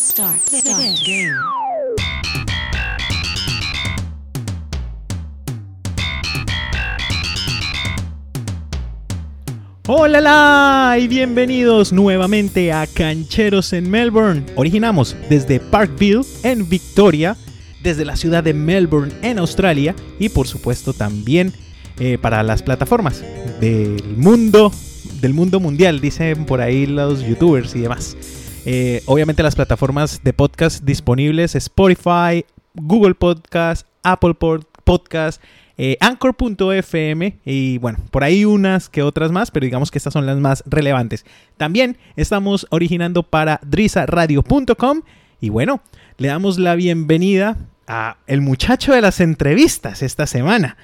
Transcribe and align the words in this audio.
Start. 0.00 0.40
Start. 0.48 0.78
Game. 1.06 1.36
Hola 9.86 10.96
y 10.98 11.06
bienvenidos 11.06 11.92
nuevamente 11.92 12.72
a 12.72 12.86
Cancheros 12.86 13.74
en 13.74 13.90
Melbourne. 13.90 14.46
Originamos 14.56 15.14
desde 15.28 15.60
Parkville 15.60 16.22
en 16.44 16.66
Victoria, 16.66 17.36
desde 17.82 18.06
la 18.06 18.16
ciudad 18.16 18.42
de 18.42 18.54
Melbourne 18.54 19.12
en 19.20 19.38
Australia 19.38 19.94
y 20.18 20.30
por 20.30 20.48
supuesto 20.48 20.94
también 20.94 21.52
eh, 21.98 22.16
para 22.16 22.42
las 22.42 22.62
plataformas 22.62 23.22
del 23.60 24.02
mundo, 24.16 24.72
del 25.20 25.34
mundo 25.34 25.60
mundial, 25.60 26.00
dicen 26.00 26.46
por 26.46 26.62
ahí 26.62 26.86
los 26.86 27.20
youtubers 27.20 27.76
y 27.76 27.80
demás. 27.80 28.16
Eh, 28.66 29.02
obviamente 29.06 29.42
las 29.42 29.54
plataformas 29.56 30.22
de 30.22 30.32
podcast 30.32 30.84
disponibles, 30.84 31.54
Spotify, 31.54 32.44
Google 32.74 33.14
Podcast, 33.14 33.86
Apple 34.02 34.34
Pod- 34.34 34.66
Podcast, 34.84 35.42
eh, 35.78 35.96
Anchor.fm 36.00 37.38
y 37.44 37.78
bueno, 37.78 37.98
por 38.10 38.22
ahí 38.22 38.44
unas 38.44 38.88
que 38.88 39.02
otras 39.02 39.32
más, 39.32 39.50
pero 39.50 39.64
digamos 39.64 39.90
que 39.90 39.98
estas 39.98 40.12
son 40.12 40.26
las 40.26 40.36
más 40.38 40.62
relevantes. 40.66 41.24
También 41.56 41.96
estamos 42.16 42.66
originando 42.70 43.22
para 43.22 43.60
drizaradio.com 43.64 45.02
y 45.40 45.48
bueno, 45.48 45.80
le 46.18 46.28
damos 46.28 46.58
la 46.58 46.74
bienvenida 46.74 47.56
a 47.86 48.18
el 48.26 48.42
muchacho 48.42 48.92
de 48.92 49.00
las 49.00 49.20
entrevistas 49.20 50.02
esta 50.02 50.26
semana. 50.26 50.76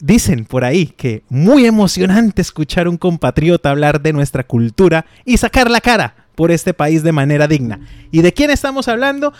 Dicen 0.00 0.46
por 0.46 0.64
ahí 0.64 0.86
que 0.86 1.22
muy 1.28 1.66
emocionante 1.66 2.40
escuchar 2.40 2.86
a 2.86 2.90
un 2.90 2.96
compatriota 2.96 3.70
hablar 3.70 4.00
de 4.00 4.14
nuestra 4.14 4.42
cultura 4.44 5.04
y 5.26 5.36
sacar 5.36 5.70
la 5.70 5.82
cara 5.82 6.23
por 6.34 6.50
este 6.50 6.74
país 6.74 7.02
de 7.02 7.12
manera 7.12 7.46
digna. 7.48 7.80
¿Y 8.10 8.22
de 8.22 8.32
quién 8.32 8.50
estamos 8.50 8.88
hablando? 8.88 9.32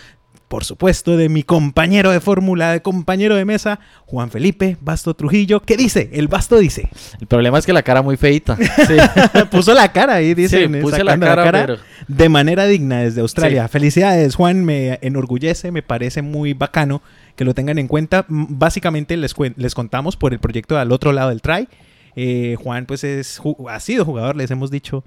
Por 0.49 0.63
supuesto, 0.63 1.17
de 1.17 1.29
mi 1.29 1.43
compañero 1.43 2.13
de 2.13 2.21
fórmula, 2.21 2.71
de 2.73 2.83
compañero 2.83 3.35
de 3.35 3.45
mesa, 3.45 3.81
Juan 4.05 4.31
Felipe 4.31 4.77
Basto 4.81 5.15
Trujillo. 5.15 5.61
¿Qué 5.61 5.77
dice? 5.77 6.11
El 6.13 6.29
Basto 6.29 6.59
dice. 6.59 6.91
El 7.21 7.27
problema 7.27 7.59
es 7.59 7.67
que 7.67 7.73
la 7.73 7.83
cara 7.83 8.03
muy 8.03 8.17
feita. 8.17 8.57
Sí. 8.87 8.97
Puso 9.51 9.75
la 9.75 9.91
cara 9.91 10.15
ahí, 10.15 10.35
dice. 10.35 10.69
Sí, 10.69 10.81
puse 10.81 11.03
la 11.03 11.19
cara, 11.19 11.51
pero- 11.51 11.79
de 12.07 12.29
manera 12.29 12.67
digna 12.67 13.01
desde 13.01 13.23
Australia. 13.23 13.65
Sí. 13.65 13.73
Felicidades, 13.73 14.37
Juan. 14.37 14.65
Me 14.65 14.99
enorgullece, 15.03 15.73
me 15.73 15.83
parece 15.83 16.23
muy 16.23 16.53
bacano 16.53 17.03
que 17.35 17.45
lo 17.45 17.55
tengan 17.55 17.79
en 17.79 17.89
cuenta. 17.89 18.25
Básicamente 18.29 19.17
les, 19.17 19.35
les 19.57 19.75
contamos 19.75 20.17
por 20.17 20.35
el 20.35 20.39
proyecto 20.39 20.79
al 20.79 20.93
otro 20.93 21.13
lado 21.13 21.31
del 21.31 21.41
try. 21.41 21.69
Eh, 22.17 22.57
Juan, 22.63 22.87
pues 22.87 23.03
es 23.03 23.41
ha 23.69 23.81
sido 23.81 24.05
jugador, 24.05 24.37
les 24.37 24.51
hemos 24.53 24.71
dicho 24.71 25.05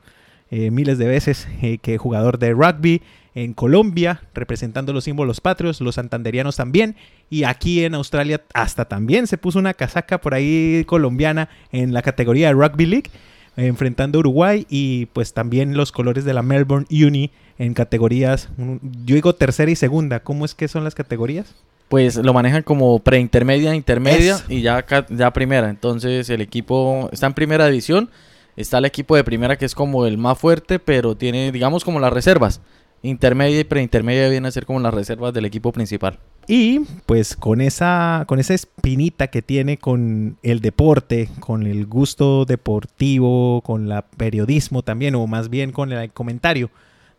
eh, 0.49 0.71
miles 0.71 0.97
de 0.97 1.07
veces 1.07 1.47
eh, 1.61 1.77
que 1.79 1.97
jugador 1.97 2.39
de 2.39 2.53
rugby 2.53 3.01
en 3.35 3.53
Colombia, 3.53 4.21
representando 4.33 4.93
los 4.93 5.03
símbolos 5.03 5.41
patrios, 5.41 5.79
los 5.79 5.95
santanderianos 5.95 6.55
también, 6.55 6.95
y 7.29 7.43
aquí 7.43 7.83
en 7.83 7.93
Australia 7.93 8.41
hasta 8.53 8.85
también 8.85 9.27
se 9.27 9.37
puso 9.37 9.59
una 9.59 9.75
casaca 9.75 10.19
por 10.19 10.33
ahí 10.33 10.83
colombiana 10.87 11.49
en 11.71 11.93
la 11.93 12.01
categoría 12.01 12.47
de 12.47 12.53
Rugby 12.53 12.87
League, 12.87 13.11
eh, 13.55 13.67
enfrentando 13.67 14.17
a 14.17 14.21
Uruguay, 14.21 14.65
y 14.69 15.05
pues 15.07 15.33
también 15.33 15.77
los 15.77 15.91
colores 15.91 16.25
de 16.25 16.33
la 16.33 16.41
Melbourne 16.41 16.87
Uni 16.89 17.29
en 17.59 17.75
categorías, 17.75 18.49
yo 18.57 19.15
digo 19.15 19.35
tercera 19.35 19.69
y 19.69 19.75
segunda, 19.75 20.21
¿cómo 20.21 20.45
es 20.45 20.55
que 20.55 20.67
son 20.67 20.83
las 20.83 20.95
categorías? 20.95 21.53
Pues 21.89 22.15
lo 22.17 22.33
manejan 22.33 22.63
como 22.63 22.99
preintermedia, 22.99 23.73
intermedia 23.73 24.35
Eso. 24.35 24.45
y 24.49 24.61
ya, 24.61 24.85
ya 25.09 25.31
primera. 25.31 25.69
Entonces 25.69 26.29
el 26.29 26.41
equipo 26.41 27.09
está 27.13 27.27
en 27.27 27.33
primera 27.33 27.67
división. 27.67 28.09
Está 28.58 28.80
el 28.80 28.86
equipo 28.86 29.16
de 29.16 29.23
primera 29.23 29.55
que 29.55 29.66
es 29.66 29.75
como 29.75 30.08
el 30.08 30.17
más 30.17 30.38
fuerte, 30.38 30.80
pero 30.80 31.16
tiene, 31.16 31.52
digamos, 31.52 31.86
como 31.86 32.00
las 32.00 32.11
reservas. 32.11 32.59
Intermedia 33.03 33.59
y 33.59 33.64
preintermedia 33.64 34.27
vienen 34.30 34.47
a 34.47 34.52
ser 34.52 34.66
como 34.66 34.80
las 34.80 34.94
reservas 34.94 35.31
del 35.31 35.45
equipo 35.45 35.72
principal. 35.72 36.17
Y 36.47 36.80
pues 37.05 37.36
con 37.36 37.61
esa, 37.61 38.25
con 38.27 38.39
esa 38.39 38.55
espinita 38.55 39.27
que 39.27 39.44
tiene 39.44 39.77
con 39.77 40.39
el 40.41 40.61
deporte, 40.61 41.30
con 41.39 41.67
el 41.67 41.86
gusto 41.86 42.45
deportivo, 42.45 43.61
con 43.61 43.87
la 43.87 44.02
periodismo 44.02 44.81
también, 44.81 45.14
o 45.14 45.27
más 45.27 45.49
bien 45.49 45.71
con 45.71 45.92
el 45.92 46.11
comentario 46.11 46.71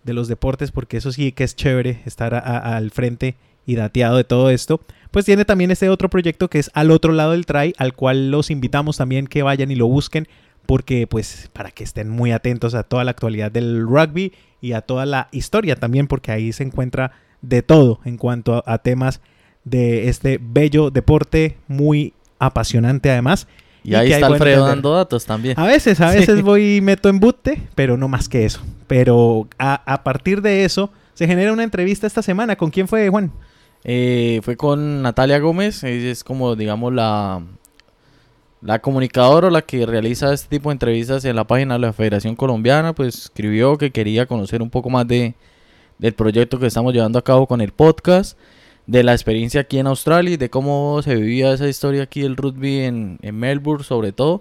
de 0.03 0.15
los 0.15 0.27
deportes, 0.27 0.73
porque 0.73 0.97
eso 0.97 1.13
sí 1.13 1.31
que 1.31 1.45
es 1.45 1.55
chévere 1.55 2.03
estar 2.05 2.35
al 2.35 2.91
frente 2.91 3.37
y 3.65 3.77
dateado 3.77 4.17
de 4.17 4.25
todo 4.25 4.51
esto, 4.51 4.81
pues 5.11 5.27
tiene 5.27 5.45
también 5.45 5.71
este 5.71 5.89
otro 5.91 6.09
proyecto 6.09 6.49
que 6.49 6.59
es 6.59 6.71
al 6.75 6.91
otro 6.91 7.13
lado 7.13 7.33
del 7.33 7.47
try, 7.47 7.75
al 7.77 7.95
cual 7.95 8.31
los 8.31 8.51
invitamos 8.51 8.97
también 8.97 9.27
que 9.27 9.43
vayan 9.43 9.71
y 9.71 9.77
lo 9.77 9.87
busquen, 9.87 10.27
porque 10.69 11.07
pues 11.07 11.49
para 11.55 11.71
que 11.71 11.83
estén 11.83 12.11
muy 12.11 12.31
atentos 12.31 12.75
a 12.75 12.83
toda 12.83 13.03
la 13.03 13.13
actualidad 13.13 13.51
del 13.51 13.87
rugby 13.87 14.35
y 14.61 14.73
a 14.73 14.83
toda 14.83 15.07
la 15.07 15.29
historia 15.33 15.77
también, 15.77 16.09
porque 16.09 16.31
ahí 16.31 16.53
se 16.53 16.63
encuentra 16.63 17.13
de 17.41 17.63
todo 17.63 18.01
en 18.05 18.19
cuanto 18.19 18.63
a, 18.67 18.77
temas 18.77 19.23
de 19.65 20.11
este 20.11 20.39
bello 20.39 20.91
deporte 20.91 21.57
muy 21.69 22.13
apasionante 22.39 23.11
además. 23.11 23.49
Y, 23.83 23.95
ahí 23.95 24.13
está 24.13 24.27
Alfredo 24.27 24.67
dando 24.67 24.93
datos 24.93 25.25
también. 25.25 25.59
A 25.59 25.65
veces, 25.65 26.03
a 26.03 26.13
Sí. 26.13 26.19
veces 26.19 26.43
voy 26.43 26.77
y 26.77 26.81
meto 26.83 27.09
en 27.09 27.19
bote, 27.19 27.63
pero 27.75 27.97
no 27.97 28.09
más 28.09 28.29
que 28.29 28.45
eso. 28.45 28.61
Pero 28.87 29.49
a, 29.59 29.75
a 29.91 30.05
partir 30.05 30.43
de 30.43 30.67
eso 30.67 30.93
se 31.15 31.27
genera 31.27 31.51
una 31.51 31.65
entrevista 31.65 32.07
esta 32.07 32.21
semana. 32.21 32.57
¿Con 32.57 32.71
quién 32.71 32.89
fue, 32.89 33.09
Juan? 33.09 33.33
Eh, 33.85 34.41
fue 34.43 34.59
con 34.59 35.01
Natalia 35.01 35.39
Gómez, 35.39 35.83
es 35.85 36.25
como, 36.25 36.57
digamos, 36.57 36.93
la, 36.93 37.41
la 38.61 38.81
comunicadora 38.81 39.49
o 39.49 39.51
la 39.51 39.63
que 39.63 39.87
realiza 39.87 40.33
este 40.33 40.49
tipo 40.49 40.71
de 40.71 40.75
entrevistas 40.75 41.25
en 41.25 41.37
la 41.37 41.47
página 41.47 41.75
de 41.75 41.81
la 41.81 41.93
Federación 41.93 42.37
Colombiana, 42.37 42.95
pues 42.95 43.25
escribió 43.25 43.79
que 43.79 43.91
quería 43.91 44.27
conocer 44.27 44.63
un 44.63 44.71
poco 44.71 44.91
más 44.91 45.07
de, 45.07 45.35
del 45.99 46.15
proyecto 46.15 46.59
que 46.59 46.67
estamos 46.67 46.93
llevando 46.93 47.19
a 47.19 47.25
cabo 47.25 47.47
con 47.47 47.61
el 47.61 47.73
podcast, 47.73 48.39
de 48.87 49.03
la 49.03 49.13
experiencia 49.13 49.61
aquí 49.61 49.79
en 49.79 49.87
Australia 49.87 50.35
y 50.35 50.37
de 50.39 50.49
cómo 50.49 51.03
se 51.03 51.15
vivía 51.15 51.53
esa 51.53 51.69
historia 51.69 52.05
aquí 52.05 52.23
del 52.23 52.37
rugby 52.37 52.81
en, 52.81 53.19
en 53.21 53.39
Melbourne 53.39 53.85
sobre 53.85 54.13
todo 54.13 54.41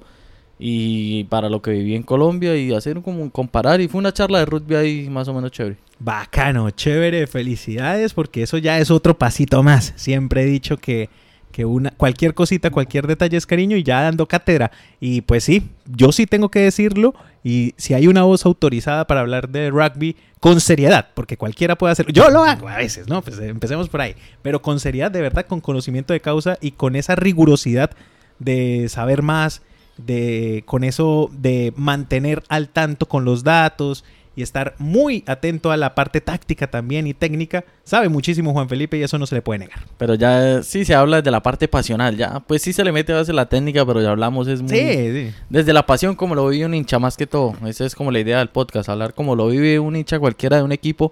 y 0.59 1.25
para 1.25 1.49
lo 1.49 1.61
que 1.61 1.71
viví 1.71 1.95
en 1.95 2.03
Colombia 2.03 2.55
y 2.55 2.73
hacer 2.73 3.01
como 3.01 3.21
un 3.21 3.29
comparar 3.29 3.81
y 3.81 3.87
fue 3.87 3.99
una 3.99 4.13
charla 4.13 4.39
de 4.39 4.45
rugby 4.45 4.75
ahí 4.75 5.09
más 5.09 5.27
o 5.27 5.33
menos 5.33 5.51
chévere. 5.51 5.77
Bacano, 5.99 6.69
chévere, 6.71 7.27
felicidades, 7.27 8.13
porque 8.13 8.43
eso 8.43 8.57
ya 8.57 8.79
es 8.79 8.91
otro 8.91 9.17
pasito 9.17 9.63
más. 9.63 9.93
Siempre 9.95 10.43
he 10.43 10.45
dicho 10.45 10.77
que, 10.77 11.09
que 11.57 11.65
una, 11.65 11.89
cualquier 11.89 12.35
cosita, 12.35 12.69
cualquier 12.69 13.07
detalle 13.07 13.35
es 13.35 13.47
cariño 13.47 13.77
y 13.77 13.81
ya 13.81 14.03
dando 14.03 14.27
cátedra. 14.27 14.69
Y 14.99 15.21
pues 15.21 15.43
sí, 15.43 15.71
yo 15.87 16.11
sí 16.11 16.27
tengo 16.27 16.49
que 16.49 16.59
decirlo. 16.59 17.15
Y 17.43 17.73
si 17.77 17.95
hay 17.95 18.05
una 18.05 18.21
voz 18.21 18.45
autorizada 18.45 19.07
para 19.07 19.21
hablar 19.21 19.49
de 19.49 19.71
rugby 19.71 20.15
con 20.39 20.61
seriedad, 20.61 21.07
porque 21.15 21.35
cualquiera 21.35 21.75
puede 21.75 21.93
hacerlo. 21.93 22.13
Yo 22.13 22.29
lo 22.29 22.43
hago 22.43 22.69
a 22.69 22.77
veces, 22.77 23.07
¿no? 23.07 23.23
Pues 23.23 23.39
eh, 23.39 23.47
empecemos 23.47 23.89
por 23.89 24.01
ahí. 24.01 24.13
Pero 24.43 24.61
con 24.61 24.79
seriedad, 24.79 25.09
de 25.09 25.19
verdad, 25.19 25.47
con 25.47 25.59
conocimiento 25.59 26.13
de 26.13 26.19
causa 26.19 26.59
y 26.61 26.73
con 26.73 26.95
esa 26.95 27.15
rigurosidad 27.15 27.89
de 28.37 28.87
saber 28.87 29.23
más, 29.23 29.63
de 29.97 30.61
con 30.67 30.83
eso 30.83 31.31
de 31.33 31.73
mantener 31.75 32.43
al 32.49 32.69
tanto 32.69 33.07
con 33.07 33.25
los 33.25 33.43
datos 33.43 34.03
y 34.37 34.43
estar 34.43 34.75
muy 34.77 35.23
atento 35.27 35.71
a 35.71 35.77
la 35.77 35.95
parte 35.95 36.21
táctica 36.21 36.67
también 36.67 37.07
y 37.07 37.13
técnica. 37.13 37.65
Sabe 37.83 38.07
muchísimo 38.07 38.53
Juan 38.53 38.69
Felipe 38.69 38.95
y 38.97 39.01
eso 39.03 39.17
no 39.17 39.25
se 39.25 39.33
le 39.35 39.41
puede 39.41 39.59
negar. 39.59 39.79
Pero 39.97 40.13
ya 40.13 40.61
sí 40.63 40.85
se 40.85 40.93
habla 40.95 41.21
de 41.21 41.31
la 41.31 41.41
parte 41.41 41.67
pasional, 41.67 42.15
ya 42.15 42.39
pues 42.41 42.61
sí 42.61 42.71
se 42.71 42.83
le 42.85 42.91
mete 42.91 43.11
a 43.13 43.17
veces 43.17 43.33
la 43.33 43.49
técnica, 43.49 43.83
pero 43.85 43.99
ya 44.01 44.11
hablamos 44.11 44.47
es 44.47 44.61
muy 44.61 44.69
Sí, 44.69 44.77
sí. 45.11 45.33
desde 45.49 45.73
la 45.73 45.85
pasión 45.87 46.15
como 46.15 46.35
lo 46.35 46.47
vive 46.47 46.67
un 46.67 46.75
hincha 46.75 46.99
más 46.99 47.17
que 47.17 47.25
todo. 47.27 47.55
Esa 47.65 47.85
es 47.85 47.95
como 47.95 48.11
la 48.11 48.19
idea 48.19 48.37
del 48.37 48.49
podcast, 48.49 48.87
hablar 48.89 49.15
como 49.15 49.35
lo 49.35 49.47
vive 49.47 49.79
un 49.79 49.95
hincha 49.95 50.19
cualquiera 50.19 50.57
de 50.57 50.63
un 50.63 50.71
equipo 50.71 51.11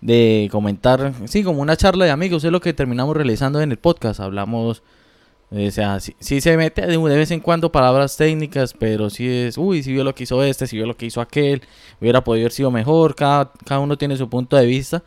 de 0.00 0.48
comentar, 0.50 1.12
sí, 1.26 1.42
como 1.42 1.60
una 1.60 1.76
charla 1.76 2.04
de 2.06 2.10
amigos, 2.10 2.42
es 2.44 2.52
lo 2.52 2.60
que 2.60 2.72
terminamos 2.72 3.16
realizando 3.16 3.60
en 3.60 3.70
el 3.70 3.76
podcast. 3.78 4.20
Hablamos 4.20 4.78
eh, 4.78 4.82
o 5.50 5.70
sea, 5.70 6.00
sí, 6.00 6.14
sí 6.18 6.40
se 6.40 6.56
mete 6.56 6.86
de, 6.86 6.96
vez 6.98 7.30
en 7.30 7.40
cuando 7.40 7.70
palabras 7.70 8.16
técnicas, 8.16 8.74
pero 8.74 9.10
sí 9.10 9.28
es, 9.28 9.56
uy, 9.56 9.82
si 9.82 9.92
vio 9.92 10.02
lo 10.02 10.14
que 10.14 10.24
hizo 10.24 10.42
este, 10.42 10.66
si 10.66 10.76
vio 10.76 10.86
lo 10.86 10.96
que 10.96 11.06
hizo 11.06 11.20
aquel, 11.20 11.62
hubiera 12.00 12.22
podido 12.24 12.44
haber 12.44 12.52
sido 12.52 12.70
mejor, 12.70 13.14
cada, 13.14 13.52
cada 13.64 13.80
uno 13.80 13.96
tiene 13.96 14.16
su 14.16 14.28
punto 14.28 14.56
de 14.56 14.66
vista. 14.66 15.02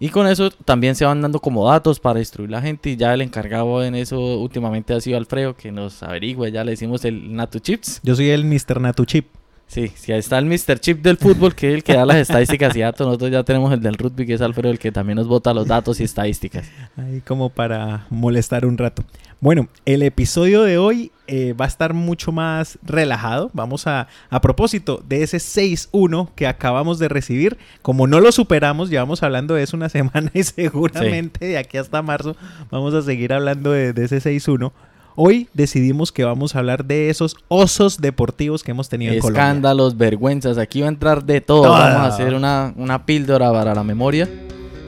Y 0.00 0.10
con 0.10 0.28
eso 0.28 0.50
también 0.50 0.94
se 0.94 1.04
van 1.04 1.20
dando 1.20 1.40
como 1.40 1.68
datos 1.68 1.98
para 1.98 2.20
instruir 2.20 2.50
la 2.50 2.62
gente. 2.62 2.90
Y 2.90 2.96
ya 2.96 3.12
el 3.14 3.20
encargado 3.20 3.82
en 3.82 3.96
eso 3.96 4.38
últimamente 4.38 4.94
ha 4.94 5.00
sido 5.00 5.18
Alfredo, 5.18 5.56
que 5.56 5.72
nos 5.72 6.02
averigua. 6.04 6.48
Ya 6.48 6.62
le 6.62 6.72
decimos 6.72 7.04
el 7.04 7.34
Natu 7.34 7.58
Chips. 7.58 8.00
Yo 8.04 8.14
soy 8.14 8.30
el 8.30 8.44
Mr. 8.44 8.80
Natuchip. 8.80 9.37
Sí, 9.68 9.92
sí, 9.94 10.12
ahí 10.12 10.18
está 10.18 10.38
el 10.38 10.46
Mr. 10.46 10.80
Chip 10.80 11.02
del 11.02 11.18
fútbol, 11.18 11.54
que 11.54 11.68
es 11.68 11.74
el 11.74 11.84
que 11.84 11.92
da 11.92 12.06
las 12.06 12.16
estadísticas 12.16 12.74
y 12.74 12.80
datos. 12.80 13.06
Nosotros 13.06 13.30
ya 13.30 13.44
tenemos 13.44 13.70
el 13.70 13.82
del 13.82 13.94
rugby, 13.94 14.26
que 14.26 14.32
es 14.32 14.40
Alfredo, 14.40 14.70
el 14.72 14.78
que 14.78 14.90
también 14.90 15.16
nos 15.16 15.28
bota 15.28 15.52
los 15.52 15.66
datos 15.68 16.00
y 16.00 16.04
estadísticas. 16.04 16.70
Ahí 16.96 17.20
como 17.20 17.50
para 17.50 18.06
molestar 18.08 18.64
un 18.64 18.78
rato. 18.78 19.04
Bueno, 19.40 19.68
el 19.84 20.02
episodio 20.02 20.62
de 20.62 20.78
hoy 20.78 21.12
eh, 21.26 21.52
va 21.52 21.66
a 21.66 21.68
estar 21.68 21.92
mucho 21.92 22.32
más 22.32 22.78
relajado. 22.82 23.50
Vamos 23.52 23.86
a, 23.86 24.08
a 24.30 24.40
propósito 24.40 25.02
de 25.06 25.22
ese 25.22 25.36
6-1 25.36 26.30
que 26.34 26.46
acabamos 26.46 26.98
de 26.98 27.08
recibir. 27.08 27.58
Como 27.82 28.06
no 28.06 28.20
lo 28.20 28.32
superamos, 28.32 28.88
llevamos 28.88 29.22
hablando 29.22 29.54
de 29.54 29.64
eso 29.64 29.76
una 29.76 29.88
semana 29.90 30.30
y 30.32 30.44
seguramente 30.44 31.44
de 31.44 31.58
aquí 31.58 31.76
hasta 31.76 32.00
marzo 32.00 32.36
vamos 32.70 32.94
a 32.94 33.02
seguir 33.02 33.34
hablando 33.34 33.70
de, 33.70 33.92
de 33.92 34.04
ese 34.06 34.16
6-1. 34.16 34.72
Hoy 35.20 35.48
decidimos 35.52 36.12
que 36.12 36.22
vamos 36.22 36.54
a 36.54 36.60
hablar 36.60 36.84
de 36.84 37.10
esos 37.10 37.34
osos 37.48 38.00
deportivos 38.00 38.62
que 38.62 38.70
hemos 38.70 38.88
tenido 38.88 39.12
en 39.12 39.18
Colombia. 39.18 39.42
Escándalos, 39.42 39.96
vergüenzas, 39.96 40.58
aquí 40.58 40.80
va 40.80 40.86
a 40.86 40.90
entrar 40.90 41.24
de 41.24 41.40
todo. 41.40 41.62
Todo. 41.62 41.72
Vamos 41.72 42.02
a 42.02 42.06
hacer 42.06 42.34
una, 42.34 42.72
una 42.76 43.04
píldora 43.04 43.50
para 43.50 43.74
la 43.74 43.82
memoria. 43.82 44.28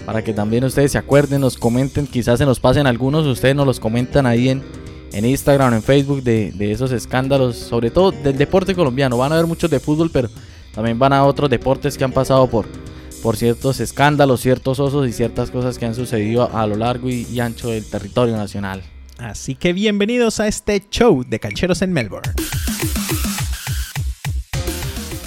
para 0.07 0.23
que 0.23 0.33
también 0.33 0.63
ustedes 0.63 0.93
se 0.93 0.99
acuerden, 0.99 1.41
nos 1.41 1.59
comenten, 1.59 2.07
quizás 2.07 2.39
se 2.39 2.47
nos 2.47 2.61
pasen 2.61 2.87
algunos, 2.87 3.27
ustedes 3.27 3.57
nos 3.57 3.67
los 3.67 3.81
comentan 3.81 4.25
ahí 4.25 4.51
en, 4.51 4.63
en 5.13 5.25
Instagram, 5.25 5.75
en 5.75 5.83
Facebook 5.83 6.23
de, 6.23 6.53
de 6.53 6.71
esos 6.71 6.93
escándalos, 6.93 7.57
sobre 7.57 7.91
todo 7.91 8.13
del 8.13 8.39
deporte 8.39 8.77
colombiano. 8.77 9.19
Van 9.19 9.33
a 9.33 9.35
haber 9.35 9.49
muchos 9.49 9.69
de 9.69 9.81
fútbol, 9.81 10.11
pero 10.13 10.29
también 10.73 10.97
van 10.97 11.13
a 11.13 11.25
otros 11.25 11.51
deportes 11.51 11.99
que 11.99 12.05
han 12.05 12.13
pasado 12.13 12.47
por, 12.47 12.67
por 13.21 13.37
ciertos 13.37 13.81
escándalos, 13.81 14.43
ciertos 14.43 14.79
osos 14.79 15.09
y 15.09 15.13
ciertas 15.13 15.51
cosas 15.51 15.77
que 15.77 15.87
han 15.87 15.97
sucedido 15.97 16.57
a, 16.57 16.69
lo 16.69 16.77
largo 16.77 17.09
y, 17.09 17.27
y 17.33 17.41
ancho 17.41 17.71
del 17.71 17.85
territorio 17.85 18.37
nacional. 18.37 18.81
Así 19.21 19.55
que 19.55 19.75
bienvenidos 19.75 20.41
a 20.41 20.49
este 20.49 20.83
show 20.91 21.25
de 21.27 21.39
cancheros 21.39 21.83
en 21.83 21.93
Melbourne. 21.93 22.33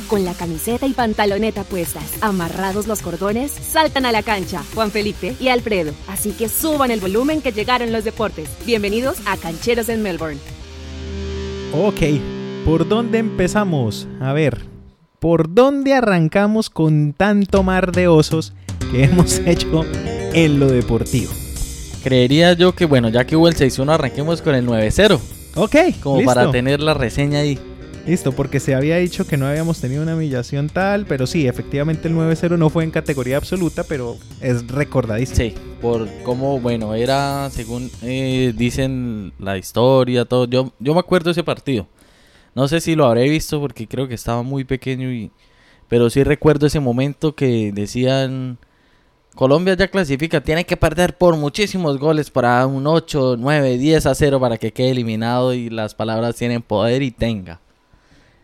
Con 0.07 0.25
la 0.25 0.33
camiseta 0.33 0.85
y 0.87 0.93
pantaloneta 0.93 1.63
puestas, 1.63 2.03
amarrados 2.21 2.87
los 2.87 3.01
cordones, 3.01 3.51
saltan 3.51 4.05
a 4.05 4.11
la 4.11 4.23
cancha 4.23 4.63
Juan 4.73 4.91
Felipe 4.91 5.35
y 5.39 5.47
Alfredo. 5.47 5.93
Así 6.07 6.31
que 6.31 6.49
suban 6.49 6.91
el 6.91 6.99
volumen 6.99 7.41
que 7.41 7.51
llegaron 7.51 7.91
los 7.91 8.03
deportes. 8.03 8.49
Bienvenidos 8.65 9.17
a 9.25 9.37
Cancheros 9.37 9.89
en 9.89 10.01
Melbourne. 10.01 10.39
Ok, 11.73 12.19
¿por 12.65 12.87
dónde 12.87 13.19
empezamos? 13.19 14.07
A 14.19 14.33
ver, 14.33 14.61
¿por 15.19 15.53
dónde 15.53 15.93
arrancamos 15.93 16.69
con 16.69 17.13
tanto 17.13 17.63
mar 17.63 17.91
de 17.91 18.07
osos 18.07 18.53
que 18.91 19.03
hemos 19.03 19.37
hecho 19.45 19.83
en 20.33 20.59
lo 20.59 20.67
deportivo? 20.67 21.31
Creería 22.03 22.53
yo 22.53 22.75
que, 22.75 22.85
bueno, 22.85 23.09
ya 23.09 23.25
que 23.25 23.35
hubo 23.35 23.47
el 23.47 23.55
6-1, 23.55 23.93
arranquemos 23.93 24.41
con 24.41 24.55
el 24.55 24.67
9-0. 24.67 25.19
Ok, 25.55 25.75
Como 26.01 26.17
listo. 26.17 26.33
para 26.33 26.51
tener 26.51 26.81
la 26.81 26.93
reseña 26.93 27.39
ahí. 27.39 27.57
Listo, 28.05 28.33
porque 28.33 28.59
se 28.59 28.75
había 28.75 28.97
dicho 28.97 29.25
que 29.25 29.37
no 29.37 29.45
habíamos 29.47 29.79
tenido 29.79 30.03
una 30.03 30.15
humillación 30.15 30.67
tal, 30.67 31.05
pero 31.05 31.25
sí, 31.25 31.47
efectivamente 31.47 32.09
el 32.09 32.15
9-0 32.15 32.57
no 32.57 32.69
fue 32.69 32.83
en 32.83 32.91
categoría 32.91 33.37
absoluta, 33.37 33.85
pero 33.85 34.17
es 34.41 34.67
recordadísimo. 34.67 35.37
Sí, 35.37 35.55
por 35.81 36.09
cómo, 36.23 36.59
bueno, 36.59 36.93
era 36.95 37.49
según 37.49 37.89
eh, 38.01 38.51
dicen 38.57 39.31
la 39.39 39.57
historia, 39.57 40.25
todo. 40.25 40.45
Yo, 40.45 40.73
yo 40.79 40.93
me 40.93 40.99
acuerdo 40.99 41.25
de 41.29 41.31
ese 41.31 41.43
partido. 41.45 41.87
No 42.55 42.67
sé 42.67 42.81
si 42.81 42.95
lo 42.95 43.05
habré 43.05 43.29
visto 43.29 43.61
porque 43.61 43.87
creo 43.87 44.09
que 44.09 44.15
estaba 44.15 44.43
muy 44.43 44.65
pequeño 44.65 45.09
y... 45.09 45.31
Pero 45.87 46.09
sí 46.09 46.23
recuerdo 46.23 46.67
ese 46.67 46.81
momento 46.81 47.35
que 47.35 47.71
decían... 47.73 48.57
Colombia 49.35 49.73
ya 49.75 49.87
clasifica, 49.87 50.41
tiene 50.41 50.65
que 50.65 50.77
perder 50.77 51.17
por 51.17 51.35
muchísimos 51.35 51.97
goles 51.97 52.29
para 52.29 52.65
un 52.67 52.85
8, 52.85 53.37
9, 53.39 53.77
10 53.77 54.05
a 54.05 54.13
0 54.13 54.39
para 54.39 54.57
que 54.57 54.71
quede 54.71 54.91
eliminado 54.91 55.53
y 55.53 55.69
las 55.69 55.95
palabras 55.95 56.35
tienen 56.35 56.61
poder 56.61 57.01
y 57.01 57.09
tenga. 57.09 57.59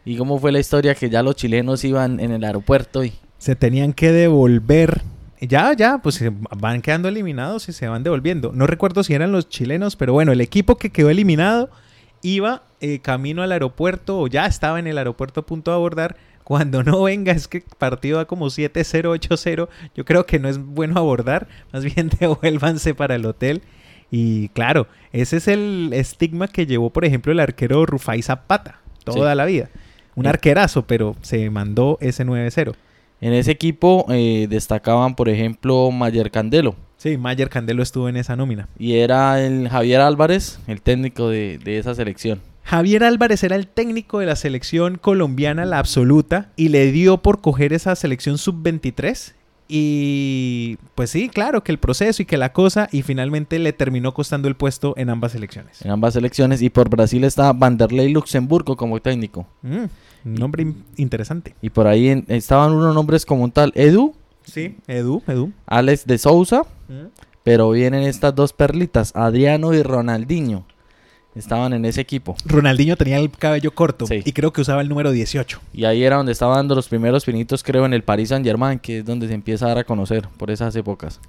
Y 0.04 0.18
cómo 0.18 0.40
fue 0.40 0.52
la 0.52 0.60
historia 0.60 0.96
que 0.96 1.10
ya 1.10 1.22
los 1.22 1.36
chilenos 1.36 1.84
iban 1.84 2.20
en 2.20 2.32
el 2.32 2.44
aeropuerto 2.44 3.04
y... 3.04 3.14
Se 3.38 3.56
tenían 3.56 3.94
que 3.94 4.12
devolver. 4.12 5.04
Ya, 5.40 5.74
ya, 5.74 6.00
pues 6.00 6.16
se 6.16 6.32
van 6.32 6.82
quedando 6.82 7.08
eliminados 7.08 7.70
y 7.70 7.74
se 7.74 7.88
van 7.88 8.04
devolviendo. 8.04 8.52
No 8.54 8.66
recuerdo 8.66 9.04
si 9.04 9.14
eran 9.14 9.32
los 9.32 9.48
chilenos, 9.48 9.96
pero 9.96 10.12
bueno, 10.14 10.32
el 10.32 10.42
equipo 10.42 10.78
que 10.78 10.90
quedó 10.90 11.10
eliminado 11.10 11.70
iba 12.22 12.64
eh, 12.82 13.00
camino 13.00 13.44
al 13.44 13.52
aeropuerto 13.52 14.20
o 14.20 14.28
ya 14.28 14.48
estaba 14.48 14.80
en 14.80 14.88
el 14.88 14.98
aeropuerto 14.98 15.42
a 15.42 15.46
punto 15.46 15.72
de 15.72 15.76
abordar. 15.76 16.18
Cuando 16.50 16.81
no 16.81 17.04
venga, 17.04 17.31
es 17.31 17.48
que 17.48 17.60
el 17.60 17.63
partido 17.78 18.18
va 18.18 18.25
como 18.25 18.48
7-0, 18.48 19.04
8-0. 19.19 19.69
Yo 19.94 20.04
creo 20.04 20.25
que 20.25 20.40
no 20.40 20.50
es 20.50 20.57
bueno 20.57 20.96
abordar. 20.98 21.48
Más 21.72 21.86
bien 21.86 22.10
devuélvanse 22.19 22.96
para 22.96 23.13
el 23.13 23.28
hotel. 23.28 23.62
Y 24.10 24.50
claro, 24.50 24.88
ese 25.13 25.38
es 25.38 25.48
el 25.48 25.92
estigma 25.94 26.48
que 26.48 26.66
llevó, 26.66 26.90
por 26.90 27.06
ejemplo, 27.06 27.31
el 27.31 27.40
arquero 27.40 27.86
Rufai 27.86 28.24
Zapata 28.24 28.80
toda 29.04 29.31
Sí. 29.34 29.38
la 29.38 29.46
vida. 29.46 29.69
Un 30.16 30.25
arquerazo, 30.25 30.88
pero 30.88 31.16
se 31.22 31.51
mandó 31.51 32.00
ese 32.01 32.25
9-0. 32.25 32.74
En 33.22 33.34
ese 33.34 33.52
equipo 33.52 34.07
eh, 34.10 34.48
destacaban, 34.50 35.16
por 35.16 35.30
ejemplo, 35.30 35.92
Mayer 35.92 36.31
Candelo. 36.31 36.75
Sí, 36.98 37.16
Mayer 37.18 37.50
Candelo 37.52 37.84
estuvo 37.84 38.10
en 38.10 38.18
esa 38.18 38.36
nómina. 38.36 38.68
Y 38.80 38.95
era 38.95 39.40
el 39.45 39.69
Javier 39.69 40.02
Álvarez, 40.02 40.60
el 40.66 40.81
técnico 40.81 41.30
de, 41.30 41.60
de 41.60 41.78
esa 41.78 41.94
selección. 41.94 42.42
Javier 42.69 43.04
Álvarez 43.04 43.44
era 43.44 43.56
el 43.56 43.66
técnico 43.66 44.19
de 44.19 44.27
la 44.27 44.36
selección 44.36 45.00
colombiana, 45.00 45.66
la 45.66 45.80
absoluta, 45.80 46.51
y 46.56 46.69
le 46.69 46.92
dio 46.92 47.18
por 47.18 47.42
coger 47.42 47.74
esa 47.74 47.95
selección 47.95 48.38
sub-23. 48.38 49.33
Y 49.68 50.77
pues 50.94 51.10
sí, 51.10 51.30
claro 51.30 51.63
que 51.63 51.71
el 51.71 51.80
proceso 51.80 52.21
y 52.21 52.25
que 52.25 52.38
la 52.38 52.54
cosa, 52.54 52.88
y 52.92 53.01
finalmente 53.01 53.57
le 53.57 53.74
terminó 53.74 54.13
costando 54.13 54.48
el 54.48 54.56
puesto 54.56 54.94
en 54.98 55.10
ambas 55.10 55.31
selecciones. 55.31 55.81
En 55.83 55.89
ambas 55.89 56.13
selecciones. 56.13 56.62
Y 56.62 56.69
por 56.69 56.89
Brasil 56.89 57.24
está 57.24 57.54
Vanderlei 57.54 58.12
Luxemburgo 58.12 58.77
como 58.77 59.00
técnico. 59.00 59.48
Mm, 59.63 59.86
nombre 60.25 60.62
in- 60.62 60.83
interesante. 60.98 61.56
Y 61.63 61.71
por 61.71 61.88
ahí 61.88 62.10
en- 62.10 62.25
estaban 62.27 62.71
unos 62.71 62.94
nombres 62.94 63.25
como 63.25 63.44
un 63.44 63.51
tal 63.51 63.71
Edu, 63.74 64.13
Sí, 64.44 64.77
Edu, 64.88 65.24
Edu. 65.27 65.51
Alex 65.66 66.06
de 66.06 66.18
Souza. 66.19 66.62
Mm. 66.88 67.07
Pero 67.44 67.71
vienen 67.71 68.04
estas 68.04 68.36
dos 68.36 68.54
perlitas, 68.54 69.12
Adriano 69.16 69.74
y 69.74 69.81
Ronaldinho. 69.81 70.66
Estaban 71.36 71.74
en 71.74 71.86
ese 71.86 72.02
equipo. 72.02 72.36
Ronaldinho 72.46 72.96
tenía 72.98 73.18
el 73.18 73.30
cabello 73.30 73.72
corto 73.72 74.08
Sí. 74.08 74.22
y 74.26 74.31
creo 74.34 74.52
que 74.52 74.62
usaba 74.62 74.81
el 74.81 74.90
número 74.90 75.12
18. 75.12 75.62
Y 75.74 75.86
ahí 75.86 76.04
era 76.04 76.18
donde 76.18 76.31
estaban 76.31 76.56
dando 76.58 76.76
los 76.76 76.88
primeros 76.90 77.24
pinitos, 77.24 77.64
creo, 77.64 77.86
en 77.86 77.94
el 77.94 78.04
Paris 78.04 78.30
Saint 78.30 78.46
Germain, 78.46 78.80
que 78.80 79.00
es 79.00 79.06
donde 79.06 79.28
se 79.28 79.36
empieza 79.36 79.66
a 79.66 79.70
dar 79.70 79.78
a 79.80 79.84
conocer 79.84 80.28
por 80.38 80.50
esas 80.52 80.76
épocas. 80.76 81.20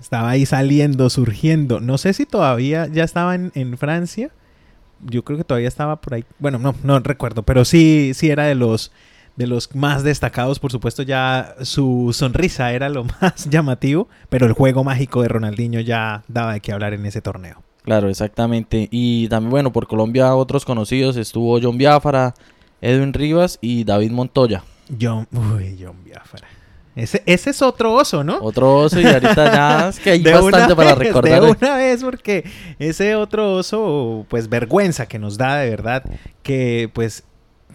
Estaba 0.00 0.30
ahí 0.30 0.46
saliendo, 0.46 1.10
surgiendo. 1.10 1.78
No 1.78 1.98
sé 1.98 2.14
si 2.14 2.24
todavía 2.24 2.86
ya 2.90 3.04
estaba 3.04 3.34
en, 3.34 3.52
en 3.54 3.76
Francia. 3.76 4.30
Yo 5.02 5.24
creo 5.24 5.36
que 5.38 5.44
todavía 5.44 5.68
estaba 5.68 6.00
por 6.00 6.14
ahí. 6.14 6.24
Bueno, 6.38 6.58
no, 6.58 6.74
no 6.82 6.98
recuerdo. 7.00 7.42
Pero 7.42 7.66
sí, 7.66 8.12
sí 8.14 8.30
era 8.30 8.44
de 8.44 8.54
los, 8.54 8.92
de 9.36 9.46
los 9.46 9.74
más 9.74 10.02
destacados. 10.04 10.58
Por 10.58 10.72
supuesto, 10.72 11.02
ya 11.02 11.54
su 11.62 12.10
sonrisa 12.14 12.72
era 12.72 12.88
lo 12.88 13.04
más 13.20 13.48
llamativo. 13.50 14.08
Pero 14.30 14.46
el 14.46 14.52
juego 14.54 14.84
mágico 14.84 15.20
de 15.20 15.28
Ronaldinho 15.28 15.80
ya 15.80 16.22
daba 16.28 16.54
de 16.54 16.60
qué 16.60 16.72
hablar 16.72 16.94
en 16.94 17.04
ese 17.04 17.20
torneo. 17.20 17.62
Claro, 17.82 18.08
exactamente. 18.08 18.88
Y 18.90 19.28
también, 19.28 19.50
bueno, 19.50 19.72
por 19.72 19.86
Colombia 19.86 20.34
otros 20.34 20.64
conocidos 20.64 21.16
estuvo 21.16 21.58
John 21.60 21.78
Biafara, 21.78 22.34
Edwin 22.80 23.12
Rivas 23.12 23.58
y 23.60 23.84
David 23.84 24.10
Montoya. 24.10 24.64
John, 25.00 25.26
uy, 25.32 25.78
John 25.80 26.02
Biafra. 26.04 26.46
Ese, 26.96 27.22
ese 27.24 27.50
es 27.50 27.62
otro 27.62 27.94
oso, 27.94 28.24
¿no? 28.24 28.38
Otro 28.42 28.76
oso 28.76 29.00
y 29.00 29.06
ahorita 29.06 29.52
ya 29.52 29.88
es 29.90 30.00
que 30.00 30.10
hay 30.10 30.22
De 30.22 30.32
bastante 30.32 30.74
para 30.74 30.94
recordar. 30.94 31.40
De 31.40 31.50
una 31.50 31.76
vez, 31.76 32.02
porque 32.02 32.44
ese 32.78 33.14
otro 33.14 33.54
oso, 33.54 34.26
pues 34.28 34.48
vergüenza 34.48 35.06
que 35.06 35.18
nos 35.18 35.38
da 35.38 35.56
de 35.56 35.70
verdad, 35.70 36.04
que 36.42 36.90
pues 36.92 37.24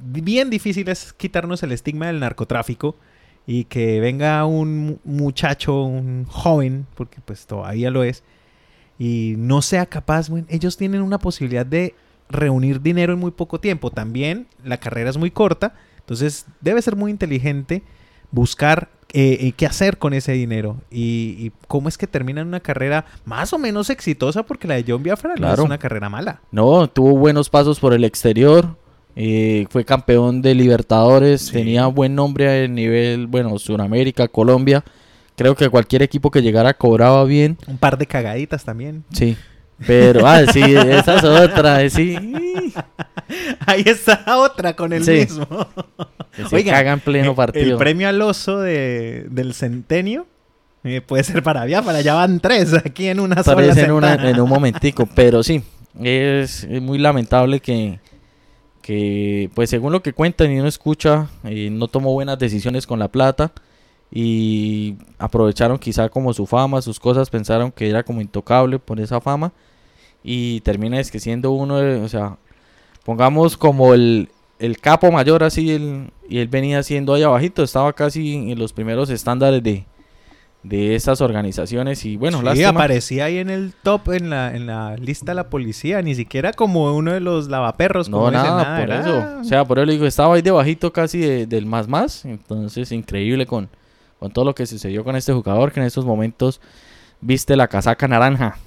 bien 0.03 0.49
difícil 0.49 0.87
es 0.89 1.13
quitarnos 1.13 1.63
el 1.63 1.71
estigma 1.71 2.07
del 2.07 2.19
narcotráfico 2.19 2.95
y 3.47 3.65
que 3.65 3.99
venga 3.99 4.45
un 4.45 4.99
muchacho, 5.03 5.83
un 5.83 6.25
joven, 6.25 6.85
porque 6.95 7.19
pues 7.23 7.45
todavía 7.45 7.91
lo 7.91 8.03
es, 8.03 8.23
y 8.97 9.35
no 9.37 9.61
sea 9.61 9.85
capaz, 9.85 10.29
bueno, 10.29 10.47
ellos 10.49 10.77
tienen 10.77 11.01
una 11.01 11.19
posibilidad 11.19 11.65
de 11.65 11.93
reunir 12.29 12.81
dinero 12.81 13.13
en 13.13 13.19
muy 13.19 13.31
poco 13.31 13.59
tiempo. 13.59 13.91
También 13.91 14.47
la 14.63 14.77
carrera 14.77 15.09
es 15.09 15.17
muy 15.17 15.31
corta, 15.31 15.75
entonces 15.99 16.45
debe 16.61 16.81
ser 16.81 16.95
muy 16.95 17.11
inteligente 17.11 17.83
buscar 18.31 18.89
eh, 19.13 19.37
eh, 19.41 19.53
qué 19.55 19.65
hacer 19.65 19.97
con 19.97 20.13
ese 20.13 20.33
dinero 20.33 20.77
y, 20.91 21.35
y 21.39 21.51
cómo 21.67 21.87
es 21.87 21.97
que 21.97 22.07
terminan 22.07 22.47
una 22.47 22.59
carrera 22.59 23.05
más 23.23 23.53
o 23.53 23.57
menos 23.59 23.89
exitosa 23.89 24.43
porque 24.43 24.67
la 24.67 24.75
de 24.75 24.85
John 24.87 25.03
Biafra 25.03 25.35
no 25.37 25.53
es 25.53 25.59
una 25.59 25.77
carrera 25.77 26.09
mala. 26.09 26.41
No, 26.51 26.87
tuvo 26.89 27.15
buenos 27.17 27.49
pasos 27.49 27.79
por 27.79 27.93
el 27.93 28.03
exterior. 28.03 28.75
eh, 29.15 29.67
fue 29.69 29.85
campeón 29.85 30.41
de 30.41 30.53
Libertadores. 30.55 31.43
Sí. 31.43 31.53
Tenía 31.53 31.87
buen 31.87 32.15
nombre 32.15 32.65
a 32.65 32.67
nivel, 32.67 33.27
bueno, 33.27 33.57
Sudamérica, 33.57 34.27
Colombia. 34.27 34.83
Creo 35.35 35.55
que 35.55 35.69
cualquier 35.69 36.01
equipo 36.01 36.31
que 36.31 36.41
llegara 36.41 36.73
cobraba 36.73 37.23
bien. 37.25 37.57
Un 37.67 37.77
par 37.77 37.97
de 37.97 38.05
cagaditas 38.07 38.63
también. 38.63 39.03
Sí. 39.11 39.35
Pero, 39.85 40.25
ah, 40.25 40.41
sí, 40.51 40.61
esa 40.63 41.15
es 41.17 41.23
otra. 41.25 41.81
eh, 41.83 41.89
Sí. 41.89 42.15
Ahí 43.65 43.83
está 43.85 44.23
otra 44.37 44.75
con 44.75 44.93
el 44.93 45.03
Sí. 45.03 45.11
mismo. 45.11 45.47
Que 46.35 46.45
se 46.45 46.55
Oiga, 46.55 46.73
caga 46.73 46.93
en 46.93 46.99
pleno 46.99 47.31
Eh, 47.31 47.35
partido. 47.35 47.71
El 47.73 47.77
premio 47.77 48.07
al 48.07 48.21
oso 48.21 48.59
de- 48.59 49.25
del 49.29 49.53
centenio 49.53 50.27
eh, 50.83 51.01
puede 51.01 51.23
ser 51.23 51.41
para 51.43 51.65
Biafra. 51.65 51.99
Ya 52.01 52.13
van 52.13 52.39
tres 52.39 52.73
aquí 52.73 53.07
en 53.07 53.19
una 53.19 53.43
sola 53.43 53.55
Parece 53.57 53.81
en, 53.85 53.91
una- 53.91 54.29
en 54.29 54.39
un 54.39 54.47
momentico, 54.47 55.05
pero 55.15 55.41
sí, 55.43 55.63
es, 56.01 56.63
es 56.63 56.81
muy 56.81 56.97
lamentable 56.99 57.59
que, 57.59 57.99
que, 58.81 59.49
pues 59.55 59.69
según 59.69 59.91
lo 59.91 60.03
que 60.03 60.13
cuentan 60.13 60.51
y 60.51 60.59
uno 60.59 60.67
escucha, 60.69 61.27
eh, 61.43 61.69
no 61.71 61.87
tomó 61.87 62.13
buenas 62.13 62.37
decisiones 62.37 62.85
con 62.85 62.99
la 62.99 63.07
plata 63.07 63.51
y 64.11 64.95
aprovecharon 65.19 65.77
quizá 65.77 66.09
como 66.09 66.33
su 66.33 66.45
fama, 66.45 66.81
sus 66.81 66.99
cosas, 66.99 67.29
pensaron 67.29 67.71
que 67.71 67.89
era 67.89 68.03
como 68.03 68.21
intocable 68.21 68.79
por 68.79 68.99
esa 68.99 69.19
fama 69.19 69.51
y 70.23 70.61
termina 70.61 70.99
es 70.99 71.11
que 71.11 71.19
siendo 71.19 71.51
uno, 71.51 71.77
de- 71.77 72.01
o 72.01 72.07
sea, 72.09 72.37
pongamos 73.03 73.57
como 73.57 73.93
el, 73.93 74.29
el 74.59 74.77
capo 74.79 75.11
mayor 75.11 75.43
así, 75.43 75.71
el- 75.71 76.11
y 76.29 76.39
él 76.39 76.47
venía 76.47 76.81
siendo 76.83 77.13
ahí 77.13 77.23
abajito, 77.23 77.61
estaba 77.63 77.93
casi 77.93 78.51
en 78.51 78.57
los 78.57 78.73
primeros 78.73 79.09
estándares 79.09 79.61
de, 79.61 79.85
de 80.63 80.95
esas 80.95 81.21
organizaciones 81.21 82.05
y 82.05 82.17
bueno, 82.17 82.39
Sí, 82.39 82.45
lástima. 82.45 82.69
aparecía 82.69 83.25
ahí 83.25 83.37
en 83.37 83.49
el 83.51 83.73
top, 83.83 84.09
en 84.13 84.31
la, 84.31 84.55
en 84.55 84.65
la 84.65 84.95
lista 84.97 85.31
de 85.31 85.35
la 85.35 85.49
policía, 85.49 86.01
ni 86.01 86.15
siquiera 86.15 86.53
como 86.53 86.95
uno 86.95 87.11
de 87.13 87.19
los 87.19 87.49
lavaperros. 87.49 88.09
No, 88.09 88.17
como 88.17 88.31
dicen, 88.31 88.45
nada, 88.47 88.79
por 88.79 88.83
era- 88.89 88.99
eso. 89.01 89.39
O 89.41 89.43
sea, 89.43 89.65
por 89.65 89.77
eso 89.77 89.85
le 89.85 89.91
digo, 89.93 90.05
estaba 90.07 90.33
ahí 90.35 90.41
debajito 90.41 90.91
casi 90.91 91.19
de- 91.19 91.45
del 91.45 91.65
más 91.67 91.87
más. 91.87 92.25
Entonces, 92.25 92.91
increíble 92.91 93.45
con, 93.45 93.69
con 94.19 94.31
todo 94.31 94.45
lo 94.45 94.55
que 94.55 94.65
sucedió 94.65 95.03
con 95.03 95.15
este 95.15 95.33
jugador 95.33 95.71
que 95.71 95.79
en 95.79 95.85
estos 95.85 96.05
momentos 96.05 96.61
viste 97.21 97.55
la 97.55 97.67
casaca 97.67 98.07
naranja. 98.07 98.57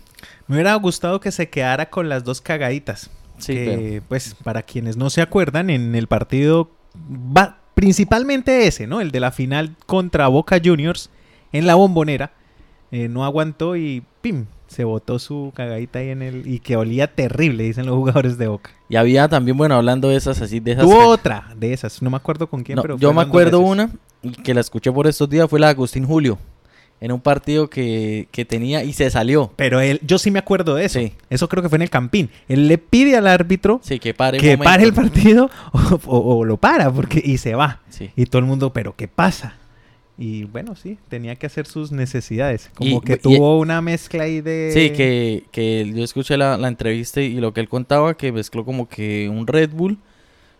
Me 0.47 0.57
hubiera 0.57 0.75
gustado 0.77 1.21
que 1.21 1.31
se 1.31 1.49
quedara 1.49 1.91
con 1.91 2.09
las 2.09 2.25
dos 2.25 2.41
cagaditas. 2.41 3.11
Sí, 3.39 3.55
que, 3.55 4.03
pues 4.09 4.35
para 4.43 4.63
quienes 4.63 4.97
no 4.97 5.11
se 5.11 5.23
acuerdan, 5.23 5.71
en 5.71 5.95
el 5.95 6.09
partido 6.09 6.71
va 6.97 7.59
principalmente 7.75 8.67
ese, 8.67 8.87
¿no? 8.89 9.01
El 9.01 9.13
de 9.13 9.21
la 9.21 9.31
final 9.31 9.77
contra 9.87 10.27
Boca 10.27 10.61
Juniors 10.63 11.11
en 11.53 11.67
la 11.67 11.77
bombonera. 11.77 12.33
eh, 12.91 13.09
no 13.09 13.25
aguantó 13.25 13.77
y 13.77 14.03
¡pim! 14.23 14.47
Se 14.67 14.85
botó 14.85 15.19
su 15.19 15.53
cagadita 15.55 16.01
ahí 16.01 16.11
en 16.11 16.21
el... 16.23 16.47
Y 16.47 16.59
que 16.61 16.77
olía 16.77 17.15
terrible, 17.15 17.65
dicen 17.65 17.87
los 17.87 17.95
jugadores 17.95 18.37
de 18.37 18.49
Boca. 18.49 18.71
Y 18.89 18.97
había 18.97 19.29
también, 19.29 19.57
bueno, 19.57 19.77
hablando 19.77 20.09
de 20.09 20.17
esas 20.17 20.43
así, 20.43 20.61
de 20.61 20.73
esas... 20.73 20.85
Tuvo 20.85 21.07
otra 21.07 21.49
de 21.57 21.73
esas, 21.73 22.03
no 22.03 22.11
me 22.11 22.17
acuerdo 22.17 22.49
con 22.49 22.65
quién, 22.65 22.77
No, 22.77 22.83
pero... 22.83 22.99
yo 22.99 23.13
me 23.15 23.23
acuerdo 23.23 23.61
una 23.61 23.91
y 24.23 24.31
que 24.33 24.55
la 24.55 24.61
escuché 24.61 24.91
por 24.93 25.07
estos 25.07 25.29
días, 25.29 25.49
fue 25.49 25.61
la 25.61 25.69
de 25.69 25.73
Agustín 25.73 26.05
Julio. 26.05 26.39
En 27.01 27.13
un 27.13 27.21
partido 27.21 27.71
que, 27.71 28.27
que 28.33 28.45
tenía 28.45 28.83
y 28.83 28.93
se 28.93 29.09
salió. 29.09 29.53
Pero 29.55 29.81
él, 29.81 30.01
yo 30.05 30.19
sí 30.19 30.33
me 30.33 30.41
acuerdo 30.41 30.75
de 30.75 30.85
eso. 30.87 30.99
Sí. 30.99 31.13
Eso 31.31 31.49
creo 31.49 31.63
que 31.63 31.69
fue 31.69 31.77
en 31.77 31.83
el 31.83 31.91
Campín. 31.91 32.29
Él 32.49 32.67
le 32.67 32.77
pide 32.77 33.17
al 33.17 33.29
árbitro 33.29 33.81
Sí, 33.85 34.01
que 34.01 34.15
pare 34.15 34.39
que 34.39 34.59
pare 34.59 34.83
el 34.83 34.93
partido 34.93 35.49
o, 35.73 36.01
o- 36.07 36.39
o 36.39 36.45
lo 36.45 36.57
para 36.57 36.91
porque 36.93 37.23
y 37.25 37.39
se 37.39 37.55
va. 37.55 37.83
Sí. 37.89 38.11
Y 38.17 38.27
todo 38.27 38.41
el 38.41 38.47
mundo, 38.47 38.73
pero 38.73 38.97
¿qué 38.97 39.07
pasa? 39.07 39.55
Y 40.21 40.43
bueno, 40.47 40.75
sí, 40.75 40.99
tenía 41.09 41.37
que 41.37 41.47
hacer 41.47 41.67
sus 41.67 41.93
necesidades. 41.93 42.69
Como 42.75 42.97
Y- 42.97 43.01
que 43.03 43.13
y- 43.13 43.19
tuvo 43.19 43.61
una 43.61 43.81
mezcla 43.81 44.25
ahí 44.25 44.41
de... 44.41 44.73
Sí, 44.75 44.91
que, 44.91 45.45
que 45.53 45.93
yo 45.95 46.03
escuché 46.03 46.37
la, 46.37 46.57
la 46.59 46.67
entrevista 46.67 47.21
y 47.21 47.35
lo 47.35 47.53
que 47.55 47.61
él 47.61 47.69
contaba, 47.69 48.15
que 48.17 48.33
mezcló 48.33 48.65
como 48.65 48.89
que 48.89 49.29
un 49.29 49.47
Red 49.47 49.71
Bull, 49.71 49.99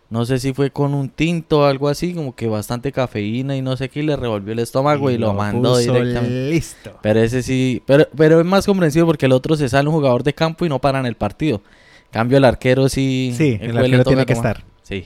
no 0.09 0.25
sé 0.25 0.39
si 0.39 0.53
fue 0.53 0.71
con 0.71 0.93
un 0.93 1.09
tinto 1.09 1.59
o 1.59 1.65
algo 1.65 1.87
así, 1.87 2.13
como 2.13 2.35
que 2.35 2.47
bastante 2.47 2.91
cafeína 2.91 3.55
y 3.55 3.61
no 3.61 3.77
sé 3.77 3.89
qué, 3.89 3.99
y 3.99 4.03
le 4.03 4.15
revolvió 4.15 4.53
el 4.53 4.59
estómago 4.59 5.11
y, 5.11 5.17
lo, 5.17 5.33
mandó 5.33 5.77
directamente. 5.77 6.49
Listo. 6.49 6.97
Pero 7.01 7.19
ese 7.19 7.43
sí, 7.43 7.83
pero, 7.85 8.07
pero 8.17 8.39
es 8.39 8.45
más 8.45 8.65
comprensivo 8.65 9.05
porque 9.05 9.27
el 9.27 9.33
otro 9.33 9.55
se 9.55 9.69
sale 9.69 9.87
un 9.87 9.95
jugador 9.95 10.23
de 10.23 10.33
campo 10.33 10.65
y 10.65 10.69
no 10.69 10.79
paran 10.79 11.05
el 11.05 11.15
partido. 11.15 11.61
Cambio 12.11 12.39
el 12.39 12.45
arquero 12.45 12.89
sí. 12.89 13.33
Sí, 13.37 13.59
el 13.61 13.77
arquero 13.77 14.03
tiene 14.03 14.25
que 14.25 14.33
tomar. 14.33 14.57
estar. 14.57 14.65
Sí. 14.81 15.05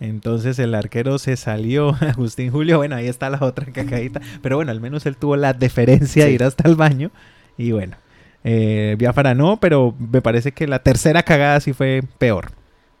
Entonces 0.00 0.58
el 0.60 0.74
arquero 0.76 1.18
se 1.18 1.36
salió, 1.36 1.96
Agustín 2.00 2.52
Julio, 2.52 2.76
bueno, 2.76 2.94
ahí 2.94 3.08
está 3.08 3.30
la 3.30 3.38
otra 3.40 3.66
cacadita, 3.72 4.20
pero 4.42 4.56
bueno, 4.56 4.70
al 4.70 4.80
menos 4.80 5.04
él 5.06 5.16
tuvo 5.16 5.36
la 5.36 5.52
deferencia 5.52 6.26
de 6.26 6.32
ir 6.32 6.44
hasta 6.44 6.68
el 6.68 6.76
baño 6.76 7.10
y 7.56 7.72
bueno, 7.72 7.96
eh, 8.44 8.94
Biafara 8.98 9.34
no, 9.34 9.58
pero 9.58 9.96
me 9.98 10.22
parece 10.22 10.52
que 10.52 10.68
la 10.68 10.78
tercera 10.78 11.24
cagada 11.24 11.58
sí 11.58 11.72
fue 11.72 12.02
peor. 12.18 12.52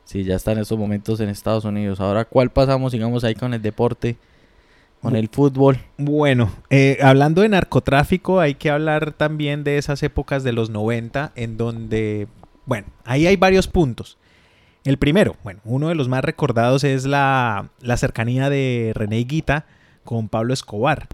Sí, 0.08 0.24
ya 0.24 0.36
está 0.36 0.52
en 0.52 0.58
estos 0.60 0.78
momentos 0.78 1.20
en 1.20 1.28
Estados 1.28 1.66
Unidos. 1.66 2.00
Ahora, 2.00 2.24
¿cuál 2.24 2.48
pasamos? 2.48 2.92
Sigamos 2.92 3.24
ahí 3.24 3.34
con 3.34 3.52
el 3.52 3.60
deporte, 3.60 4.16
con 5.02 5.14
el 5.16 5.28
fútbol. 5.28 5.80
Bueno, 5.98 6.50
eh, 6.70 6.96
hablando 7.02 7.42
de 7.42 7.50
narcotráfico, 7.50 8.40
hay 8.40 8.54
que 8.54 8.70
hablar 8.70 9.12
también 9.12 9.64
de 9.64 9.76
esas 9.76 10.02
épocas 10.02 10.44
de 10.44 10.52
los 10.52 10.70
90 10.70 11.32
en 11.34 11.58
donde, 11.58 12.26
bueno, 12.64 12.86
ahí 13.04 13.26
hay 13.26 13.36
varios 13.36 13.68
puntos. 13.68 14.16
El 14.82 14.96
primero, 14.96 15.36
bueno, 15.44 15.60
uno 15.66 15.88
de 15.88 15.94
los 15.94 16.08
más 16.08 16.24
recordados 16.24 16.84
es 16.84 17.04
la, 17.04 17.68
la 17.82 17.98
cercanía 17.98 18.48
de 18.48 18.92
René 18.94 19.18
Guita 19.24 19.66
con 20.04 20.30
Pablo 20.30 20.54
Escobar. 20.54 21.06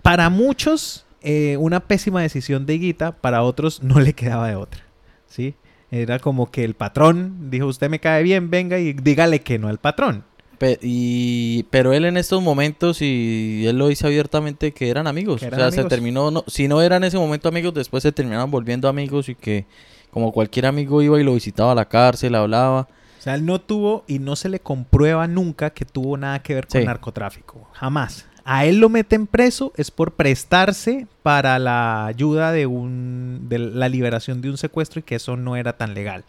Para 0.00 0.30
muchos, 0.30 1.06
eh, 1.22 1.56
una 1.56 1.80
pésima 1.80 2.22
decisión 2.22 2.66
de 2.66 2.78
Guita, 2.78 3.16
para 3.20 3.42
otros 3.42 3.82
no 3.82 3.98
le 3.98 4.12
quedaba 4.12 4.46
de 4.46 4.54
otra, 4.54 4.84
¿sí? 5.26 5.56
Era 5.90 6.18
como 6.18 6.50
que 6.50 6.64
el 6.64 6.74
patrón 6.74 7.50
dijo, 7.50 7.66
usted 7.66 7.88
me 7.90 8.00
cae 8.00 8.22
bien, 8.22 8.50
venga 8.50 8.78
y 8.78 8.92
dígale 8.94 9.40
que 9.42 9.58
no 9.58 9.68
al 9.68 9.78
patrón. 9.78 10.24
Pe- 10.58 10.78
y, 10.82 11.64
pero 11.70 11.92
él 11.92 12.04
en 12.04 12.16
estos 12.16 12.42
momentos, 12.42 13.02
y 13.02 13.64
él 13.66 13.76
lo 13.78 13.88
dice 13.88 14.06
abiertamente, 14.06 14.72
que 14.72 14.88
eran 14.88 15.06
amigos. 15.06 15.40
Que 15.40 15.48
o 15.48 15.54
sea, 15.54 15.70
se 15.70 15.84
terminó, 15.84 16.30
no, 16.30 16.44
si 16.46 16.68
no 16.68 16.80
eran 16.82 17.02
en 17.02 17.08
ese 17.08 17.18
momento 17.18 17.48
amigos, 17.48 17.74
después 17.74 18.02
se 18.02 18.12
terminaron 18.12 18.50
volviendo 18.50 18.88
amigos 18.88 19.28
y 19.28 19.34
que 19.34 19.66
como 20.10 20.32
cualquier 20.32 20.66
amigo 20.66 21.02
iba 21.02 21.20
y 21.20 21.24
lo 21.24 21.34
visitaba 21.34 21.72
a 21.72 21.74
la 21.74 21.88
cárcel, 21.88 22.34
hablaba. 22.36 22.82
O 23.18 23.22
sea, 23.24 23.34
él 23.34 23.44
no 23.46 23.60
tuvo 23.60 24.04
y 24.06 24.18
no 24.20 24.36
se 24.36 24.48
le 24.48 24.60
comprueba 24.60 25.26
nunca 25.26 25.70
que 25.70 25.84
tuvo 25.84 26.16
nada 26.16 26.40
que 26.42 26.54
ver 26.54 26.66
con 26.68 26.80
Sí. 26.80 26.86
narcotráfico. 26.86 27.68
Jamás. 27.72 28.26
A 28.44 28.66
él 28.66 28.78
lo 28.78 28.90
meten 28.90 29.26
preso 29.26 29.72
es 29.76 29.90
por 29.90 30.12
prestarse 30.12 31.06
para 31.22 31.58
la 31.58 32.04
ayuda 32.04 32.52
de 32.52 32.66
un 32.66 33.46
de 33.48 33.58
la 33.58 33.88
liberación 33.88 34.42
de 34.42 34.50
un 34.50 34.58
secuestro 34.58 35.00
y 35.00 35.02
que 35.02 35.14
eso 35.14 35.36
no 35.36 35.56
era 35.56 35.78
tan 35.78 35.94
legal. 35.94 36.24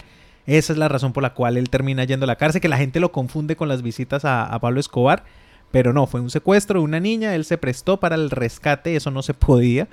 Esa 0.46 0.74
es 0.74 0.80
la 0.80 0.88
razón 0.88 1.12
por 1.12 1.24
la 1.24 1.34
cual 1.34 1.58
él 1.58 1.70
termina 1.70 2.04
yendo 2.04 2.24
a 2.24 2.28
la 2.28 2.38
cárcel, 2.38 2.62
que 2.62 2.70
la 2.70 2.78
gente 2.78 3.00
lo 3.00 3.12
confunde 3.12 3.56
con 3.56 3.68
las 3.68 3.82
visitas 3.82 4.24
a, 4.24 4.46
a 4.46 4.60
Pablo 4.60 4.80
Escobar, 4.80 5.26
pero 5.72 5.92
no, 5.92 6.08
fue 6.08 6.22
un 6.22 6.30
secuestro 6.30 6.80
de 6.80 6.86
una 6.86 7.00
niña, 7.00 7.36
él 7.36 7.44
se 7.44 7.58
prestó 7.58 8.00
para 8.00 8.16
el 8.16 8.30
rescate, 8.30 8.96
eso 8.96 9.12
no 9.12 9.22
se 9.22 9.34
podía 9.34 9.88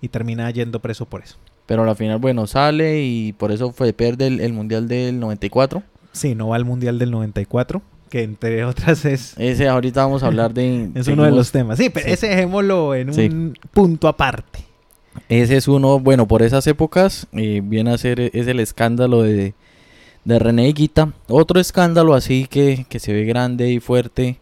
y 0.00 0.08
termina 0.08 0.50
yendo 0.50 0.80
preso 0.80 1.06
por 1.06 1.22
eso. 1.22 1.36
Pero 1.66 1.88
al 1.88 1.96
final, 1.96 2.18
bueno, 2.18 2.46
sale 2.46 3.02
y 3.02 3.34
por 3.34 3.52
eso 3.52 3.72
fue 3.72 3.92
pierde 3.92 4.26
el, 4.26 4.40
el 4.40 4.52
Mundial 4.52 4.88
del 4.88 5.20
94. 5.20 5.82
Sí, 6.12 6.34
no 6.34 6.48
va 6.48 6.56
al 6.56 6.64
Mundial 6.64 6.98
del 6.98 7.10
94, 7.10 7.82
que 8.08 8.22
entre 8.22 8.64
otras 8.64 9.04
es 9.04 9.34
Ese 9.38 9.68
ahorita 9.68 10.02
vamos 10.04 10.22
a 10.22 10.26
hablar 10.26 10.52
de... 10.54 10.90
Es 10.94 11.06
uno 11.08 11.24
de 11.24 11.30
los 11.30 11.52
temas. 11.52 11.78
Sí, 11.78 11.90
pero 11.90 12.06
Sí. 12.06 12.12
ese 12.12 12.28
dejémoslo 12.28 12.94
en 12.94 13.12
Sí. 13.14 13.26
un 13.26 13.54
punto 13.72 14.08
aparte. 14.08 14.60
Ese 15.28 15.56
es 15.56 15.68
uno, 15.68 15.98
bueno, 15.98 16.26
por 16.28 16.42
esas 16.42 16.66
épocas 16.66 17.26
eh, 17.32 17.60
viene 17.64 17.90
a 17.92 17.98
ser, 17.98 18.20
es 18.20 18.46
el 18.46 18.60
escándalo 18.60 19.22
de, 19.22 19.54
de 20.24 20.38
René 20.38 20.68
Higuita. 20.68 21.12
Otro 21.28 21.58
escándalo 21.60 22.14
así 22.14 22.46
que, 22.48 22.86
que 22.88 22.98
se 23.00 23.12
ve 23.12 23.24
grande 23.24 23.70
y 23.70 23.80
fuerte 23.80 24.38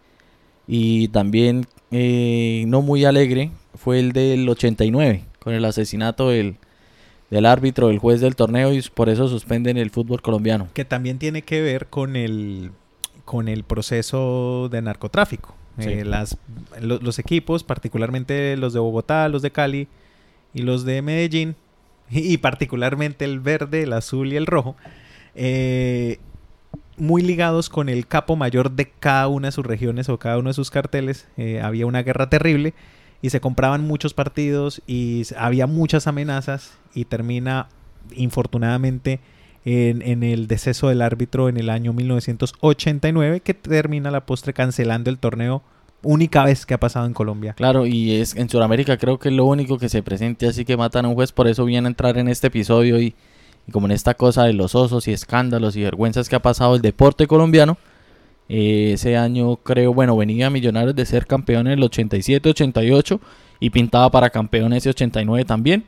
y 0.69 1.09
también 1.09 1.67
eh, 1.93 2.65
no 2.67 2.83
muy 2.83 3.05
alegre 3.05 3.51
fue 3.75 4.01
el 4.01 4.13
del 4.13 4.49
89, 4.49 5.25
con 5.39 5.55
el 5.55 5.65
asesinato 5.65 6.29
del, 6.31 6.57
del 7.31 7.47
árbitro, 7.47 7.89
del 7.89 7.99
juez 7.99 8.21
del 8.21 8.35
torneo 8.37 8.73
y 8.75 8.83
por 8.83 9.09
eso 9.09 9.29
suspenden 9.29 9.77
el 9.79 9.91
fútbol 9.91 10.21
colombiano. 10.23 10.69
Que 10.75 10.85
también 10.85 11.19
tiene 11.19 11.43
que 11.43 11.63
ver 11.63 11.87
con 11.87 12.17
el, 12.17 12.73
con 13.26 13.49
el 13.49 13.62
proceso 13.64 14.71
de 14.71 14.80
narcotráfico. 14.80 15.54
Sí. 15.78 15.90
Eh, 15.90 16.04
las, 16.06 16.38
lo- 16.80 16.99
los 17.00 17.18
equipos, 17.18 17.62
particularmente 17.62 18.56
los 18.56 18.73
de 18.73 18.78
Bogotá, 18.80 19.28
los 19.28 19.42
de 19.42 19.50
Cali 19.50 19.88
y 20.54 20.62
los 20.62 20.87
de 20.87 21.02
Medellín, 21.02 21.54
y, 22.11 22.21
y 22.33 22.38
particularmente 22.38 23.26
el 23.26 23.40
verde, 23.40 23.83
el 23.83 23.92
azul 23.92 24.33
y 24.33 24.37
el 24.37 24.47
rojo, 24.47 24.75
eh, 25.35 26.18
muy 26.97 27.21
ligados 27.21 27.68
con 27.68 27.90
el 27.90 28.06
capo 28.06 28.37
mayor 28.37 28.71
de 28.71 28.88
cada 28.88 29.28
una 29.28 29.49
de 29.49 29.52
sus 29.52 29.66
regiones 29.66 30.09
o 30.09 30.18
cada 30.18 30.38
uno 30.38 30.49
de 30.49 30.54
sus 30.54 30.71
carteles. 30.71 31.28
Eh, 31.37 31.61
había 31.61 31.85
una 31.85 32.02
guerra 32.02 32.30
terrible 32.30 32.73
y 33.21 33.28
se 33.28 33.40
compraban 33.40 33.83
muchos 33.87 34.14
partidos 34.14 34.80
y 34.87 35.25
había 35.37 35.66
muchas 35.66 36.06
amenazas 36.06 36.73
y 36.95 37.04
termina 37.04 37.68
infortunadamente 38.14 39.21
en, 39.67 40.23
el 40.23 40.47
deceso 40.47 40.89
del 40.89 41.03
árbitro 41.03 41.49
en 41.49 41.57
el 41.57 41.71
año 41.71 41.93
1989 41.93 43.41
que 43.41 43.53
termina 43.53 44.13
la 44.13 44.25
postre 44.25 44.53
cancelando 44.53 45.11
el 45.11 45.19
torneo 45.19 45.63
única 46.05 46.45
vez 46.45 46.67
que 46.67 46.75
ha 46.75 46.79
pasado 46.79 47.07
en 47.07 47.15
Colombia. 47.15 47.55
Claro, 47.55 47.85
y 47.85 48.13
es 48.13 48.37
en 48.37 48.49
Sudamérica 48.49 48.97
creo 48.97 49.19
que 49.19 49.29
es 49.29 49.35
lo 49.35 49.45
único 49.45 49.77
que 49.77 49.89
se 49.89 50.05
presente 50.05 50.47
así 50.47 50.65
que 50.65 50.77
matan 50.77 51.05
a 51.05 51.09
un 51.09 51.17
juez, 51.17 51.33
por 51.33 51.49
eso 51.49 51.65
viene 51.65 51.89
a 51.89 51.91
entrar 51.91 52.17
en 52.17 52.29
este 52.29 52.47
episodio 52.47 53.01
y, 53.01 53.17
y 53.67 53.73
como 53.73 53.89
en 53.89 53.93
esta 53.93 54.15
cosa 54.15 54.45
de 54.45 54.53
los 54.53 54.77
osos 54.77 55.09
y 55.09 55.13
escándalos 55.13 55.75
y 55.75 55.83
vergüenzas 55.83 56.29
que 56.29 56.37
ha 56.37 56.43
pasado 56.43 56.77
el 56.77 56.83
deporte 56.83 57.27
colombiano. 57.27 57.77
eh, 58.49 58.93
ese 58.93 59.17
año 59.17 59.57
creo, 59.57 59.93
bueno, 59.93 60.17
venía 60.17 60.49
Millonarios 60.49 60.95
de 60.95 61.07
ser 61.07 61.27
campeón 61.27 61.67
en 61.67 61.81
el 61.81 61.91
87-88 61.91 63.19
y 63.59 63.71
pintaba 63.71 64.13
para 64.13 64.31
campeón 64.31 64.73
ese 64.75 64.91
89 64.91 65.45
también. 65.45 65.85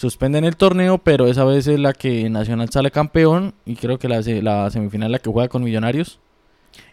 Suspenden 0.00 0.46
el 0.46 0.56
torneo, 0.56 0.96
pero 0.96 1.26
esa 1.26 1.44
vez 1.44 1.66
es 1.66 1.78
la 1.78 1.92
que 1.92 2.30
Nacional 2.30 2.70
sale 2.70 2.90
campeón 2.90 3.52
y 3.66 3.76
creo 3.76 3.98
que 3.98 4.08
la, 4.08 4.22
la 4.22 4.70
semifinal 4.70 5.08
es 5.08 5.12
la 5.12 5.18
que 5.18 5.28
juega 5.28 5.50
con 5.50 5.62
Millonarios. 5.62 6.18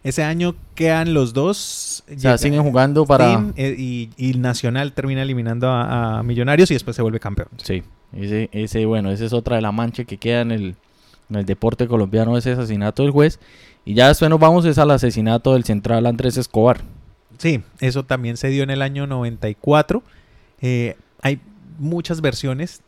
Ese 0.03 0.25
año 0.25 0.55
quedan 0.75 1.13
los 1.13 1.31
dos. 1.31 2.03
O 2.13 2.19
sea, 2.19 2.37
siguen 2.37 2.63
jugando 2.63 3.05
para... 3.05 3.45
Eh, 3.55 3.75
y, 3.77 4.09
y 4.17 4.33
Nacional 4.33 4.91
termina 4.91 5.21
eliminando 5.21 5.69
a, 5.69 6.19
a 6.19 6.23
Millonarios 6.23 6.69
y 6.69 6.73
después 6.73 6.97
se 6.97 7.01
vuelve 7.01 7.21
campeón. 7.21 7.47
Sí, 7.63 7.81
ese, 8.11 8.49
ese, 8.51 8.85
bueno, 8.85 9.09
esa 9.09 9.23
es 9.23 9.31
otra 9.31 9.55
de 9.55 9.61
la 9.61 9.71
mancha 9.71 10.03
que 10.03 10.17
queda 10.17 10.41
en 10.41 10.51
el, 10.51 10.75
en 11.29 11.37
el 11.37 11.45
deporte 11.45 11.87
colombiano, 11.87 12.37
ese 12.37 12.51
asesinato 12.51 13.03
del 13.03 13.13
juez. 13.13 13.39
Y 13.85 13.93
ya 13.93 14.09
después 14.09 14.29
nos 14.29 14.41
vamos 14.41 14.65
es 14.65 14.77
al 14.79 14.91
asesinato 14.91 15.53
del 15.53 15.63
central 15.63 16.07
Andrés 16.07 16.35
Escobar. 16.35 16.81
Sí, 17.37 17.61
eso 17.79 18.03
también 18.03 18.35
se 18.35 18.49
dio 18.49 18.63
en 18.63 18.69
el 18.69 18.81
año 18.81 19.07
94. 19.07 20.03
Eh, 20.59 20.97
hay 21.21 21.39
muchas 21.79 22.19
versiones, 22.19 22.81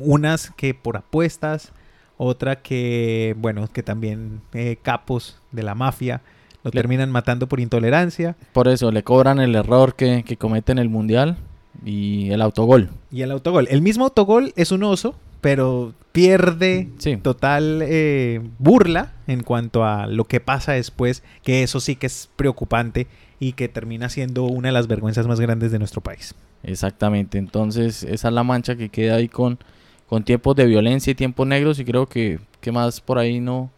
unas 0.00 0.50
que 0.56 0.74
por 0.74 0.96
apuestas, 0.96 1.72
otra 2.16 2.56
que, 2.62 3.34
bueno, 3.38 3.68
que 3.72 3.82
también 3.82 4.40
eh, 4.52 4.76
capos 4.82 5.40
de 5.50 5.62
la 5.62 5.74
mafia 5.74 6.20
lo 6.62 6.70
Le- 6.70 6.80
terminan 6.80 7.10
matando 7.10 7.48
por 7.48 7.58
intolerancia. 7.60 8.36
Por 8.52 8.68
eso 8.68 8.92
le 8.92 9.02
cobran 9.02 9.40
el 9.40 9.54
error 9.54 9.94
que, 9.96 10.22
que 10.24 10.36
comete 10.36 10.72
en 10.72 10.78
el 10.78 10.88
mundial 10.88 11.36
y 11.84 12.30
el 12.30 12.42
autogol. 12.42 12.90
Y 13.10 13.22
el 13.22 13.30
autogol. 13.32 13.66
El 13.70 13.82
mismo 13.82 14.04
autogol 14.04 14.52
es 14.56 14.70
un 14.70 14.84
oso, 14.84 15.16
pero 15.40 15.94
pierde 16.12 16.90
Sí. 16.98 17.16
total 17.16 17.80
eh, 17.82 18.40
burla 18.58 19.12
en 19.26 19.42
cuanto 19.42 19.84
a 19.84 20.06
lo 20.06 20.24
que 20.24 20.38
pasa 20.38 20.72
después, 20.72 21.24
que 21.42 21.62
eso 21.64 21.80
sí 21.80 21.96
que 21.96 22.06
es 22.06 22.28
preocupante 22.36 23.08
y 23.42 23.54
que 23.54 23.68
termina 23.68 24.08
siendo 24.08 24.44
una 24.44 24.68
de 24.68 24.72
las 24.72 24.86
vergüenzas 24.86 25.26
más 25.26 25.40
grandes 25.40 25.72
de 25.72 25.80
nuestro 25.80 26.00
país. 26.00 26.36
Exactamente, 26.62 27.38
entonces 27.38 28.04
esa 28.04 28.28
es 28.28 28.34
la 28.34 28.44
mancha 28.44 28.76
que 28.76 28.88
queda 28.88 29.16
ahí 29.16 29.26
con, 29.26 29.58
con 30.06 30.22
tiempos 30.22 30.54
de 30.54 30.64
violencia 30.64 31.10
y 31.10 31.16
tiempos 31.16 31.44
negros 31.44 31.80
y 31.80 31.84
creo 31.84 32.08
que, 32.08 32.38
que 32.60 32.70
más 32.70 33.00
por 33.00 33.18
ahí 33.18 33.40
no, 33.40 33.68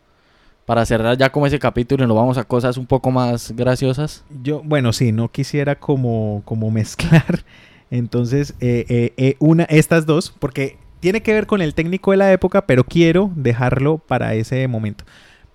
para 0.66 0.84
cerrar 0.84 1.16
ya 1.16 1.32
como 1.32 1.46
ese 1.46 1.58
capítulo 1.58 2.04
y 2.04 2.06
nos 2.06 2.14
vamos 2.14 2.36
a 2.36 2.44
cosas 2.44 2.76
un 2.76 2.84
poco 2.84 3.10
más 3.10 3.52
graciosas. 3.52 4.22
Yo, 4.42 4.60
bueno, 4.62 4.92
sí, 4.92 5.12
no 5.12 5.32
quisiera 5.32 5.76
como, 5.76 6.42
como 6.44 6.70
mezclar 6.70 7.42
entonces 7.90 8.52
eh, 8.60 8.84
eh, 8.90 9.14
eh, 9.16 9.36
una, 9.38 9.64
estas 9.64 10.04
dos, 10.04 10.30
porque 10.38 10.76
tiene 11.00 11.22
que 11.22 11.32
ver 11.32 11.46
con 11.46 11.62
el 11.62 11.72
técnico 11.72 12.10
de 12.10 12.18
la 12.18 12.30
época, 12.30 12.66
pero 12.66 12.84
quiero 12.84 13.30
dejarlo 13.34 13.96
para 13.96 14.34
ese 14.34 14.68
momento. 14.68 15.04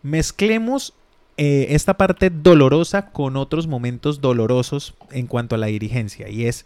Mezclemos 0.02 0.96
esta 1.40 1.96
parte 1.96 2.30
dolorosa 2.30 3.12
con 3.12 3.38
otros 3.38 3.68
momentos 3.68 4.20
dolorosos 4.20 4.96
en 5.12 5.26
cuanto 5.28 5.56
a 5.56 5.58
la 5.58 5.68
dirigencia, 5.68 6.30
y 6.30 6.46
es 6.46 6.66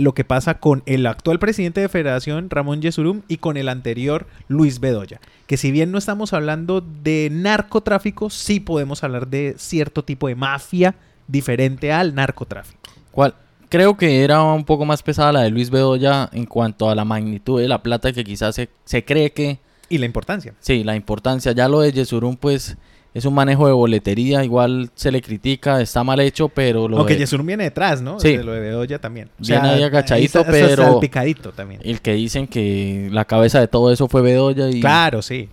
lo 0.00 0.14
que 0.14 0.24
pasa 0.24 0.60
con 0.60 0.82
el 0.86 1.06
actual 1.06 1.38
presidente 1.38 1.80
de 1.80 1.88
Federación, 1.88 2.48
Ramón 2.48 2.80
Yesurum, 2.80 3.22
y 3.28 3.38
con 3.38 3.56
el 3.56 3.68
anterior, 3.68 4.26
Luis 4.46 4.80
Bedoya. 4.80 5.20
Que 5.46 5.56
si 5.56 5.72
bien 5.72 5.90
no 5.90 5.98
estamos 5.98 6.32
hablando 6.32 6.80
de 6.80 7.28
narcotráfico, 7.30 8.30
sí 8.30 8.60
podemos 8.60 9.04
hablar 9.04 9.28
de 9.28 9.56
cierto 9.58 10.04
tipo 10.04 10.28
de 10.28 10.36
mafia 10.36 10.94
diferente 11.26 11.92
al 11.92 12.14
narcotráfico. 12.14 12.78
¿Cuál? 13.10 13.34
Creo 13.68 13.98
que 13.98 14.24
era 14.24 14.42
un 14.42 14.64
poco 14.64 14.86
más 14.86 15.02
pesada 15.02 15.32
la 15.32 15.42
de 15.42 15.50
Luis 15.50 15.68
Bedoya 15.68 16.30
en 16.32 16.46
cuanto 16.46 16.88
a 16.88 16.94
la 16.94 17.04
magnitud 17.04 17.60
de 17.60 17.68
la 17.68 17.82
plata 17.82 18.12
que 18.12 18.24
quizás 18.24 18.54
se, 18.54 18.70
se 18.84 19.04
cree 19.04 19.32
que... 19.32 19.58
Y 19.90 19.98
la 19.98 20.06
importancia. 20.06 20.54
Sí, 20.60 20.84
la 20.84 20.96
importancia. 20.96 21.52
Ya 21.52 21.68
lo 21.68 21.80
de 21.80 21.92
Yesurum, 21.92 22.36
pues 22.36 22.78
es 23.18 23.24
un 23.24 23.34
manejo 23.34 23.66
de 23.66 23.72
boletería, 23.72 24.44
igual 24.44 24.90
se 24.94 25.10
le 25.10 25.20
critica, 25.20 25.80
está 25.80 26.04
mal 26.04 26.20
hecho, 26.20 26.48
pero 26.48 26.88
lo 26.88 26.98
Aunque 26.98 27.16
Yesurum 27.16 27.46
viene 27.46 27.64
detrás, 27.64 28.00
¿no? 28.00 28.20
Sí. 28.20 28.36
De 28.36 28.44
lo 28.44 28.52
de 28.52 28.60
Bedoya 28.60 29.00
también. 29.00 29.28
O 29.40 29.46
viene 29.46 29.68
ahí 29.68 29.82
agachadito, 29.82 30.44
pero... 30.44 31.00
picadito 31.00 31.52
también. 31.52 31.80
El 31.84 32.00
que 32.00 32.14
dicen 32.14 32.46
que 32.46 33.08
la 33.10 33.24
cabeza 33.24 33.60
de 33.60 33.66
todo 33.66 33.92
eso 33.92 34.08
fue 34.08 34.22
Bedoya 34.22 34.70
y... 34.70 34.80
Claro, 34.80 35.20
sí. 35.20 35.48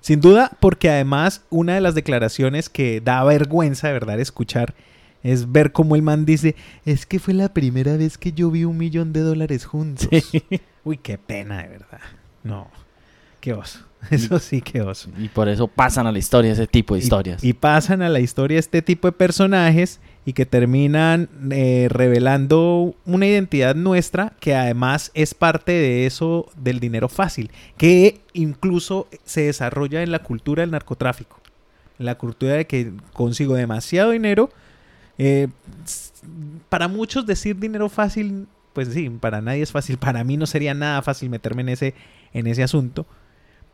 Sin 0.00 0.20
duda, 0.20 0.50
porque 0.58 0.90
además 0.90 1.44
una 1.50 1.76
de 1.76 1.80
las 1.80 1.94
declaraciones 1.94 2.68
que 2.68 3.00
da 3.00 3.22
vergüenza 3.22 3.86
de 3.86 3.94
verdad 3.94 4.20
escuchar 4.20 4.74
es 5.22 5.52
ver 5.52 5.72
cómo 5.72 5.96
el 5.96 6.02
man 6.02 6.26
dice, 6.26 6.56
es 6.84 7.06
que 7.06 7.18
fue 7.18 7.32
la 7.32 7.48
primera 7.48 7.96
vez 7.96 8.18
que 8.18 8.32
yo 8.32 8.50
vi 8.50 8.64
un 8.64 8.76
millón 8.76 9.12
de 9.12 9.20
dólares 9.20 9.64
juntos. 9.64 10.08
Uy, 10.84 10.98
qué 10.98 11.16
pena, 11.16 11.62
de 11.62 11.68
verdad. 11.68 12.00
No, 12.42 12.68
qué 13.40 13.54
oso. 13.54 13.78
Eso 14.10 14.38
sí, 14.38 14.60
qué 14.60 14.82
oso. 14.82 15.10
Y 15.18 15.28
por 15.28 15.48
eso 15.48 15.68
pasan 15.68 16.06
a 16.06 16.12
la 16.12 16.18
historia 16.18 16.52
ese 16.52 16.66
tipo 16.66 16.94
de 16.94 17.00
historias. 17.00 17.42
Y, 17.42 17.52
pasan 17.52 18.02
a 18.02 18.08
la 18.08 18.20
historia 18.20 18.58
este 18.58 18.82
tipo 18.82 19.08
de 19.08 19.12
personajes 19.12 20.00
y 20.24 20.32
que 20.32 20.46
terminan 20.46 21.28
eh, 21.50 21.88
revelando 21.90 22.94
una 23.04 23.26
identidad 23.26 23.74
nuestra 23.74 24.32
que 24.40 24.54
además 24.54 25.10
es 25.14 25.34
parte 25.34 25.72
de 25.72 26.06
eso 26.06 26.46
del 26.56 26.80
dinero 26.80 27.08
fácil, 27.08 27.50
que 27.76 28.20
incluso 28.32 29.08
se 29.24 29.42
desarrolla 29.42 30.02
en 30.02 30.12
la 30.12 30.20
cultura 30.20 30.62
del 30.62 30.70
narcotráfico. 30.70 31.40
La 31.98 32.16
cultura 32.16 32.54
de 32.54 32.66
que 32.66 32.92
consigo 33.12 33.54
demasiado 33.54 34.10
dinero 34.10 34.50
eh, 35.18 35.48
para 36.68 36.88
muchos 36.88 37.26
decir 37.26 37.58
dinero 37.58 37.88
fácil, 37.88 38.46
pues 38.72 38.88
sí, 38.88 39.08
para 39.08 39.40
nadie 39.40 39.62
es 39.62 39.72
fácil. 39.72 39.98
Para 39.98 40.24
mí 40.24 40.36
no 40.36 40.46
sería 40.46 40.74
nada 40.74 41.02
fácil 41.02 41.30
meterme 41.30 41.62
en 41.62 41.68
ese, 41.70 41.94
en 42.32 42.46
ese 42.46 42.62
asunto. 42.62 43.06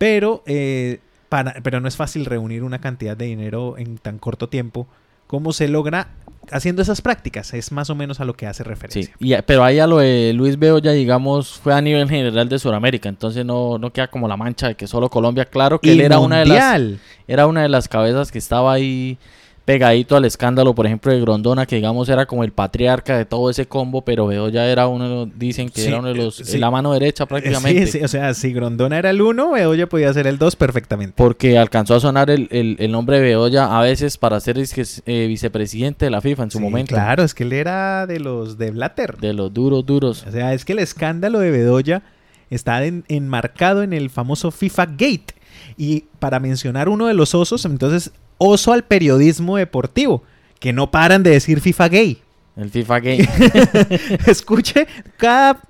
Pero, 0.01 0.43
eh, 0.47 0.99
para, 1.29 1.57
pero 1.63 1.79
no 1.79 1.87
es 1.87 1.95
fácil 1.95 2.25
reunir 2.25 2.65
una 2.65 2.81
cantidad 2.81 3.19
de 3.19 3.27
dinero 3.27 3.77
en 3.77 3.99
tan 3.99 4.19
corto 4.19 4.49
tiempo. 4.49 4.87
¿Cómo 5.27 5.53
se 5.53 5.69
logra 5.69 6.09
haciendo 6.51 6.81
esas 6.81 7.03
prácticas? 7.03 7.53
Es 7.53 7.71
más 7.71 7.91
o 7.91 7.95
menos 7.95 8.19
a 8.19 8.25
lo 8.25 8.33
que 8.33 8.47
hace 8.47 8.65
referencia. 8.65 9.15
Sí, 9.21 9.35
pero 9.45 9.63
ahí 9.63 9.79
a 9.79 9.87
lo 9.87 9.99
de 9.99 10.33
Luis 10.33 10.57
ya 10.83 10.93
digamos, 10.93 11.59
fue 11.59 11.75
a 11.75 11.83
nivel 11.83 12.09
general 12.09 12.49
de 12.49 12.59
Sudamérica. 12.59 13.11
Entonces 13.11 13.45
no, 13.45 13.77
no 13.77 13.93
queda 13.93 14.09
como 14.09 14.27
la 14.27 14.39
mancha 14.39 14.69
de 14.69 14.75
que 14.75 14.87
solo 14.87 15.11
Colombia. 15.11 15.45
Claro 15.45 15.79
que 15.79 15.93
él 15.93 16.01
era 16.01 16.19
una 16.19 16.39
de 16.39 16.47
las 16.47 16.83
era 17.29 17.47
una 17.47 17.61
de 17.61 17.69
las 17.69 17.87
cabezas 17.87 18.33
que 18.33 18.39
estaba 18.39 18.73
ahí 18.73 19.19
pegadito 19.65 20.17
al 20.17 20.25
escándalo, 20.25 20.75
por 20.75 20.87
ejemplo, 20.87 21.13
de 21.13 21.21
Grondona, 21.21 21.67
que 21.67 21.77
digamos 21.77 22.09
era 22.09 22.27
como 22.27 22.45
el 22.45 22.53
patriarca 22.53 23.17
de 23.17 23.25
todo 23.25 23.51
ese 23.51 23.67
combo, 23.67 24.03
pero 24.03 24.49
ya 24.49 24.67
era 24.67 24.87
uno, 24.87 25.27
dicen 25.27 25.71
que 25.71 25.87
era 25.87 25.99
uno 25.99 26.09
de 26.09 26.15
los, 26.15 26.55
la 26.55 26.71
mano 26.71 26.93
derecha 26.93 27.27
prácticamente. 27.27 27.87
Sí, 27.87 28.03
o 28.03 28.09
sea, 28.09 28.35
si 28.35 28.53
Grondona 28.53 28.99
era 28.99 29.11
el 29.11 29.23
uno, 29.23 29.53
Bedoya 29.53 29.89
podía 29.89 30.13
ser 30.13 30.27
el 30.27 30.39
dos 30.39 30.57
perfectamente. 30.57 31.15
Porque 31.17 31.59
alcanzó 31.59 31.95
a 31.95 32.01
sonar 32.01 32.31
el, 32.31 32.49
el, 32.51 32.91
nombre 32.91 33.19
de 33.19 33.23
Bedoya 33.23 33.79
a 33.79 33.83
veces 33.83 34.19
para 34.19 34.41
ser 34.41 34.59
eh, 34.59 35.27
vicepresidente 35.29 36.07
de 36.07 36.11
la 36.11 36.21
FIFA 36.21 36.45
en 36.45 36.51
su 36.51 36.61
momento. 36.61 36.95
Claro, 36.95 37.23
es 37.23 37.35
que 37.35 37.45
él 37.45 37.53
era 37.53 38.07
de 38.07 38.21
los 38.21 38.59
de 38.59 38.71
Blatter. 38.71 39.19
De 39.19 39.33
los 39.33 39.53
duros, 39.53 39.87
duros. 39.87 40.25
O 40.27 40.33
sea, 40.33 40.53
es 40.55 40.65
que 40.65 40.73
el 40.73 40.81
escándalo 40.81 41.39
de 41.39 41.51
Bedoya 41.51 42.03
está 42.51 42.85
enmarcado 42.85 43.83
en 43.83 43.93
el 43.93 44.11
famoso 44.11 44.51
FIFA 44.51 44.87
Gate. 44.87 45.35
Y 45.77 46.07
para 46.19 46.41
mencionar 46.41 46.89
uno 46.89 47.07
de 47.07 47.15
los 47.15 47.35
osos, 47.35 47.65
entonces 47.65 48.13
oso 48.41 48.73
al 48.73 48.85
periodismo 48.85 49.59
deportivo, 49.59 50.25
que 50.59 50.73
no 50.73 50.91
paran 50.91 51.23
de 51.23 51.31
decir 51.31 51.61
FIFA 51.61 51.89
gay. 51.89 52.19
El 52.57 52.71
FIFA 52.71 53.01
gay. 53.01 53.29
Escuche, 54.27 54.87
cada 55.19 55.61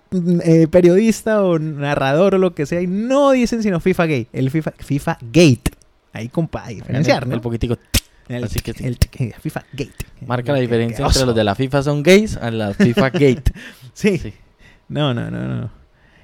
eh, 0.45 0.69
periodista 0.71 1.43
o 1.43 1.59
narrador 1.59 2.37
o 2.37 2.39
lo 2.39 2.55
que 2.55 2.67
sea, 2.67 2.81
y 2.81 2.87
no 2.87 3.33
dicen 3.33 3.63
sino 3.63 3.81
FIFA 3.81 4.07
gay, 4.07 4.29
el 4.33 4.51
FIFA, 4.51 4.73
FIFA 4.79 5.19
Gate. 5.21 5.73
Ahí, 6.13 6.29
compa, 6.29 6.69
diferenciar, 6.69 7.27
¿no? 7.27 7.35
El 7.35 7.41
poquitico. 7.41 7.77
El, 8.29 8.45
Así 8.45 8.61
que 8.61 8.71
el, 8.71 8.97
FIFA 9.41 9.65
Gate. 9.73 10.07
Marca 10.25 10.53
la 10.53 10.61
diferencia 10.61 11.05
entre 11.05 11.27
los 11.27 11.35
de 11.35 11.45
la 11.45 11.57
FIFA 11.57 11.83
son 11.83 12.03
gays 12.05 12.37
a 12.37 12.51
la 12.53 12.73
FIFA 12.75 13.11
Gate. 13.11 13.53
sí. 13.93 14.19
sí. 14.19 14.33
No, 14.89 15.15
no, 15.15 15.31
no, 15.31 15.47
no. 15.47 15.71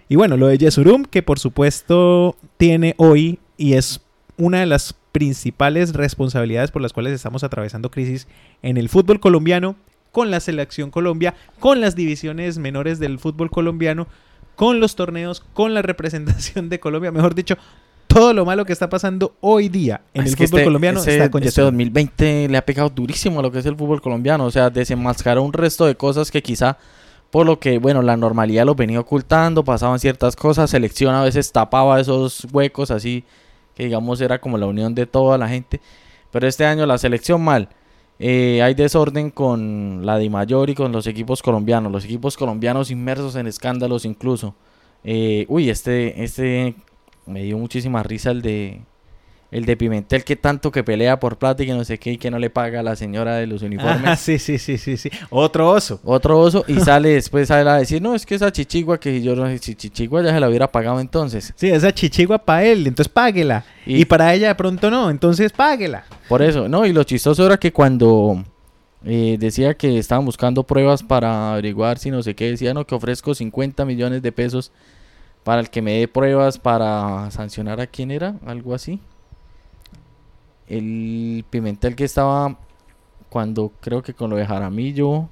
Y 0.08 0.16
bueno, 0.16 0.36
lo 0.36 0.46
de 0.46 0.58
Yesurum, 0.58 1.04
que 1.04 1.22
por 1.22 1.38
supuesto 1.40 2.36
tiene 2.56 2.94
hoy 2.98 3.40
y 3.56 3.74
es 3.74 4.00
una 4.36 4.60
de 4.60 4.66
las 4.66 4.94
principales 5.16 5.94
responsabilidades 5.94 6.70
por 6.70 6.82
las 6.82 6.92
cuales 6.92 7.14
estamos 7.14 7.42
atravesando 7.42 7.90
crisis 7.90 8.28
en 8.60 8.76
el 8.76 8.90
fútbol 8.90 9.18
colombiano, 9.18 9.74
con 10.12 10.30
la 10.30 10.40
selección 10.40 10.90
Colombia, 10.90 11.34
con 11.58 11.80
las 11.80 11.96
divisiones 11.96 12.58
menores 12.58 12.98
del 12.98 13.18
fútbol 13.18 13.48
colombiano, 13.48 14.08
con 14.56 14.78
los 14.78 14.94
torneos, 14.94 15.42
con 15.54 15.72
la 15.72 15.80
representación 15.80 16.68
de 16.68 16.80
Colombia, 16.80 17.12
mejor 17.12 17.34
dicho, 17.34 17.56
todo 18.06 18.34
lo 18.34 18.44
malo 18.44 18.66
que 18.66 18.74
está 18.74 18.90
pasando 18.90 19.34
hoy 19.40 19.70
día 19.70 20.02
en 20.12 20.26
el 20.26 20.32
fútbol 20.32 20.44
este, 20.44 20.64
colombiano 20.64 21.02
está 21.02 21.30
con 21.30 21.42
Este 21.42 21.62
2020 21.62 22.48
le 22.50 22.58
ha 22.58 22.66
pegado 22.66 22.90
durísimo 22.90 23.40
a 23.40 23.42
lo 23.42 23.50
que 23.50 23.60
es 23.60 23.64
el 23.64 23.74
fútbol 23.74 24.02
colombiano, 24.02 24.44
o 24.44 24.50
sea, 24.50 24.68
desenmascaró 24.68 25.42
un 25.42 25.54
resto 25.54 25.86
de 25.86 25.94
cosas 25.94 26.30
que 26.30 26.42
quizá 26.42 26.76
por 27.30 27.46
lo 27.46 27.58
que, 27.58 27.78
bueno, 27.78 28.02
la 28.02 28.18
normalidad 28.18 28.66
lo 28.66 28.74
venía 28.74 29.00
ocultando, 29.00 29.64
pasaban 29.64 29.98
ciertas 29.98 30.36
cosas, 30.36 30.68
selección 30.68 31.14
a 31.14 31.22
veces 31.22 31.52
tapaba 31.52 31.98
esos 31.98 32.46
huecos 32.52 32.90
así 32.90 33.24
que 33.76 33.84
digamos 33.84 34.20
era 34.20 34.40
como 34.40 34.58
la 34.58 34.66
unión 34.66 34.94
de 34.94 35.06
toda 35.06 35.38
la 35.38 35.48
gente. 35.48 35.80
Pero 36.32 36.48
este 36.48 36.64
año 36.64 36.86
la 36.86 36.98
selección 36.98 37.44
mal. 37.44 37.68
Eh, 38.18 38.62
hay 38.62 38.74
desorden 38.74 39.30
con 39.30 40.04
la 40.04 40.16
Di 40.18 40.30
Mayor 40.30 40.70
y 40.70 40.74
con 40.74 40.90
los 40.90 41.06
equipos 41.06 41.42
colombianos. 41.42 41.92
Los 41.92 42.04
equipos 42.06 42.36
colombianos 42.36 42.90
inmersos 42.90 43.36
en 43.36 43.46
escándalos 43.46 44.04
incluso. 44.06 44.54
Eh, 45.04 45.44
uy, 45.48 45.70
este, 45.70 46.24
este 46.24 46.74
me 47.26 47.42
dio 47.42 47.58
muchísima 47.58 48.02
risa 48.02 48.30
el 48.30 48.42
de 48.42 48.80
el 49.50 49.64
de 49.64 49.76
Pimentel 49.76 50.24
que 50.24 50.36
tanto 50.36 50.72
que 50.72 50.82
pelea 50.82 51.20
por 51.20 51.38
plata 51.38 51.62
y 51.62 51.66
que 51.66 51.72
no 51.72 51.84
sé 51.84 51.98
qué 51.98 52.12
y 52.12 52.18
que 52.18 52.30
no 52.30 52.38
le 52.38 52.50
paga 52.50 52.80
a 52.80 52.82
la 52.82 52.96
señora 52.96 53.36
de 53.36 53.46
los 53.46 53.62
uniformes. 53.62 54.02
Ah, 54.04 54.16
sí, 54.16 54.38
sí, 54.38 54.58
sí, 54.58 54.76
sí, 54.76 54.96
sí. 54.96 55.10
Otro 55.30 55.70
oso. 55.70 56.00
Otro 56.04 56.38
oso 56.38 56.64
y 56.66 56.74
sale 56.80 57.10
después 57.10 57.50
a 57.50 57.78
decir, 57.78 58.02
no, 58.02 58.14
es 58.14 58.26
que 58.26 58.34
esa 58.34 58.50
chichigua 58.50 58.98
que 58.98 59.22
yo 59.22 59.36
no 59.36 59.46
sé, 59.46 59.58
chichigua 59.58 60.22
ya 60.22 60.32
se 60.32 60.40
la 60.40 60.48
hubiera 60.48 60.70
pagado 60.70 61.00
entonces. 61.00 61.52
Sí, 61.56 61.68
esa 61.68 61.92
chichigua 61.92 62.38
para 62.38 62.64
él, 62.64 62.86
entonces 62.86 63.12
páguela. 63.12 63.64
Y, 63.86 64.04
para 64.04 64.34
ella 64.34 64.48
de 64.48 64.54
pronto 64.56 64.90
no, 64.90 65.10
entonces 65.10 65.52
páguela. 65.52 66.04
Por 66.28 66.42
eso, 66.42 66.68
no, 66.68 66.84
y 66.84 66.92
lo 66.92 67.04
chistoso 67.04 67.46
era 67.46 67.56
que 67.56 67.72
cuando 67.72 68.44
eh, 69.04 69.36
decía 69.38 69.74
que 69.74 69.96
estaban 69.98 70.24
buscando 70.24 70.64
pruebas 70.64 71.04
para 71.04 71.52
averiguar 71.52 71.98
si 71.98 72.10
no 72.10 72.20
sé 72.22 72.34
qué, 72.34 72.50
decía, 72.50 72.74
no, 72.74 72.84
que 72.84 72.96
ofrezco 72.96 73.32
50 73.32 73.84
millones 73.84 74.22
de 74.22 74.32
pesos 74.32 74.72
para 75.44 75.60
el 75.60 75.70
que 75.70 75.82
me 75.82 76.00
dé 76.00 76.08
pruebas 76.08 76.58
para 76.58 77.30
sancionar 77.30 77.80
a 77.80 77.86
quién 77.86 78.10
era, 78.10 78.34
algo 78.44 78.74
así 78.74 79.00
el 80.68 81.44
Pimentel 81.50 81.94
que 81.96 82.04
estaba 82.04 82.58
cuando 83.28 83.72
creo 83.80 84.02
que 84.02 84.14
con 84.14 84.30
lo 84.30 84.36
de 84.36 84.46
Jaramillo. 84.46 85.28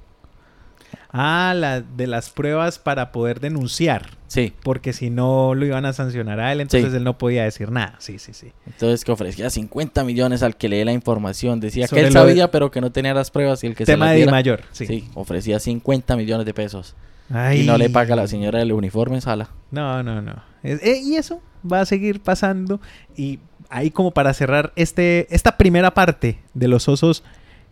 Ah, 1.17 1.53
la 1.55 1.81
de 1.81 2.07
las 2.07 2.29
pruebas 2.29 2.77
para 2.77 3.11
poder 3.11 3.39
denunciar. 3.39 4.11
Sí. 4.27 4.53
Porque 4.63 4.91
si 4.91 5.09
no 5.09 5.55
lo 5.55 5.65
iban 5.65 5.85
a 5.85 5.93
sancionar 5.93 6.41
a 6.41 6.51
él, 6.51 6.59
entonces 6.59 6.93
él 6.93 7.05
no 7.05 7.17
podía 7.17 7.43
decir 7.43 7.71
nada. 7.71 7.95
Sí, 7.99 8.19
sí, 8.19 8.33
sí. 8.33 8.51
Entonces 8.65 9.05
que 9.05 9.11
ofrecía 9.13 9.49
50 9.49 10.03
millones 10.03 10.43
al 10.43 10.57
que 10.57 10.67
le 10.67 10.77
dé 10.77 10.85
la 10.85 10.91
información. 10.91 11.61
Decía 11.61 11.87
que 11.87 12.01
él 12.01 12.11
sabía, 12.11 12.51
pero 12.51 12.69
que 12.69 12.81
no 12.81 12.91
tenía 12.91 13.13
las 13.13 13.31
pruebas 13.31 13.63
y 13.63 13.67
el 13.67 13.75
que 13.75 13.85
Tema 13.85 14.09
se 14.09 14.19
de 14.19 14.25
mayor, 14.25 14.63
sí. 14.71 14.85
sí. 14.85 15.09
ofrecía 15.13 15.59
50 15.59 16.17
millones 16.17 16.45
de 16.45 16.53
pesos. 16.53 16.95
Y 17.29 17.63
no 17.63 17.77
le 17.77 17.89
paga 17.89 18.13
a 18.13 18.17
la 18.17 18.27
señora 18.27 18.59
del 18.59 18.71
uniforme 18.71 19.15
en 19.15 19.21
sala. 19.21 19.49
No, 19.71 20.03
no, 20.03 20.21
no. 20.21 20.43
Eh, 20.63 21.01
y 21.03 21.15
eso 21.15 21.41
va 21.71 21.81
a 21.81 21.85
seguir 21.85 22.21
pasando. 22.21 22.79
Y 23.15 23.39
ahí 23.75 23.91
como 23.91 24.11
para 24.11 24.33
cerrar 24.33 24.71
este, 24.75 25.27
esta 25.33 25.57
primera 25.57 25.93
parte 25.93 26.39
de 26.53 26.67
los 26.67 26.87
osos, 26.87 27.23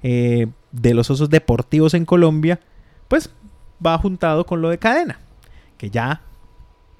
eh, 0.04 0.48
de 0.72 0.94
los 0.94 1.10
osos 1.10 1.30
deportivos 1.30 1.94
en 1.94 2.06
Colombia, 2.06 2.60
pues 3.08 3.30
va 3.86 3.98
juntado 3.98 4.46
con 4.46 4.62
lo 4.62 4.70
de 4.70 4.78
cadena, 4.78 5.20
que 5.78 5.89
ya 5.89 6.22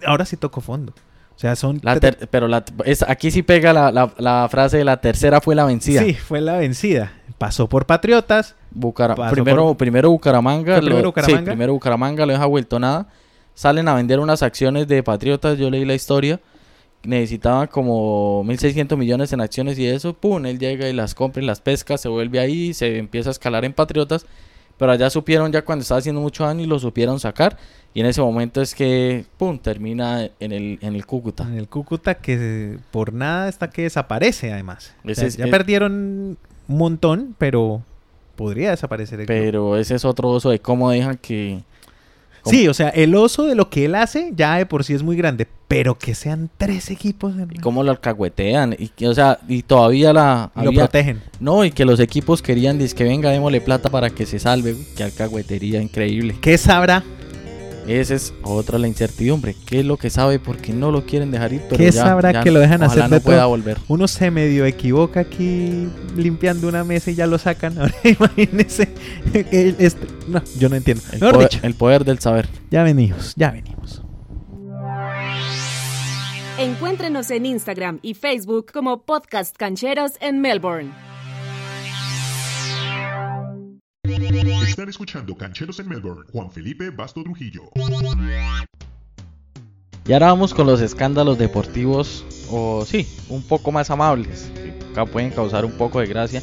ahora 0.06 0.26
sí 0.26 0.38
tocó 0.38 0.62
fondo. 0.62 0.94
O 1.36 1.40
sea, 1.40 1.56
son... 1.56 1.80
La 1.82 2.00
pero 2.30 2.48
la, 2.48 2.64
es- 2.86 3.04
aquí 3.08 3.32
sí 3.32 3.42
pega 3.42 3.74
la, 3.74 3.92
la- 3.92 4.14
la 4.20 4.48
frase 4.50 4.78
de 4.78 4.86
la 4.86 5.02
tercera 5.02 5.42
fue 5.42 5.56
la 5.56 5.66
vencida. 5.66 6.04
Sí, 6.04 6.14
fue 6.14 6.42
la 6.42 6.58
vencida. 6.58 7.12
Pasó 7.40 7.68
por 7.68 7.86
Patriotas, 7.88 8.56
Bucara- 8.72 9.16
Pasó 9.16 9.34
primero, 9.34 9.66
por- 9.70 9.78
primero 9.78 10.12
Bucaramanga. 10.12 10.76
¿Fue 10.76 10.82
lo- 10.84 10.88
primero 10.88 11.08
Bucaramanga? 11.10 11.40
Sí, 11.40 11.46
primero 11.46 11.74
Bucaramanga, 11.74 12.26
lo 12.28 12.34
deja 12.34 12.46
vuelto 12.46 12.80
nada. 12.80 13.08
Salen 13.56 13.88
a 13.88 13.96
vender 13.96 14.20
unas 14.20 14.44
acciones 14.44 14.88
de 14.88 15.02
Patriotas, 15.04 15.58
yo 15.58 15.70
leí 15.72 15.84
la 15.86 15.96
historia. 15.96 16.40
Necesitaban 17.06 17.68
como 17.68 18.44
1.600 18.46 18.96
millones 18.98 19.34
en 19.34 19.42
acciones 19.42 19.78
y 19.78 19.86
eso. 19.86 20.14
Pum, 20.14 20.46
él 20.46 20.58
llega 20.58 20.88
y 20.88 20.94
las 20.94 21.14
compra 21.16 21.44
y 21.44 21.46
las 21.46 21.60
pesca, 21.60 21.98
se 21.98 22.08
vuelve 22.08 22.40
ahí, 22.40 22.74
se 22.74 22.98
empieza 22.98 23.30
a 23.30 23.32
escalar 23.32 23.66
en 23.66 23.74
Patriotas. 23.74 24.26
Pero 24.78 24.92
allá 24.92 25.10
supieron 25.10 25.52
ya 25.52 25.64
cuando 25.64 25.84
estaba 25.84 26.00
haciendo 26.00 26.20
mucho 26.22 26.46
daño 26.46 26.62
y 26.64 26.66
lo 26.66 26.80
supieron 26.80 27.20
sacar. 27.20 27.58
Y 27.94 28.00
en 28.00 28.06
ese 28.08 28.22
momento 28.22 28.62
es 28.62 28.74
que, 28.74 29.26
pum, 29.38 29.60
termina 29.60 30.30
en 30.40 30.52
el, 30.52 30.80
en 30.82 30.96
el 30.96 31.06
Cúcuta. 31.06 31.44
en 31.44 31.58
el 31.58 31.68
Cúcuta, 31.68 32.16
que 32.16 32.78
por 32.90 33.14
nada 33.14 33.50
está 33.50 33.70
que 33.70 33.84
desaparece 33.84 34.52
además. 34.52 34.96
O 35.06 35.10
Ese 35.10 35.20
sea, 35.22 35.28
es- 35.28 35.38
ya 35.38 35.46
es- 35.46 35.52
perdieron 35.52 35.94
un 35.94 36.38
montón, 36.78 37.36
pero 37.38 37.84
podría 38.36 38.72
desaparecer 38.72 39.20
el 39.20 39.26
club. 39.28 39.38
Pero 39.38 39.78
ese 39.78 39.94
es 39.96 40.06
otro 40.06 40.30
oso 40.30 40.50
de 40.50 40.60
cómo 40.60 40.90
dejan 40.90 41.18
que... 41.18 41.62
Sí, 42.46 42.68
o 42.68 42.74
sea, 42.74 42.90
el 42.90 43.16
oso 43.16 43.46
de 43.46 43.56
lo 43.56 43.70
que 43.70 43.86
él 43.86 43.96
hace 43.96 44.32
ya 44.36 44.58
de 44.58 44.66
por 44.66 44.84
sí 44.84 44.94
es 44.94 45.04
muy 45.04 45.16
grande, 45.16 45.48
pero 45.68 45.98
que 45.98 46.14
sean 46.14 46.50
tres 46.58 46.92
equipos 46.92 47.34
y 47.52 47.60
cómo 47.60 47.84
lo 47.84 47.92
alcahuetean. 47.92 48.76
Y, 48.78 48.90
que, 48.90 49.08
o 49.08 49.14
sea, 49.14 49.40
y 49.48 49.64
todavía 49.64 50.14
la... 50.14 50.52
y 50.56 50.64
lo 50.64 50.74
protegen. 50.74 51.22
No, 51.40 51.64
y 51.64 51.72
que 51.72 51.86
los 51.86 52.00
equipos 52.00 52.42
querían, 52.42 52.80
que 52.80 53.04
venga, 53.04 53.30
démosle 53.30 53.62
plata 53.62 53.90
para 53.90 54.10
que 54.10 54.26
se 54.26 54.40
salve. 54.40 54.76
Qué 54.96 55.04
alcahuetería 55.04 55.82
increíble. 55.82 56.36
¿Qué 56.42 56.58
sabrá? 56.58 57.04
Esa 57.88 58.16
es 58.16 58.34
otra 58.44 58.78
la 58.80 58.88
incertidumbre. 58.88 59.56
¿Qué 59.66 59.80
es 59.82 59.86
lo 59.86 59.98
que 59.98 60.10
sabe? 60.10 60.40
Porque 60.40 60.72
no 60.74 60.90
lo 60.92 61.06
quieren 61.06 61.32
dejar 61.32 61.52
ir. 61.54 61.62
Pero 61.70 61.78
¿Qué 61.78 61.92
ya- 61.92 62.04
sabrá 62.04 62.32
ya 62.32 62.42
que 62.44 62.52
lo 62.52 62.60
dejan 62.60 62.82
ojalá 62.82 62.92
hacer 62.92 63.10
no 63.10 63.16
de 63.16 63.22
pueda 63.22 63.40
todo? 63.42 63.50
volver. 63.50 63.78
Uno 63.90 64.08
se 64.08 64.32
medio 64.32 64.66
equivoca 64.66 65.20
aquí 65.22 65.90
limpiando 66.16 66.68
una 66.70 66.84
mesa 66.84 67.12
y 67.12 67.16
ya 67.16 67.28
lo 67.28 67.38
sacan. 67.38 67.78
Ahora 67.80 67.94
imagínese. 68.04 68.88
que 69.34 69.76
este- 69.80 70.08
No, 70.28 70.42
yo 70.58 70.70
no 70.70 70.76
entiendo. 70.78 71.04
El 71.12 71.20
poder, 71.20 71.38
dicho, 71.50 71.60
el 71.64 71.74
poder 71.76 72.06
del 72.06 72.20
saber. 72.20 72.48
ya 72.72 72.84
venimos, 72.84 73.34
ya 73.36 73.52
venimos. 73.52 74.02
Encuéntrenos 76.60 77.32
en 77.32 77.46
Instagram 77.48 78.00
y 78.02 78.14
Facebook 78.14 78.68
como 78.72 79.02
Podcast 79.02 79.56
Cancheros 79.58 80.14
en 80.22 80.40
Melbourne. 80.40 80.92
Están 84.68 84.90
escuchando 84.90 85.34
Cancheros 85.38 85.80
en 85.80 85.88
Melbourne, 85.88 86.24
Juan 86.34 86.52
Felipe 86.52 86.90
Basto 86.90 87.24
Trujillo. 87.24 87.70
Y 90.06 90.12
ahora 90.12 90.28
vamos 90.28 90.54
con 90.54 90.68
los 90.68 90.82
escándalos 90.82 91.38
deportivos, 91.38 92.26
o 92.50 92.84
sí, 92.86 93.08
un 93.30 93.42
poco 93.44 93.72
más 93.72 93.90
amables, 93.92 94.52
que 94.56 94.74
acá 94.92 95.06
pueden 95.06 95.32
causar 95.32 95.64
un 95.64 95.72
poco 95.74 96.02
de 96.02 96.08
gracia. 96.08 96.42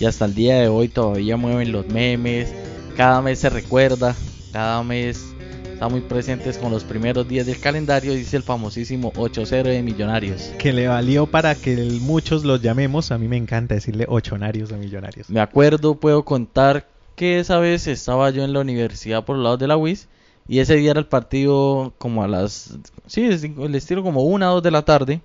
Y 0.00 0.06
hasta 0.06 0.24
el 0.24 0.34
día 0.34 0.56
de 0.56 0.68
hoy 0.68 0.88
todavía 0.88 1.36
mueven 1.36 1.70
los 1.70 1.86
memes, 1.88 2.54
cada 2.96 3.20
mes 3.20 3.40
se 3.40 3.50
recuerda, 3.50 4.16
cada 4.50 4.82
mes 4.82 5.34
está 5.70 5.88
muy 5.88 6.00
presentes 6.00 6.56
con 6.56 6.72
los 6.72 6.84
primeros 6.84 7.28
días 7.28 7.44
del 7.44 7.60
calendario, 7.60 8.14
dice 8.14 8.38
el 8.38 8.42
famosísimo 8.42 9.12
8-0 9.12 9.64
de 9.64 9.82
Millonarios. 9.82 10.52
Que 10.58 10.72
le 10.72 10.88
valió 10.88 11.26
para 11.26 11.56
que 11.56 11.76
muchos 12.00 12.44
los 12.44 12.62
llamemos. 12.62 13.10
A 13.10 13.18
mí 13.18 13.28
me 13.28 13.36
encanta 13.36 13.74
decirle 13.74 14.06
ochonarios 14.08 14.72
a 14.72 14.76
millonarios. 14.76 15.28
Me 15.28 15.40
acuerdo, 15.40 15.96
puedo 15.96 16.24
contar 16.24 16.86
que 17.16 17.38
esa 17.38 17.58
vez 17.58 17.86
estaba 17.86 18.30
yo 18.30 18.44
en 18.44 18.52
la 18.52 18.60
universidad 18.60 19.24
por 19.24 19.36
los 19.36 19.44
lados 19.44 19.58
de 19.58 19.68
la 19.68 19.76
UIS 19.76 20.08
y 20.48 20.58
ese 20.58 20.74
día 20.76 20.90
era 20.92 21.00
el 21.00 21.06
partido 21.06 21.92
como 21.98 22.22
a 22.24 22.28
las, 22.28 22.76
sí, 23.06 23.24
es 23.26 23.44
el 23.44 23.74
estilo 23.74 24.02
como 24.02 24.22
una 24.22 24.50
o 24.50 24.54
dos 24.54 24.62
de 24.62 24.70
la 24.70 24.82
tarde 24.82 25.20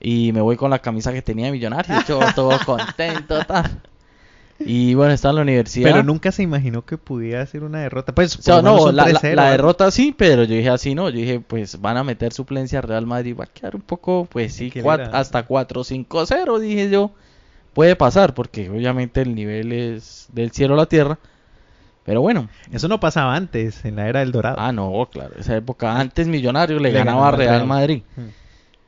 y 0.00 0.32
me 0.32 0.40
voy 0.40 0.56
con 0.56 0.70
la 0.70 0.78
camisa 0.80 1.12
que 1.12 1.22
tenía 1.22 1.46
de 1.46 1.52
millonario, 1.52 1.96
yo 2.06 2.20
todo 2.34 2.58
contento, 2.64 3.42
tal. 3.46 3.80
Y 4.58 4.94
bueno, 4.94 5.12
estaba 5.12 5.32
en 5.32 5.36
la 5.36 5.42
universidad. 5.42 5.90
Pero 5.90 6.02
nunca 6.02 6.32
se 6.32 6.42
imaginó 6.42 6.82
que 6.84 6.96
pudiera 6.96 7.44
ser 7.44 7.62
una 7.62 7.80
derrota. 7.80 8.14
Pues, 8.14 8.38
O 8.38 8.42
sea, 8.42 8.62
no, 8.62 8.90
la, 8.90 9.06
la- 9.08 9.20
3-0, 9.20 9.34
la 9.34 9.42
algo. 9.42 9.52
derrota 9.52 9.90
sí, 9.90 10.14
pero 10.16 10.44
yo 10.44 10.54
dije 10.54 10.70
así, 10.70 10.94
no, 10.94 11.10
yo 11.10 11.16
dije, 11.18 11.40
pues 11.40 11.78
van 11.82 11.98
a 11.98 12.04
meter 12.04 12.32
suplencia 12.32 12.80
Real 12.80 13.04
Madrid, 13.06 13.36
va 13.38 13.44
a 13.44 13.48
quedar 13.48 13.76
un 13.76 13.82
poco, 13.82 14.26
pues 14.30 14.54
sí, 14.54 14.70
¿Qué 14.70 14.82
cuat- 14.82 15.00
era? 15.08 15.18
hasta 15.18 15.46
4-5-0, 15.46 16.58
dije 16.58 16.88
yo, 16.88 17.10
puede 17.76 17.94
pasar, 17.94 18.32
porque 18.34 18.70
obviamente 18.70 19.20
el 19.20 19.34
nivel 19.34 19.70
es 19.72 20.26
del 20.32 20.50
cielo 20.50 20.74
a 20.74 20.78
la 20.78 20.86
tierra, 20.86 21.18
pero 22.04 22.22
bueno, 22.22 22.48
Eso 22.72 22.88
no 22.88 22.98
pasaba 23.00 23.34
antes, 23.36 23.84
en 23.84 23.96
la 23.96 24.08
era 24.08 24.20
del 24.20 24.32
Dorado. 24.32 24.56
ah, 24.58 24.72
no, 24.72 25.08
claro, 25.12 25.34
esa 25.38 25.54
época 25.56 26.00
antes 26.00 26.26
Millonario 26.26 26.78
le, 26.78 26.90
Le 26.90 26.98
ganaba 26.98 27.28
a 27.28 27.30
ganaba 27.32 27.44
al 27.54 27.58
Real. 27.60 27.66
Madrid, 27.66 28.02
Mm. 28.16 28.22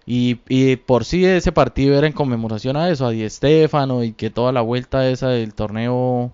y, 0.06 0.40
y 0.48 0.76
por 0.76 1.04
sí 1.04 1.24
ese 1.26 1.52
partido 1.52 1.98
era 1.98 2.06
en 2.06 2.14
conmemoración 2.14 2.76
a 2.78 2.88
eso, 2.88 3.06
a 3.06 3.10
Di 3.10 3.28
Stéfano, 3.28 4.02
y 4.04 4.12
que 4.12 4.30
toda 4.30 4.52
la 4.52 4.62
vuelta 4.62 5.06
esa 5.08 5.28
del 5.28 5.52
torneo, 5.52 6.32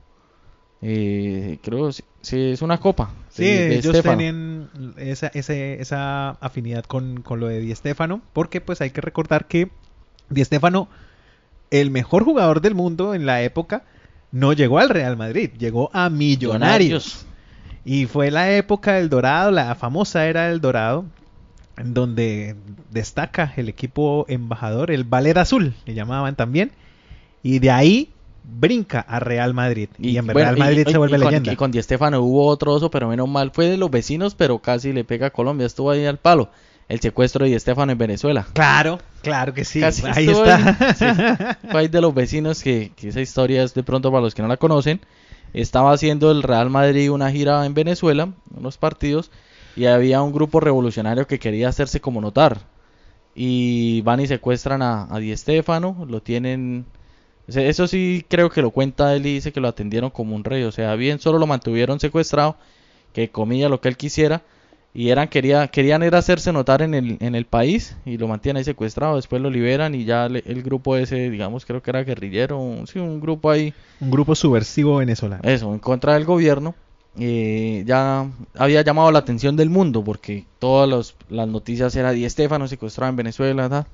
eh, 0.80 1.58
creo, 1.62 1.90
sí, 1.92 2.04
sí, 2.22 2.50
es 2.52 2.62
una 2.62 2.78
copa. 2.78 3.10
Sí, 3.30 3.44
de- 3.46 3.74
ellos 3.78 4.00
tenían 4.00 4.70
esa, 4.96 5.26
ese- 5.34 5.80
esa 5.80 6.30
afinidad 6.40 6.84
con, 6.84 7.20
con 7.22 7.40
lo 7.40 7.48
de 7.48 7.58
Di 7.60 7.74
Stéfano, 7.74 8.20
porque 8.32 8.60
pues 8.60 8.80
hay 8.80 8.90
que 8.90 9.00
recordar 9.00 9.46
que 9.48 9.70
Di 10.30 10.44
Stéfano, 10.44 10.88
el 11.80 11.90
mejor 11.90 12.24
jugador 12.24 12.60
del 12.60 12.74
mundo 12.74 13.14
en 13.14 13.26
la 13.26 13.42
época, 13.42 13.84
no 14.32 14.52
llegó 14.52 14.78
al 14.78 14.88
Real 14.90 15.16
Madrid, 15.16 15.50
llegó 15.58 15.90
a 15.92 16.10
Millonarios. 16.10 17.26
Y 17.84 18.06
fue 18.06 18.30
la 18.30 18.50
época 18.52 18.94
del 18.94 19.08
Dorado, 19.10 19.50
la 19.50 19.74
famosa 19.74 20.26
era 20.26 20.48
del 20.48 20.60
Dorado, 20.60 21.04
en 21.76 21.92
donde 21.94 22.56
destaca 22.90 23.52
el 23.56 23.68
equipo 23.68 24.24
embajador, 24.28 24.90
el 24.90 25.04
Ballet 25.04 25.36
Azul, 25.36 25.74
le 25.84 25.94
llamaban 25.94 26.34
también, 26.36 26.72
y 27.42 27.58
de 27.58 27.70
ahí 27.70 28.10
brinca 28.58 29.00
a 29.00 29.20
Real 29.20 29.52
Madrid. 29.54 29.88
Y, 29.98 30.16
en 30.16 30.26
bueno, 30.26 30.40
Real 30.40 30.56
Madrid 30.58 30.84
y- 30.86 30.92
se 30.92 30.98
vuelve 30.98 31.16
y 31.16 31.20
con- 31.20 31.28
leyenda. 31.30 31.52
Y 31.52 31.56
con 31.56 31.70
Di 31.72 31.82
Stéfano 31.82 32.20
hubo 32.22 32.46
otro 32.46 32.72
oso, 32.72 32.90
pero 32.90 33.08
menos 33.08 33.28
mal 33.28 33.50
fue 33.52 33.66
de 33.66 33.76
los 33.76 33.90
vecinos, 33.90 34.34
pero 34.34 34.58
casi 34.60 34.92
le 34.92 35.04
pega 35.04 35.26
a 35.28 35.30
Colombia. 35.30 35.66
Estuvo 35.66 35.90
ahí 35.90 36.04
al 36.06 36.18
palo. 36.18 36.50
El 36.88 37.00
secuestro 37.00 37.44
de 37.44 37.52
Di 37.52 37.58
Stéfano 37.58 37.92
en 37.92 37.98
Venezuela. 37.98 38.46
Claro, 38.52 38.98
claro 39.22 39.54
que 39.54 39.64
sí. 39.64 39.80
Casi 39.80 40.06
ahí 40.06 40.28
está. 40.28 41.58
Ahí 41.70 41.88
de 41.88 42.00
los 42.00 42.14
vecinos 42.14 42.62
que, 42.62 42.92
que 42.94 43.08
esa 43.08 43.20
historia 43.20 43.62
es 43.62 43.72
de 43.74 43.82
pronto 43.82 44.10
para 44.10 44.22
los 44.22 44.34
que 44.34 44.42
no 44.42 44.48
la 44.48 44.58
conocen. 44.58 45.00
Estaba 45.54 45.92
haciendo 45.92 46.30
el 46.30 46.42
Real 46.42 46.68
Madrid 46.68 47.10
una 47.10 47.30
gira 47.30 47.64
en 47.64 47.74
Venezuela, 47.74 48.28
unos 48.54 48.76
partidos, 48.76 49.30
y 49.76 49.86
había 49.86 50.20
un 50.20 50.32
grupo 50.32 50.60
revolucionario 50.60 51.26
que 51.26 51.38
quería 51.38 51.68
hacerse 51.68 52.00
como 52.00 52.20
notar. 52.20 52.58
Y 53.34 54.02
van 54.02 54.20
y 54.20 54.26
secuestran 54.26 54.82
a, 54.82 55.06
a 55.10 55.18
Di 55.18 55.34
Stéfano, 55.36 56.06
lo 56.08 56.20
tienen... 56.22 56.86
Eso 57.46 57.86
sí 57.86 58.24
creo 58.28 58.50
que 58.50 58.62
lo 58.62 58.70
cuenta 58.70 59.14
él 59.14 59.26
y 59.26 59.34
dice 59.34 59.52
que 59.52 59.60
lo 59.60 59.68
atendieron 59.68 60.10
como 60.10 60.34
un 60.34 60.44
rey. 60.44 60.64
O 60.64 60.72
sea, 60.72 60.94
bien 60.96 61.18
solo 61.18 61.38
lo 61.38 61.46
mantuvieron 61.46 62.00
secuestrado, 62.00 62.56
que 63.12 63.30
comía 63.30 63.68
lo 63.68 63.80
que 63.80 63.88
él 63.88 63.96
quisiera. 63.96 64.42
Y 64.96 65.08
eran, 65.10 65.26
quería, 65.26 65.66
querían 65.66 66.04
era 66.04 66.18
hacerse 66.18 66.52
notar 66.52 66.80
en 66.80 66.94
el, 66.94 67.16
en 67.20 67.34
el 67.34 67.46
país 67.46 67.96
y 68.06 68.16
lo 68.16 68.28
mantienen 68.28 68.58
ahí 68.58 68.64
secuestrado. 68.64 69.16
Después 69.16 69.42
lo 69.42 69.50
liberan 69.50 69.92
y 69.96 70.04
ya 70.04 70.28
le- 70.28 70.44
el 70.46 70.62
grupo 70.62 70.96
ese, 70.96 71.30
digamos, 71.30 71.66
creo 71.66 71.82
que 71.82 71.90
era 71.90 72.04
guerrillero, 72.04 72.60
un- 72.60 72.86
sí, 72.86 73.00
un 73.00 73.20
grupo 73.20 73.50
ahí, 73.50 73.74
Un 74.00 74.12
grupo 74.12 74.36
subversivo 74.36 74.98
venezolano. 74.98 75.42
eso, 75.42 75.72
en 75.72 75.80
contra 75.80 76.14
del 76.14 76.24
gobierno. 76.24 76.74
eh, 77.16 77.84
ya 77.86 78.26
había 78.58 78.82
llamado 78.82 79.12
la 79.12 79.20
atención 79.20 79.54
del 79.54 79.70
mundo 79.70 80.02
porque 80.02 80.46
todas 80.58 80.88
los- 80.88 81.14
las 81.28 81.46
noticias 81.46 81.94
era 81.94 82.10
Di 82.10 82.28
Stéfano 82.28 82.66
secuestrado 82.66 83.10
en 83.10 83.14
Venezuela, 83.16 83.86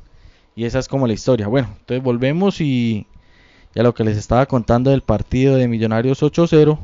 y 0.56 0.64
esa 0.64 0.78
es 0.78 0.88
como 0.88 1.06
la 1.06 1.12
historia. 1.12 1.46
Bueno, 1.46 1.68
entonces 1.80 2.02
volvemos 2.02 2.62
y 2.62 3.06
ya 3.74 3.82
lo 3.82 3.94
que 3.94 4.04
les 4.04 4.16
estaba 4.16 4.46
contando 4.46 4.90
del 4.90 5.02
partido 5.02 5.56
de 5.56 5.68
Millonarios 5.68 6.22
8-0. 6.22 6.78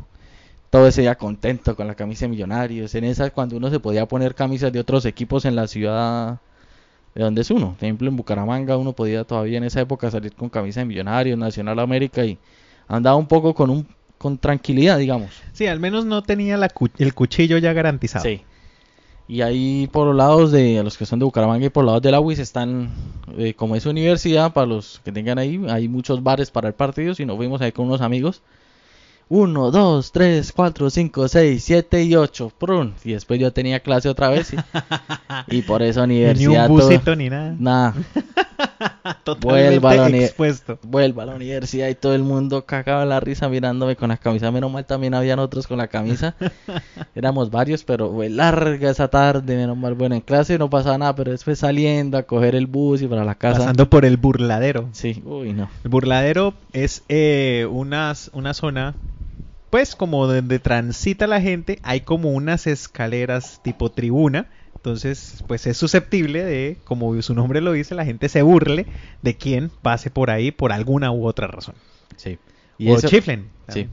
Todo 0.77 0.89
ese 0.89 1.01
día 1.01 1.15
contento 1.15 1.75
con 1.75 1.87
la 1.87 1.95
camisa 1.95 2.27
de 2.27 2.29
Millonarios. 2.29 2.95
En 2.95 3.05
esa 3.05 3.31
cuando 3.31 3.57
uno 3.57 3.71
se 3.71 3.81
podía 3.81 4.05
poner 4.05 4.35
camisas 4.35 4.71
de 4.71 4.79
otros 4.79 5.07
equipos 5.07 5.47
en 5.47 5.57
la 5.57 5.69
ciudad 5.69 6.37
de 7.15 7.23
donde 7.23 7.41
es 7.41 7.51
uno. 7.51 7.77
Por 7.79 7.85
ejemplo, 7.85 8.11
en 8.11 8.17
Bucaramanga 8.19 8.77
uno 8.77 8.93
podía 8.93 9.25
todavía 9.25 9.57
en 9.57 9.65
esa 9.65 9.81
época 9.81 10.11
salir 10.11 10.35
con 10.35 10.51
camisa 10.51 10.81
de 10.81 10.85
Millonarios, 10.85 11.39
Nacional 11.39 11.79
América 11.79 12.27
y 12.27 12.37
andaba 12.89 13.17
un 13.17 13.27
poco 13.27 13.55
con 13.55 13.71
un 13.71 13.87
con 14.19 14.37
tranquilidad, 14.37 14.99
digamos. 14.99 15.31
Sí, 15.55 15.67
al 15.67 15.81
menos 15.81 16.05
no 16.05 16.23
tenía 16.23 16.59
la 16.59 16.69
cu- 16.69 16.91
el 16.99 17.15
cuchillo 17.15 17.57
ya 17.57 17.73
garantizado. 17.73 18.25
Sí. 18.27 18.43
Y 19.29 19.41
ahí 19.41 19.89
por 19.91 20.07
los 20.09 20.15
lados 20.17 20.53
de 20.53 20.81
a 20.81 20.83
los 20.83 20.99
que 20.99 21.07
son 21.07 21.19
de 21.21 21.25
Bucaramanga 21.25 21.65
y 21.65 21.71
por 21.71 21.85
los 21.85 21.93
lados 21.93 22.03
de 22.03 22.11
la 22.11 22.21
UIS 22.21 22.39
están, 22.41 22.91
eh, 23.39 23.55
como 23.55 23.77
es 23.77 23.87
universidad, 23.87 24.53
para 24.53 24.67
los 24.67 25.01
que 25.03 25.11
tengan 25.11 25.39
ahí, 25.39 25.59
hay 25.71 25.89
muchos 25.89 26.23
bares 26.23 26.51
para 26.51 26.69
el 26.69 26.75
partido. 26.75 27.15
Si 27.15 27.25
nos 27.25 27.39
fuimos 27.39 27.63
ahí 27.63 27.73
con 27.73 27.87
unos 27.87 28.03
amigos, 28.03 28.43
1, 29.29 29.71
2, 29.73 30.13
3, 30.13 30.53
4, 30.53 30.91
5, 30.91 31.29
6, 31.29 31.65
7 31.65 32.05
y 32.05 32.15
8. 32.15 32.53
Prun. 32.59 32.95
Y 33.05 33.13
después 33.13 33.41
yo 33.41 33.53
tenía 33.53 33.81
clase 33.81 34.09
otra 34.09 34.29
vez. 34.29 34.53
Y, 34.53 34.57
y 35.59 35.63
por 35.63 35.83
eso 35.83 36.05
Y 36.05 36.09
Ni 36.09 36.15
un 36.15 36.21
universidad. 36.31 36.67
todo- 36.69 36.77
busito 36.77 37.17
ni 37.17 37.29
nada. 37.29 37.55
Nada. 37.59 37.95
Totalmente 39.25 39.79
Vuelva 39.81 40.05
a 40.05 40.09
la 40.09 40.17
expuesto. 40.19 40.79
Vuelvo 40.83 41.21
a 41.21 41.27
la 41.27 41.35
universidad 41.35 41.89
y 41.89 41.95
todo 41.95 42.15
el 42.15 42.23
mundo 42.23 42.65
cagaba 42.65 43.05
la 43.05 43.19
risa 43.21 43.49
mirándome 43.49 43.97
con 43.97 44.09
la 44.11 44.17
camisa. 44.17 44.51
Menos 44.51 44.71
mal 44.71 44.85
también 44.87 45.15
habían 45.15 45.39
otros 45.41 45.67
con 45.67 45.79
la 45.79 45.89
camisa. 45.89 46.35
Éramos 47.15 47.51
varios, 47.51 47.83
pero 47.85 48.13
fue 48.13 48.29
larga 48.31 48.91
esa 48.91 49.09
tarde. 49.09 49.57
Menos 49.57 49.77
mal, 49.77 49.95
bueno, 49.95 50.15
en 50.15 50.21
clase 50.21 50.59
no 50.59 50.71
pasaba 50.71 50.99
nada, 50.99 51.15
pero 51.17 51.33
después 51.33 51.59
saliendo 51.59 52.17
a 52.19 52.23
coger 52.23 52.55
el 52.55 52.67
bus 52.67 53.03
y 53.03 53.07
para 53.09 53.25
la 53.25 53.35
casa. 53.35 53.59
Pasando 53.59 53.91
por 53.91 54.05
el 54.05 54.17
burladero. 54.17 54.89
Sí, 54.93 55.23
uy, 55.25 55.53
no. 55.53 55.69
El 55.85 55.91
burladero 55.91 56.55
es 56.73 57.03
eh, 57.09 57.67
una 57.71 58.15
zona, 58.15 58.95
pues 59.71 59.97
como 59.97 60.27
donde 60.27 60.59
transita 60.59 61.27
la 61.27 61.41
gente, 61.41 61.79
hay 61.83 62.01
como 62.03 62.31
unas 62.31 62.67
escaleras 62.67 63.61
tipo 63.63 63.91
tribuna. 63.91 64.49
Entonces, 64.75 65.43
pues 65.49 65.67
es 65.67 65.77
susceptible 65.77 66.45
de, 66.45 66.79
como 66.85 67.21
su 67.21 67.35
nombre 67.35 67.61
lo 67.61 67.73
dice, 67.73 67.97
la 67.97 68.05
gente 68.05 68.29
se 68.29 68.43
burle 68.43 68.87
de 69.23 69.37
quien 69.37 69.69
pase 69.83 70.11
por 70.11 70.31
ahí 70.31 70.53
por 70.53 70.73
alguna 70.73 71.11
u 71.11 71.27
otra 71.27 71.49
razón. 71.49 71.75
Sí. 72.17 72.39
o 72.87 73.01
chiflen. 73.01 73.51
Sí. 73.69 73.89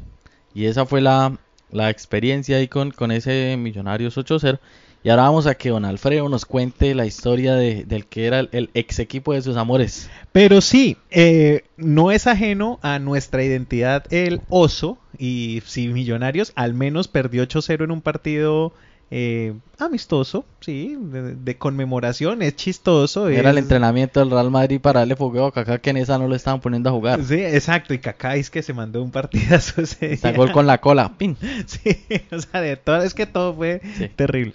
Y 0.53 0.65
esa 0.65 0.85
fue 0.85 1.01
la, 1.01 1.39
la 1.71 1.89
experiencia 1.89 2.57
ahí 2.57 2.67
con, 2.67 2.91
con 2.91 3.11
ese 3.11 3.57
Millonarios 3.57 4.17
8-0. 4.17 4.59
Y 5.03 5.09
ahora 5.09 5.23
vamos 5.23 5.47
a 5.47 5.55
que 5.55 5.69
don 5.69 5.83
Alfredo 5.83 6.29
nos 6.29 6.45
cuente 6.45 6.95
la 6.95 7.05
historia 7.05 7.55
de, 7.55 7.83
del 7.83 8.05
que 8.05 8.25
era 8.25 8.39
el, 8.39 8.49
el 8.53 8.69
ex 8.73 8.99
equipo 8.99 9.33
de 9.33 9.41
sus 9.41 9.57
amores. 9.57 10.09
Pero 10.31 10.61
sí, 10.61 10.95
eh, 11.11 11.63
no 11.75 12.11
es 12.11 12.25
ajeno 12.25 12.79
a 12.81 12.99
nuestra 12.99 13.43
identidad 13.43 14.05
el 14.11 14.39
oso. 14.49 14.97
Y 15.17 15.61
si 15.65 15.89
Millonarios 15.89 16.53
al 16.55 16.73
menos 16.73 17.07
perdió 17.09 17.43
8-0 17.43 17.83
en 17.83 17.91
un 17.91 18.01
partido 18.01 18.73
eh, 19.11 19.53
amistoso, 19.77 20.45
sí, 20.61 20.97
de, 20.99 21.35
de 21.35 21.57
conmemoración, 21.57 22.41
es 22.41 22.55
chistoso. 22.55 23.27
Era 23.27 23.49
el 23.51 23.57
entrenamiento 23.57 24.21
del 24.21 24.31
Real 24.31 24.49
Madrid 24.49 24.79
para 24.81 25.01
darle 25.01 25.15
fogueo 25.17 25.47
a 25.47 25.51
Kaká 25.53 25.79
que 25.79 25.89
en 25.91 25.97
esa 25.97 26.17
no 26.17 26.27
lo 26.29 26.35
estaban 26.35 26.61
poniendo 26.61 26.89
a 26.89 26.93
jugar. 26.93 27.23
Sí, 27.23 27.35
exacto, 27.43 27.93
y 27.93 27.99
Kaká 27.99 28.37
es 28.37 28.49
que 28.49 28.63
se 28.63 28.73
mandó 28.73 29.03
un 29.03 29.11
partidazo 29.11 29.81
ese 29.81 30.15
día. 30.15 30.31
gol 30.31 30.51
con 30.53 30.65
la 30.65 30.79
cola. 30.79 31.11
¡Pin! 31.17 31.35
Sí, 31.67 31.97
o 32.31 32.39
sea, 32.39 32.61
de 32.61 32.77
todo, 32.77 33.03
es 33.03 33.13
que 33.13 33.25
todo 33.25 33.53
fue 33.53 33.81
Sí. 33.97 34.07
terrible. 34.15 34.53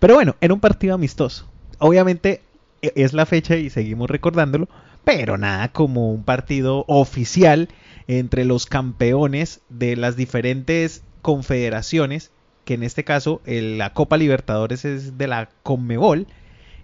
Pero 0.00 0.14
bueno, 0.14 0.34
era 0.40 0.52
un 0.54 0.60
partido 0.60 0.94
amistoso. 0.94 1.46
Obviamente 1.78 2.40
e- 2.82 2.92
es 2.96 3.12
la 3.12 3.26
fecha 3.26 3.56
y 3.56 3.70
seguimos 3.70 4.10
recordándolo, 4.10 4.68
pero 5.04 5.38
nada 5.38 5.68
como 5.68 6.10
un 6.12 6.24
partido 6.24 6.84
oficial 6.88 7.68
entre 8.08 8.44
los 8.44 8.66
campeones 8.66 9.60
de 9.68 9.96
las 9.96 10.16
diferentes 10.16 11.02
confederaciones, 11.22 12.30
que 12.64 12.74
en 12.74 12.82
este 12.82 13.04
caso 13.04 13.40
el- 13.46 13.78
la 13.78 13.92
Copa 13.92 14.16
Libertadores 14.16 14.84
es 14.84 15.16
de 15.18 15.26
la 15.26 15.48
Conmebol. 15.62 16.26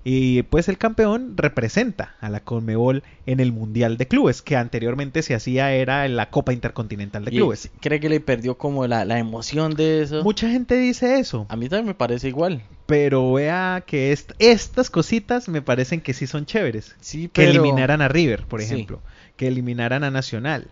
Y 0.09 0.43
pues 0.45 0.69
el 0.69 0.79
campeón 0.79 1.33
representa 1.37 2.15
a 2.21 2.31
la 2.31 2.39
Conmebol 2.39 3.03
en 3.27 3.41
el 3.41 3.51
Mundial 3.53 3.97
de 3.97 4.07
Clubes, 4.07 4.41
que 4.41 4.55
anteriormente 4.55 5.21
se 5.23 5.35
hacía 5.35 5.73
era 5.73 6.07
en 6.07 6.15
la 6.15 6.31
Copa 6.31 6.53
Intercontinental 6.53 7.25
de 7.25 7.33
Y 7.35 7.39
Clubes. 7.39 7.71
cree 7.81 7.99
que 7.99 8.09
le 8.09 8.21
perdió 8.21 8.57
como 8.57 8.87
la, 8.87 9.05
la 9.05 9.19
emoción 9.19 9.75
de 9.75 10.03
eso. 10.03 10.23
Mucha 10.23 10.49
gente 10.49 10.77
dice 10.77 11.19
eso, 11.19 11.47
A 11.49 11.57
mí 11.57 11.69
también 11.69 11.87
me 11.89 11.95
parece 11.95 12.29
igual. 12.29 12.63
Pero 12.87 13.33
vea 13.33 13.83
que 13.87 14.13
est- 14.13 14.33
estas 14.39 14.91
cositas 14.91 15.49
me 15.49 15.61
parecen 15.63 16.01
que 16.01 16.15
sí 16.15 16.27
son 16.27 16.47
chéveres. 16.47 16.95
Sí, 17.01 17.29
Que 17.33 17.49
eliminaran 17.51 18.01
a 18.03 18.09
River, 18.09 18.45
por 18.47 18.61
Sí. 18.61 18.67
ejemplo. 18.73 19.03
Que 19.37 19.49
eliminaran 19.49 20.05
a 20.05 20.11
Nacional. 20.11 20.69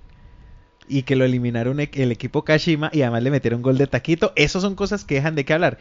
Y 0.89 1.03
que 1.03 1.17
lo 1.17 1.25
eliminaron 1.25 1.81
el 1.81 2.13
equipo 2.13 2.45
Kashima 2.45 2.91
y 2.93 3.03
además 3.03 3.23
le 3.23 3.31
metieron 3.31 3.63
gol 3.63 3.79
de 3.79 3.87
taquito. 3.87 4.33
Esas 4.37 4.63
son 4.63 4.75
cosas 4.75 5.05
que 5.05 5.15
dejan 5.17 5.35
de 5.35 5.45
qué 5.45 5.55
hablar. 5.55 5.79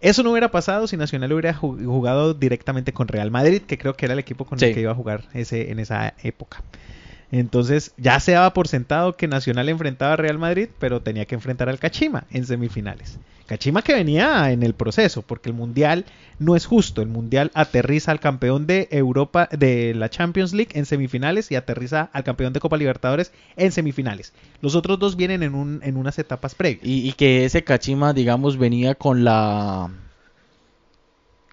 Eso 0.00 0.22
no 0.22 0.30
hubiera 0.30 0.50
pasado 0.50 0.86
si 0.86 0.96
Nacional 0.96 1.32
hubiera 1.32 1.54
ju- 1.54 1.84
jugado 1.84 2.34
directamente 2.34 2.92
con 2.92 3.08
Real 3.08 3.30
Madrid, 3.30 3.62
que 3.62 3.78
creo 3.78 3.94
que 3.94 4.06
era 4.06 4.12
el 4.14 4.18
equipo 4.18 4.44
con 4.44 4.62
el 4.62 4.74
que 4.74 4.80
iba 4.80 4.92
a 4.92 4.94
jugar 4.94 5.24
ese, 5.34 5.70
en 5.70 5.78
esa 5.78 6.14
época. 6.22 6.62
Entonces 7.32 7.92
ya 7.96 8.20
se 8.20 8.32
daba 8.32 8.52
por 8.54 8.68
sentado 8.68 9.16
que 9.16 9.28
Nacional 9.28 9.68
enfrentaba 9.68 10.12
a 10.12 10.16
Real 10.16 10.38
Madrid, 10.38 10.68
pero 10.78 11.00
tenía 11.02 11.24
que 11.26 11.34
enfrentar 11.34 11.68
al 11.68 11.78
Kachima 11.78 12.24
en 12.30 12.46
semifinales. 12.46 13.18
Kachima 13.46 13.82
que 13.82 13.94
venía 13.94 14.50
en 14.50 14.64
el 14.64 14.74
proceso, 14.74 15.22
porque 15.22 15.48
el 15.50 15.54
Mundial 15.54 16.04
no 16.40 16.56
es 16.56 16.66
justo. 16.66 17.00
El 17.00 17.08
Mundial 17.08 17.52
aterriza 17.54 18.10
al 18.10 18.18
campeón 18.18 18.66
de 18.66 18.88
Europa, 18.90 19.48
de 19.52 19.94
la 19.94 20.08
Champions 20.10 20.52
League 20.52 20.72
en 20.74 20.84
semifinales 20.84 21.50
y 21.52 21.54
aterriza 21.54 22.10
al 22.12 22.24
campeón 22.24 22.52
de 22.52 22.60
Copa 22.60 22.76
Libertadores 22.76 23.32
en 23.56 23.70
semifinales. 23.70 24.32
Los 24.60 24.74
otros 24.74 24.98
dos 24.98 25.16
vienen 25.16 25.44
en, 25.44 25.54
un, 25.54 25.80
en 25.84 25.96
unas 25.96 26.18
etapas 26.18 26.56
previas. 26.56 26.80
Y, 26.84 27.12
que 27.12 27.44
ese 27.44 27.62
Kachima, 27.62 28.12
digamos, 28.12 28.56
venía 28.58 28.96
con 28.96 29.22
la... 29.22 29.90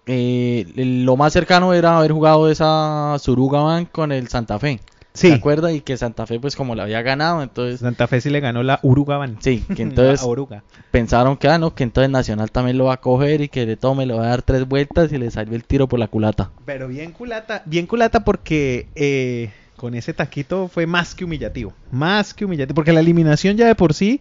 eh, 0.06 0.66
lo 0.76 1.16
más 1.16 1.32
cercano 1.32 1.72
era 1.74 1.98
haber 1.98 2.12
jugado 2.12 2.50
esa 2.50 3.16
Surugaban 3.20 3.86
con 3.86 4.10
el 4.10 4.28
Santa 4.28 4.58
Fe. 4.58 4.80
Sí, 5.14 5.28
¿Se 5.28 5.34
acuerda? 5.34 5.72
Y 5.72 5.80
que 5.80 5.96
Santa 5.96 6.26
Fe 6.26 6.40
pues 6.40 6.56
como 6.56 6.74
le 6.74 6.82
había 6.82 7.00
ganado, 7.02 7.40
entonces... 7.40 7.78
Santa 7.78 8.08
Fe 8.08 8.20
sí 8.20 8.30
le 8.30 8.40
ganó 8.40 8.64
la 8.64 8.80
Urugaban. 8.82 9.36
Sí, 9.40 9.64
que 9.76 9.82
entonces 9.82 10.20
La 10.22 10.26
Oruga. 10.26 10.62
pensaron 10.90 11.36
que, 11.36 11.46
ah, 11.48 11.56
no, 11.56 11.72
que 11.72 11.84
entonces 11.84 12.10
Nacional 12.10 12.50
también 12.50 12.78
lo 12.78 12.86
va 12.86 12.94
a 12.94 13.00
coger 13.00 13.40
y 13.40 13.48
que 13.48 13.64
de 13.64 13.76
todo 13.76 13.94
me 13.94 14.06
lo 14.06 14.16
va 14.16 14.24
a 14.24 14.28
dar 14.30 14.42
tres 14.42 14.66
vueltas 14.66 15.12
y 15.12 15.18
le 15.18 15.30
salió 15.30 15.54
el 15.54 15.62
tiro 15.62 15.86
por 15.86 16.00
la 16.00 16.08
culata. 16.08 16.50
Pero 16.64 16.88
bien 16.88 17.12
culata, 17.12 17.62
bien 17.64 17.86
culata 17.86 18.24
porque 18.24 18.88
eh, 18.96 19.52
con 19.76 19.94
ese 19.94 20.14
taquito 20.14 20.66
fue 20.66 20.86
más 20.86 21.14
que 21.14 21.24
humillativo. 21.24 21.72
Más 21.92 22.34
que 22.34 22.44
humillativo. 22.44 22.74
Porque 22.74 22.92
la 22.92 23.00
eliminación 23.00 23.56
ya 23.56 23.68
de 23.68 23.76
por 23.76 23.94
sí 23.94 24.20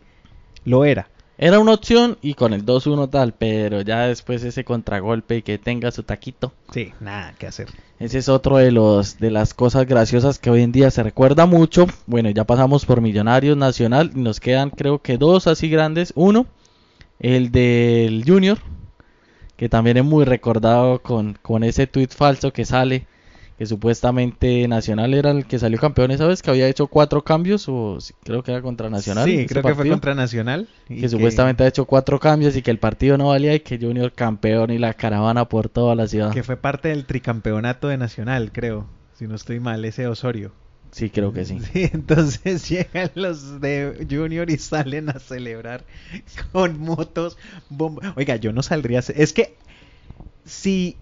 lo 0.64 0.86
era. 0.86 1.08
Era 1.38 1.60
una 1.60 1.74
opción 1.74 2.18
y 2.22 2.36
con 2.36 2.54
el 2.54 2.64
2-1 2.64 3.10
tal, 3.10 3.34
pero 3.34 3.82
ya 3.82 4.08
después 4.08 4.44
ese 4.44 4.64
contragolpe 4.64 5.38
y 5.38 5.42
que 5.42 5.58
tenga 5.58 5.92
su 5.92 6.04
taquito. 6.04 6.54
Sí, 6.72 6.94
nada 7.00 7.34
que 7.40 7.48
hacer. 7.48 7.70
Ese 8.00 8.20
es 8.20 8.30
otro 8.30 8.58
de 8.58 8.72
los 8.72 9.18
de 9.18 9.32
las 9.32 9.54
cosas 9.54 9.88
graciosas 9.88 10.38
que 10.38 10.52
hoy 10.52 10.62
en 10.62 10.72
día 10.72 10.92
se 10.92 11.02
recuerda 11.02 11.48
mucho. 11.48 11.88
Bueno, 12.06 12.30
ya 12.30 12.44
pasamos 12.44 12.86
por 12.86 13.02
Millonarios 13.02 13.58
Nacional 13.58 14.12
y 14.14 14.20
nos 14.20 14.40
quedan 14.40 14.70
creo 14.70 15.02
que 15.02 15.18
dos 15.18 15.48
así 15.48 15.70
grandes. 15.70 16.14
Uno, 16.16 16.46
el 17.20 17.52
del 17.52 18.24
Junior, 18.28 18.60
que 19.58 19.70
también 19.70 19.98
es 19.98 20.04
muy 20.04 20.26
recordado 20.26 21.02
con, 21.02 21.38
con 21.42 21.64
ese 21.64 21.88
tweet 21.88 22.10
falso 22.10 22.54
que 22.54 22.66
sale, 22.66 23.08
que 23.64 23.68
supuestamente 23.68 24.68
Nacional 24.68 25.14
era 25.14 25.32
el 25.32 25.46
que 25.46 25.58
salió 25.58 25.80
campeón 25.80 26.12
esa 26.12 26.28
vez, 26.28 26.42
que 26.42 26.50
había 26.52 26.68
hecho 26.68 26.88
cuatro 26.88 27.24
cambios, 27.24 27.70
o 27.70 28.02
sí, 28.02 28.14
creo 28.22 28.44
que 28.44 28.52
era 28.52 28.62
contra 28.62 28.90
Nacional. 28.90 29.24
Sí, 29.24 29.46
creo 29.46 29.64
que 29.64 29.74
fue 29.74 29.88
contra 29.88 30.14
Nacional. 30.14 30.68
y 30.90 31.00
Que 31.00 31.08
supuestamente 31.08 31.64
ha 31.64 31.68
hecho 31.68 31.86
cuatro 31.86 32.20
cambios 32.20 32.58
y 32.58 32.62
que 32.62 32.72
el 32.72 32.78
partido 32.78 33.18
no 33.18 33.30
valía 33.30 33.56
y 33.56 33.62
que 33.62 33.80
Junior 33.80 34.12
campeón 34.12 34.70
y 34.72 34.80
la 34.80 34.94
caravana 34.96 35.48
por 35.48 35.70
toda 35.70 35.96
la 35.96 36.08
ciudad. 36.08 36.32
Que 36.34 36.44
fue 36.44 36.58
parte 36.58 36.90
del 36.90 37.06
tricampeonato 37.06 37.88
de 37.88 37.98
Nacional, 37.98 38.52
creo. 38.52 38.86
Si 39.18 39.28
no 39.28 39.36
estoy 39.36 39.62
mal, 39.62 39.86
ese 39.86 40.08
Osorio. 40.08 40.52
Sí, 40.92 41.10
creo 41.10 41.32
que 41.32 41.46
sí. 41.46 41.58
entonces 41.74 42.68
llegan 42.70 43.12
los 43.16 43.62
de 43.62 44.06
Junior 44.12 44.50
y 44.50 44.58
salen 44.58 45.10
a 45.10 45.20
celebrar 45.20 45.86
con 46.52 46.78
motos. 46.80 47.38
bomba- 47.70 48.14
Oiga, 48.18 48.36
yo 48.36 48.52
no 48.52 48.62
saldría. 48.62 49.00
a 49.00 49.04
Es 49.16 49.32
que 49.32 49.56
si. 50.44 50.98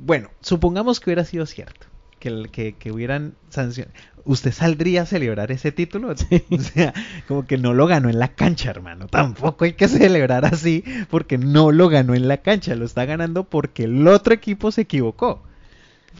Bueno, 0.00 0.30
supongamos 0.40 1.00
que 1.00 1.10
hubiera 1.10 1.24
sido 1.24 1.44
cierto. 1.44 1.87
Que, 2.18 2.28
el- 2.28 2.50
que, 2.50 2.74
que 2.74 2.90
hubieran 2.92 3.34
sancionado. 3.50 3.94
¿Usted 4.24 4.52
saldría 4.52 5.02
a 5.02 5.06
celebrar 5.06 5.50
ese 5.52 5.72
título? 5.72 6.10
O 6.50 6.58
sea, 6.58 6.92
como 7.26 7.46
que 7.46 7.56
no 7.58 7.72
lo 7.74 7.86
ganó 7.86 8.10
en 8.10 8.18
la 8.18 8.28
cancha, 8.28 8.70
hermano. 8.70 9.06
Tampoco 9.06 9.64
hay 9.64 9.72
que 9.72 9.88
celebrar 9.88 10.44
así 10.44 10.84
porque 11.10 11.38
no 11.38 11.70
lo 11.72 11.88
ganó 11.88 12.14
en 12.14 12.28
la 12.28 12.38
cancha. 12.38 12.74
Lo 12.74 12.84
está 12.84 13.04
ganando 13.06 13.44
porque 13.44 13.84
el 13.84 14.06
otro 14.06 14.34
equipo 14.34 14.70
se 14.70 14.82
equivocó. 14.82 15.42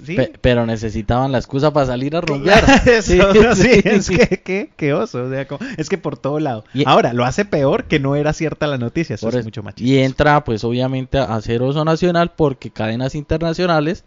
¿Sí? 0.07 0.15
Pe- 0.15 0.33
pero 0.41 0.65
necesitaban 0.65 1.33
la 1.33 1.39
excusa 1.39 1.73
para 1.73 1.87
salir 1.87 2.15
a 2.15 2.21
rumbear. 2.21 2.65
Sí, 3.03 3.19
sí, 3.19 3.21
sí, 3.57 3.81
es 3.85 4.09
que, 4.09 4.41
que, 4.43 4.71
que 4.77 4.93
oso, 4.95 5.25
o 5.25 5.29
sea, 5.31 5.49
como- 5.49 5.59
es 5.77 5.89
que 5.89 5.99
por 5.99 6.17
todo 6.17 6.39
lado. 6.39 6.65
Y- 6.73 6.85
Ahora, 6.87 7.13
lo 7.13 7.25
hace 7.25 7.45
peor 7.45 7.85
que 7.85 7.99
no 7.99 8.15
era 8.15 8.33
cierta 8.33 8.69
la 8.69 8.79
noticia, 8.79 9.15
eso 9.17 9.29
es 9.29 9.35
eso. 9.35 9.45
mucho 9.45 9.63
más 9.65 9.75
y 9.77 9.99
entra, 9.99 10.45
pues 10.45 10.63
obviamente, 10.63 11.19
a 11.19 11.25
hacer 11.35 11.63
oso 11.63 11.85
nacional 11.85 12.31
porque 12.37 12.71
cadenas 12.71 13.17
internacionales 13.17 14.05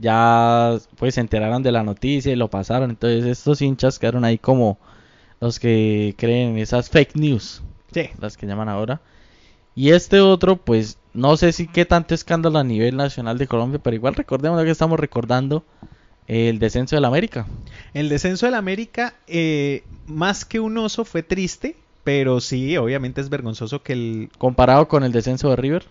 ya 0.00 0.76
pues 0.96 1.14
se 1.14 1.20
enteraron 1.20 1.62
de 1.62 1.72
la 1.72 1.82
noticia 1.82 2.32
y 2.32 2.36
lo 2.36 2.48
pasaron. 2.50 2.90
Entonces 2.90 3.24
estos 3.26 3.62
hinchas 3.62 3.98
quedaron 3.98 4.24
ahí 4.24 4.38
como 4.38 4.78
los 5.40 5.58
que 5.60 6.14
creen 6.18 6.50
en 6.50 6.58
esas 6.58 6.90
fake 6.90 7.16
news, 7.16 7.62
Sí, 7.92 8.10
las 8.20 8.36
que 8.36 8.46
llaman 8.46 8.68
ahora. 8.68 9.00
Y 9.74 9.90
este 9.90 10.20
otro, 10.20 10.56
pues 10.56 10.98
no 11.14 11.36
sé 11.36 11.52
si 11.52 11.66
qué 11.66 11.84
tanto 11.84 12.14
escándalo 12.14 12.58
a 12.58 12.64
nivel 12.64 12.96
nacional 12.96 13.38
de 13.38 13.46
Colombia, 13.46 13.80
pero 13.82 13.96
igual 13.96 14.14
recordemos 14.14 14.62
que 14.62 14.70
estamos 14.70 14.98
recordando 15.00 15.64
el 16.26 16.58
descenso 16.60 16.96
del 16.96 17.04
América. 17.04 17.46
el 17.94 18.08
descenso 18.08 18.46
del 18.46 18.54
América, 18.54 19.14
eh, 19.26 19.82
más 20.06 20.44
que 20.44 20.60
un 20.60 20.78
oso, 20.78 21.04
fue 21.04 21.22
triste, 21.22 21.76
pero 22.04 22.40
sí, 22.40 22.76
obviamente 22.76 23.20
es 23.20 23.28
vergonzoso 23.28 23.82
que 23.82 23.92
el... 23.94 24.30
Comparado 24.38 24.86
con 24.88 25.02
el 25.04 25.12
descenso 25.12 25.50
de 25.50 25.56
River. 25.56 25.84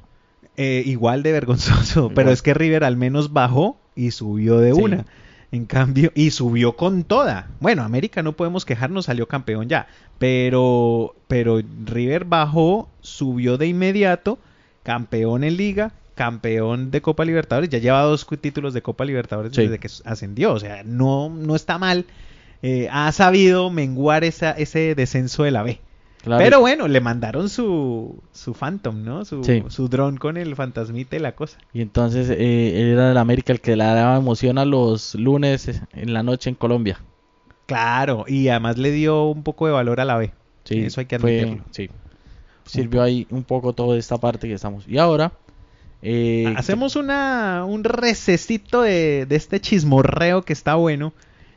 eh, 0.57 0.83
igual 0.85 1.23
de 1.23 1.31
vergonzoso, 1.33 2.11
pero 2.15 2.31
es 2.31 2.41
que 2.41 2.53
River 2.53 2.83
al 2.83 2.95
menos 2.97 3.33
bajó 3.33 3.77
y 4.05 4.11
subió 4.11 4.57
de 4.59 4.73
Sí. 4.73 4.81
una. 4.81 5.05
En 5.51 5.65
cambio, 5.65 6.11
y 6.13 6.29
subió 6.29 6.75
con 6.75 7.03
toda. 7.03 7.49
Bueno, 7.59 7.81
América 7.83 8.21
no 8.21 8.33
podemos 8.33 8.65
quejarnos, 8.65 9.05
salió 9.05 9.27
campeón 9.27 9.67
ya. 9.67 9.87
Pero, 10.19 11.15
pero 11.27 11.59
River 11.85 12.25
bajó, 12.25 12.87
subió 13.01 13.57
de 13.57 13.65
inmediato, 13.67 14.37
campeón 14.83 15.43
en 15.43 15.57
liga, 15.57 15.91
campeón 16.13 16.91
de 16.91 17.01
Copa 17.01 17.25
Libertadores, 17.25 17.69
ya 17.69 17.79
lleva 17.79 18.01
dos 18.03 18.27
títulos 18.39 18.73
de 18.75 18.81
Copa 18.83 19.05
Libertadores 19.05 19.53
Sí. 19.55 19.63
desde 19.63 19.79
que 19.79 19.89
ascendió, 20.05 20.53
o 20.53 20.59
sea, 20.59 20.83
no, 20.83 21.29
no 21.29 21.55
está 21.55 21.77
mal. 21.79 22.05
Eh, 22.61 22.87
ha 22.91 23.11
sabido 23.11 23.71
menguar 23.71 24.23
esa, 24.23 24.51
ese 24.51 24.93
descenso 24.93 25.43
de 25.43 25.51
la 25.51 25.63
B. 25.63 25.79
Claro, 26.23 26.43
Pero 26.43 26.59
bueno, 26.59 26.87
le 26.89 26.99
mandaron 26.99 27.47
su, 27.49 28.21
su 28.33 28.53
Phantom, 28.53 29.03
¿no? 29.03 29.23
Su, 29.23 29.43
Sí. 29.43 29.63
su 29.69 29.87
dron 29.87 30.17
con 30.17 30.35
el 30.35 30.55
fantasmita 30.55 31.15
y 31.15 31.19
la 31.19 31.33
cosa. 31.33 31.57
Y 31.71 31.81
entonces 31.81 32.29
eh, 32.29 32.91
era 32.91 33.11
el 33.11 33.17
América 33.17 33.53
el 33.53 33.61
que 33.61 33.75
le 33.77 33.85
daba 33.85 34.17
emoción 34.17 34.57
a 34.57 34.65
los 34.65 35.15
lunes 35.15 35.67
eh, 35.69 35.81
en 35.93 36.13
la 36.13 36.21
noche 36.23 36.49
en 36.49 36.55
Colombia. 36.55 36.99
Claro, 37.67 38.25
y 38.27 38.49
además 38.49 38.77
le 38.77 38.91
dio 38.91 39.25
un 39.27 39.43
poco 39.43 39.67
de 39.67 39.71
valor 39.73 40.01
a 40.01 40.05
la 40.05 40.17
B. 40.17 40.33
Sí, 40.65 40.81
Eso 40.83 40.99
hay 41.01 41.05
que 41.05 41.19
fue- 41.19 41.39
admitirlo. 41.41 41.65
sí. 41.71 41.89
Sirvió 42.65 43.01
ahí 43.01 43.25
un 43.31 43.43
poco 43.43 43.73
toda 43.73 43.97
esta 43.97 44.17
parte 44.17 44.47
que 44.47 44.53
estamos. 44.53 44.87
Y 44.87 44.97
ahora... 44.99 45.31
eh, 46.01 46.53
Hacemos 46.57 46.95
una, 46.95 47.63
un 47.65 47.83
recesito 47.83 48.81
de, 48.83 49.25
de 49.27 49.35
este 49.35 49.59
chismorreo 49.59 50.43
que 50.43 50.53
está 50.53 50.75
bueno. 50.75 51.13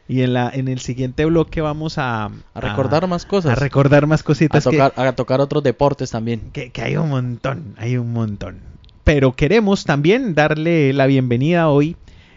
Y 0.09 0.23
en, 0.23 0.35
la, 0.35 0.51
en 0.53 0.69
el 0.69 0.81
siguiente 0.81 1.25
bloque 1.25 1.61
vamos 1.61 1.97
a, 1.97 2.25
a 2.55 2.61
recordar 2.61 3.07
más 3.09 3.25
a 3.25 3.29
cosas. 3.29 3.59
recordar 3.59 4.07
más 4.07 4.21
a 4.21 4.25
cositas 4.25 4.65
que- 4.65 4.71
tocar, 4.77 4.93
a 4.97 5.13
tocar 5.15 5.41
otros 5.41 5.63
deportes 5.63 6.11
también. 6.11 6.41
que, 6.53 6.71
que 6.71 6.83
hay 6.83 6.97
un 6.97 7.09
montón, 7.09 7.75
hay 7.79 7.97
un 7.97 8.13
montón. 8.13 8.59
Pero 9.05 9.33
queremos 9.35 9.85
también 9.85 10.35
darle 10.35 10.93
la 10.93 11.07
bienvenida 11.07 11.69
hoy, 11.69 11.97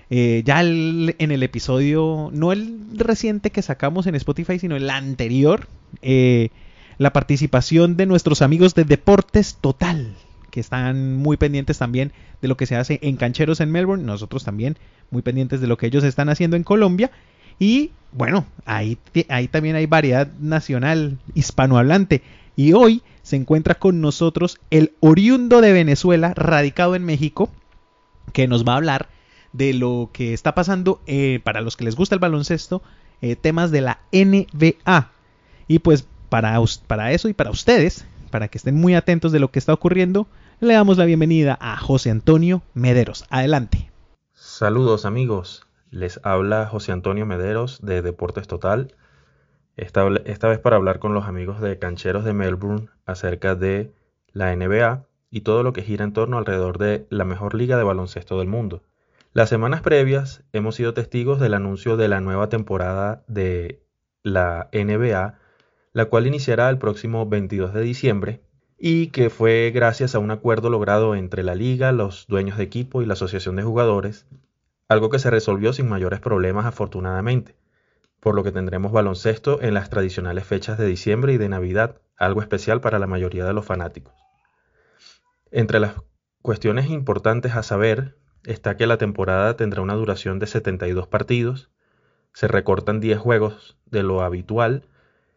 eh, 0.10 0.43
ya 0.45 0.62
el- 0.62 1.15
en 1.17 1.32
el 1.32 1.43
episodio, 1.43 2.30
no 2.32 2.51
el 2.51 2.78
reciente 2.93 3.49
que 3.51 3.62
sacamos 3.62 4.06
en 4.08 4.15
Spotify, 4.15 4.60
sino 4.60 4.75
el 4.75 4.89
anterior, 4.89 5.67
eh, 6.01 6.49
la 6.97 7.12
participación 7.13 7.97
de 7.97 8.06
nuestros 8.06 8.41
amigos 8.41 8.73
de 8.75 8.86
Deportes 8.86 9.56
Total, 9.60 10.13
que 10.51 10.60
están 10.62 11.17
muy 11.17 11.36
pendientes 11.36 11.78
también 11.80 12.13
de 12.41 12.47
lo 12.47 12.56
que 12.56 12.67
se 12.67 12.75
hace 12.78 12.99
en 13.01 13.17
Cancheros 13.17 13.60
en 13.60 13.71
Melbourne, 13.71 14.04
nosotros 14.06 14.43
también 14.45 14.78
muy 15.12 15.21
pendientes 15.23 15.60
de 15.62 15.67
lo 15.67 15.78
que 15.78 15.88
ellos 15.88 16.04
están 16.06 16.30
haciendo 16.30 16.56
en 16.56 16.63
Colombia. 16.63 17.12
Y 17.60 17.91
bueno, 18.12 18.46
ahí, 18.65 18.98
ahí 19.30 19.48
también 19.48 19.76
hay 19.76 19.86
variedad 19.86 20.28
nacional 20.39 21.18
hispanohablante. 21.34 22.22
Y 22.56 22.74
hoy 22.74 23.02
se 23.24 23.36
encuentra 23.36 23.76
con 23.76 24.02
nosotros 24.02 24.60
el 24.70 24.94
oriundo 25.00 25.62
de 25.62 25.74
Venezuela, 25.74 26.34
radicado 26.36 26.96
en 26.96 27.04
México, 27.04 27.50
que 28.34 28.48
nos 28.48 28.65
va 28.65 28.74
a 28.74 28.78
hablar 28.78 29.10
de 29.52 29.74
lo 29.74 30.10
que 30.13 30.34
está 30.34 30.56
pasando 30.56 31.02
eh, 31.08 31.39
para 31.44 31.62
los 31.62 31.78
que 31.78 31.86
les 31.86 31.96
gusta 31.96 32.15
el 32.15 32.20
baloncesto, 32.20 32.82
eh, 33.22 33.36
temas 33.36 33.72
de 33.72 33.82
la 33.82 34.00
NBA. 34.12 35.12
Y 35.68 35.80
pues 35.80 36.06
para, 36.30 36.60
para 36.88 37.12
eso 37.12 37.30
y 37.30 37.34
para 37.34 37.52
ustedes, 37.52 38.06
para 38.32 38.48
que 38.48 38.58
estén 38.58 38.76
muy 38.76 38.96
atentos 38.96 39.32
de 39.32 39.39
lo 39.39 39.52
que 39.52 39.60
está 39.60 39.74
ocurriendo, 39.74 40.28
le 40.60 40.74
damos 40.74 40.98
la 40.98 41.06
bienvenida 41.06 41.58
a 41.60 41.78
José 41.78 42.12
Antonio 42.12 42.62
Mederos. 42.74 43.26
Adelante. 43.30 43.89
Saludos 44.34 45.06
amigos, 45.06 45.64
les 45.91 46.19
habla 46.24 46.67
José 46.67 46.91
Antonio 46.91 47.26
Mederos 47.26 47.82
de 47.82 48.02
Deportes 48.02 48.48
Total, 48.48 48.95
esta, 49.78 50.04
vez 50.04 50.60
para 50.60 50.78
hablar 50.78 51.00
con 51.00 51.13
los 51.13 51.26
amigos 51.26 51.60
de 51.60 51.78
Cancheros 51.78 52.24
de 52.24 52.34
Melbourne 52.34 52.88
acerca 53.06 53.56
de 53.56 53.93
la 54.32 54.56
NBA 54.56 55.06
y 55.30 55.41
todo 55.41 55.63
lo 55.63 55.74
que 55.74 55.82
gira 55.82 56.06
en 56.06 56.13
torno 56.13 56.38
alrededor 56.38 56.78
de 56.78 57.06
la 57.10 57.26
mejor 57.26 57.56
liga 57.56 57.78
de 57.78 57.84
baloncesto 57.84 58.39
del 58.39 58.48
mundo. 58.48 58.84
Las 59.34 59.50
semanas 59.50 59.82
previas 59.82 60.43
hemos 60.54 60.76
sido 60.76 60.93
testigos 60.93 61.41
del 61.41 61.54
anuncio 61.54 61.98
de 61.98 62.08
la 62.08 62.21
nueva 62.21 62.48
temporada 62.48 63.24
de 63.28 63.82
la 64.24 64.69
NBA, 64.71 65.38
la 65.91 66.06
cual 66.06 66.26
iniciará 66.26 66.69
el 66.69 66.78
próximo 66.78 67.26
22 67.26 67.74
de 67.74 67.82
diciembre 67.82 68.41
y 68.78 69.08
que 69.08 69.30
fue 69.30 69.71
gracias 69.74 70.15
a 70.15 70.19
un 70.19 70.32
acuerdo 70.32 70.69
logrado 70.69 71.15
entre 71.15 71.43
la 71.43 71.56
liga, 71.56 71.91
los 71.91 72.28
dueños 72.28 72.58
de 72.58 72.63
equipo 72.63 73.02
y 73.02 73.06
la 73.06 73.13
asociación 73.13 73.58
de 73.58 73.63
jugadores, 73.63 74.26
algo 74.88 75.10
que 75.10 75.19
se 75.19 75.32
resolvió 75.32 75.74
sin 75.74 75.89
mayores 75.89 76.19
problemas 76.19 76.65
afortunadamente, 76.65 77.56
por 78.19 78.36
lo 78.36 78.43
que 78.43 78.52
tendremos 78.52 78.91
baloncesto 78.91 79.62
en 79.62 79.74
las 79.74 79.89
tradicionales 79.89 80.45
fechas 80.45 80.78
de 80.78 80.86
diciembre 80.86 81.34
y 81.34 81.38
de 81.38 81.50
Navidad, 81.50 82.02
algo 82.17 82.41
especial 82.41 82.82
para 82.82 83.00
la 83.00 83.08
mayoría 83.08 83.45
de 83.45 83.54
los 83.54 83.65
fanáticos. 83.65 84.13
Entre 85.52 85.80
las 85.80 85.93
cuestiones 86.41 86.89
importantes 86.89 87.56
a 87.56 87.63
saber 87.63 88.17
está 88.43 88.78
que 88.78 88.88
la 88.88 88.98
temporada 88.98 89.56
tendrá 89.56 89.82
una 89.82 89.95
duración 89.95 90.39
de 90.39 90.48
72 90.48 91.08
partidos, 91.08 91.71
se 92.34 92.48
recortan 92.48 93.00
10 93.00 93.17
juegos 93.17 93.78
de 93.86 94.04
lo 94.04 94.21
habitual, 94.21 94.88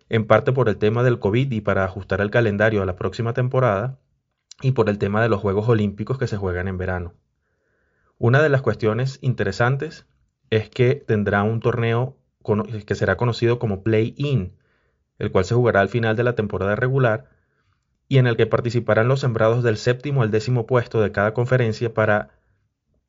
en 0.09 0.27
parte 0.27 0.53
por 0.53 0.69
el 0.69 0.79
tema 0.79 1.03
del 1.03 1.19
COVID 1.19 1.53
y 1.53 1.61
para 1.61 1.85
ajustar 1.85 2.21
el 2.21 2.31
calendario 2.31 2.83
a 2.83 2.87
la 2.87 2.97
próxima 2.97 3.35
temporada, 3.35 3.99
y 4.61 4.73
por 4.73 4.89
el 4.89 4.99
tema 4.99 5.23
de 5.23 5.29
los 5.29 5.41
Juegos 5.41 5.69
Olímpicos 5.69 6.19
que 6.19 6.27
se 6.27 6.37
juegan 6.37 6.69
en 6.69 6.79
verano. 6.79 7.15
Una 8.19 8.43
de 8.43 8.49
las 8.49 8.63
cuestiones 8.63 9.19
interesantes 9.23 10.07
es 10.51 10.69
que 10.69 10.97
tendrá 10.97 11.45
un 11.45 11.61
torneo 11.61 12.17
que 12.85 12.95
será 12.95 13.17
conocido 13.17 13.59
como 13.59 13.83
Play-In, 13.83 14.57
el 15.19 15.31
cual 15.31 15.45
se 15.45 15.55
jugará 15.55 15.81
al 15.81 15.89
final 15.89 16.17
de 16.17 16.25
la 16.25 16.35
temporada 16.35 16.75
regular 16.75 17.31
y 18.09 18.19
en 18.19 18.27
el 18.27 18.37
que 18.37 18.47
participarán 18.47 19.07
los 19.07 19.21
sembrados 19.21 19.63
del 19.63 19.77
séptimo 19.77 20.23
al 20.23 20.31
décimo 20.31 20.67
puesto 20.67 21.01
de 21.01 21.13
cada 21.13 21.35
conferencia 21.35 21.95
para 21.95 22.31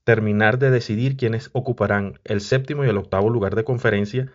terminar 0.04 0.60
de 0.60 0.72
decidir 0.72 1.18
quiénes 1.18 1.50
ocuparán 1.54 2.20
el 2.24 2.42
séptimo 2.42 2.86
y 2.86 2.90
el 2.90 2.98
octavo 2.98 3.30
lugar 3.30 3.56
de 3.56 3.64
conferencia 3.64 4.32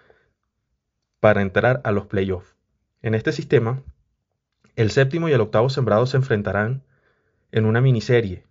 para 1.21 1.43
entrar 1.43 1.83
a 1.85 1.93
los 1.93 2.07
playoffs. 2.07 2.57
En 3.03 3.15
este 3.15 3.33
sistema, 3.33 3.83
el 4.75 4.91
séptimo 4.91 5.29
y 5.29 5.33
el 5.33 5.41
octavo 5.41 5.69
sembrado 5.71 6.07
se 6.07 6.17
enfrentarán 6.17 6.83
en 7.53 7.65
una 7.67 7.81
miniserie. 7.81 8.45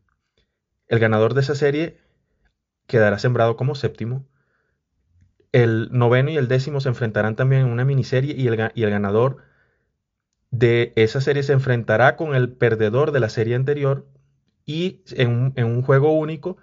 El 0.88 1.00
ganador 1.00 1.34
de 1.34 1.42
esa 1.42 1.56
serie 1.56 1.98
quedará 2.88 3.20
sembrado 3.20 3.56
como 3.58 3.76
séptimo. 3.76 4.26
El 5.54 5.90
noveno 5.92 6.32
y 6.32 6.38
el 6.38 6.48
décimo 6.48 6.82
se 6.82 6.90
enfrentarán 6.90 7.36
también 7.36 7.62
en 7.64 7.68
una 7.72 7.86
miniserie 7.86 8.36
y 8.36 8.48
el, 8.48 8.56
ganador 8.90 9.38
de 10.52 10.94
esa 10.96 11.22
serie 11.22 11.44
se 11.44 11.54
enfrentará 11.54 12.16
con 12.16 12.36
el 12.36 12.52
perdedor 12.52 13.12
de 13.12 13.20
la 13.20 13.30
serie 13.30 13.56
anterior 13.56 14.06
y 14.66 15.02
en 15.12 15.54
un, 15.58 15.82
juego 15.82 16.14
único 16.14 16.58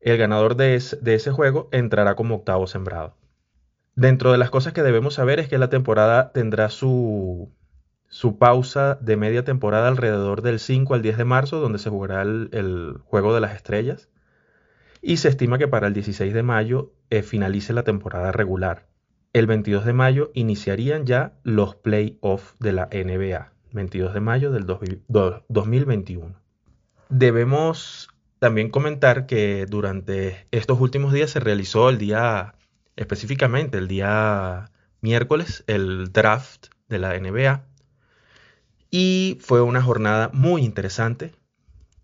el 0.00 0.18
ganador 0.18 0.56
de, 0.56 0.74
es- 0.74 0.98
de 1.02 1.14
ese 1.14 1.30
juego 1.30 1.68
entrará 1.72 2.16
como 2.16 2.36
octavo 2.36 2.66
sembrado. 2.66 3.16
Dentro 3.96 4.32
de 4.32 4.38
las 4.38 4.50
cosas 4.50 4.72
que 4.72 4.82
debemos 4.82 5.14
saber 5.14 5.40
es 5.40 5.48
que 5.48 5.58
la 5.58 5.70
temporada 5.70 6.32
tendrá 6.32 6.70
su, 6.70 7.50
pausa 8.38 8.96
de 9.00 9.16
media 9.16 9.44
temporada 9.44 9.88
alrededor 9.88 10.42
del 10.42 10.60
5 10.60 10.94
al 10.94 11.02
10 11.02 11.16
de 11.18 11.24
marzo, 11.24 11.60
donde 11.60 11.78
se 11.78 11.90
jugará 11.90 12.22
el 12.22 12.98
Juego 13.04 13.34
de 13.34 13.40
las 13.40 13.54
Estrellas. 13.54 14.08
Y 15.06 15.18
se 15.18 15.28
estima 15.28 15.58
que 15.58 15.68
para 15.68 15.86
el 15.86 15.92
16 15.92 16.32
de 16.32 16.42
mayo 16.42 16.94
eh, 17.10 17.22
finalice 17.22 17.74
la 17.74 17.82
temporada 17.82 18.32
regular. 18.32 18.86
El 19.34 19.46
22 19.46 19.84
de 19.84 19.92
mayo 19.92 20.30
iniciarían 20.32 21.04
ya 21.04 21.34
los 21.42 21.74
playoffs 21.74 22.54
de 22.58 22.72
la 22.72 22.88
NBA. 22.90 23.52
22 23.72 24.14
de 24.14 24.20
mayo 24.20 24.50
del 24.50 24.64
2000 24.64 25.02
do- 25.08 25.44
2021. 25.48 26.34
Debemos 27.10 28.08
también 28.38 28.70
comentar 28.70 29.26
que 29.26 29.66
durante 29.66 30.46
estos 30.52 30.80
últimos 30.80 31.12
días 31.12 31.30
se 31.30 31.40
realizó 31.40 31.90
el 31.90 31.98
día, 31.98 32.54
específicamente 32.96 33.76
el 33.76 33.88
día 33.88 34.70
miércoles, 35.02 35.64
el 35.66 36.12
draft 36.12 36.68
de 36.88 36.98
la 36.98 37.18
NBA. 37.18 37.62
Y 38.90 39.38
fue 39.42 39.60
una 39.60 39.82
jornada 39.82 40.30
muy 40.32 40.62
interesante. 40.64 41.32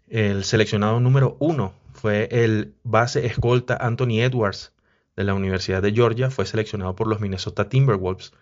El 0.08 0.44
seleccionado 0.44 1.00
número 1.00 1.36
uno 1.38 1.72
fue 2.00 2.28
el 2.30 2.74
base 2.82 3.26
escolta 3.26 3.76
Anthony 3.76 4.22
Edwards 4.22 4.72
de 5.16 5.24
la 5.24 5.34
Universidad 5.34 5.82
de 5.82 5.92
Georgia. 5.92 6.30
Fue 6.30 6.46
seleccionado 6.46 6.96
por 6.96 7.06
los 7.06 7.20
Minnesota 7.20 7.68
Timberwolves, 7.68 8.32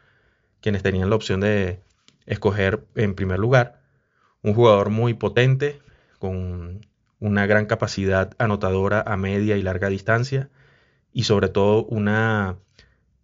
quienes 0.61 0.85
tenían 0.85 1.11
la 1.11 1.17
opción 1.17 1.41
de 1.41 1.83
escoger 2.25 2.87
en 2.95 3.15
primer 3.15 3.41
lugar. 3.41 3.81
Un 4.43 4.55
jugador 4.55 4.91
muy 4.91 5.15
potente, 5.15 5.81
con 6.21 6.87
una 7.19 7.47
gran 7.47 7.67
capacidad 7.67 8.33
anotadora 8.39 9.03
a 9.05 9.17
media 9.17 9.57
y 9.57 9.63
larga 9.63 9.89
distancia 9.89 10.51
y 11.13 11.25
sobre 11.25 11.49
todo 11.49 11.85
una 11.85 12.59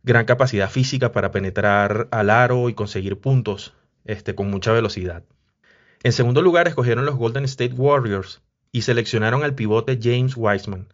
gran 0.03 0.25
capacidad 0.25 0.69
física 0.69 1.13
para 1.13 1.31
penetrar 1.31 2.09
al 2.11 2.31
aro 2.31 2.69
y 2.69 2.75
conseguir 2.75 3.21
puntos 3.21 3.73
este, 4.05 4.35
con 4.35 4.51
mucha 4.51 4.73
velocidad. 4.73 5.23
En 6.03 6.13
segundo 6.13 6.43
lugar, 6.43 6.67
escogieron 6.67 7.07
los 7.07 7.15
Golden 7.15 7.45
State 7.45 7.75
Warriors 7.75 8.43
y 8.75 8.83
seleccionaron 8.83 9.45
al 9.45 9.55
pivote 9.55 10.01
James 10.03 10.35
Wiseman, 10.37 10.89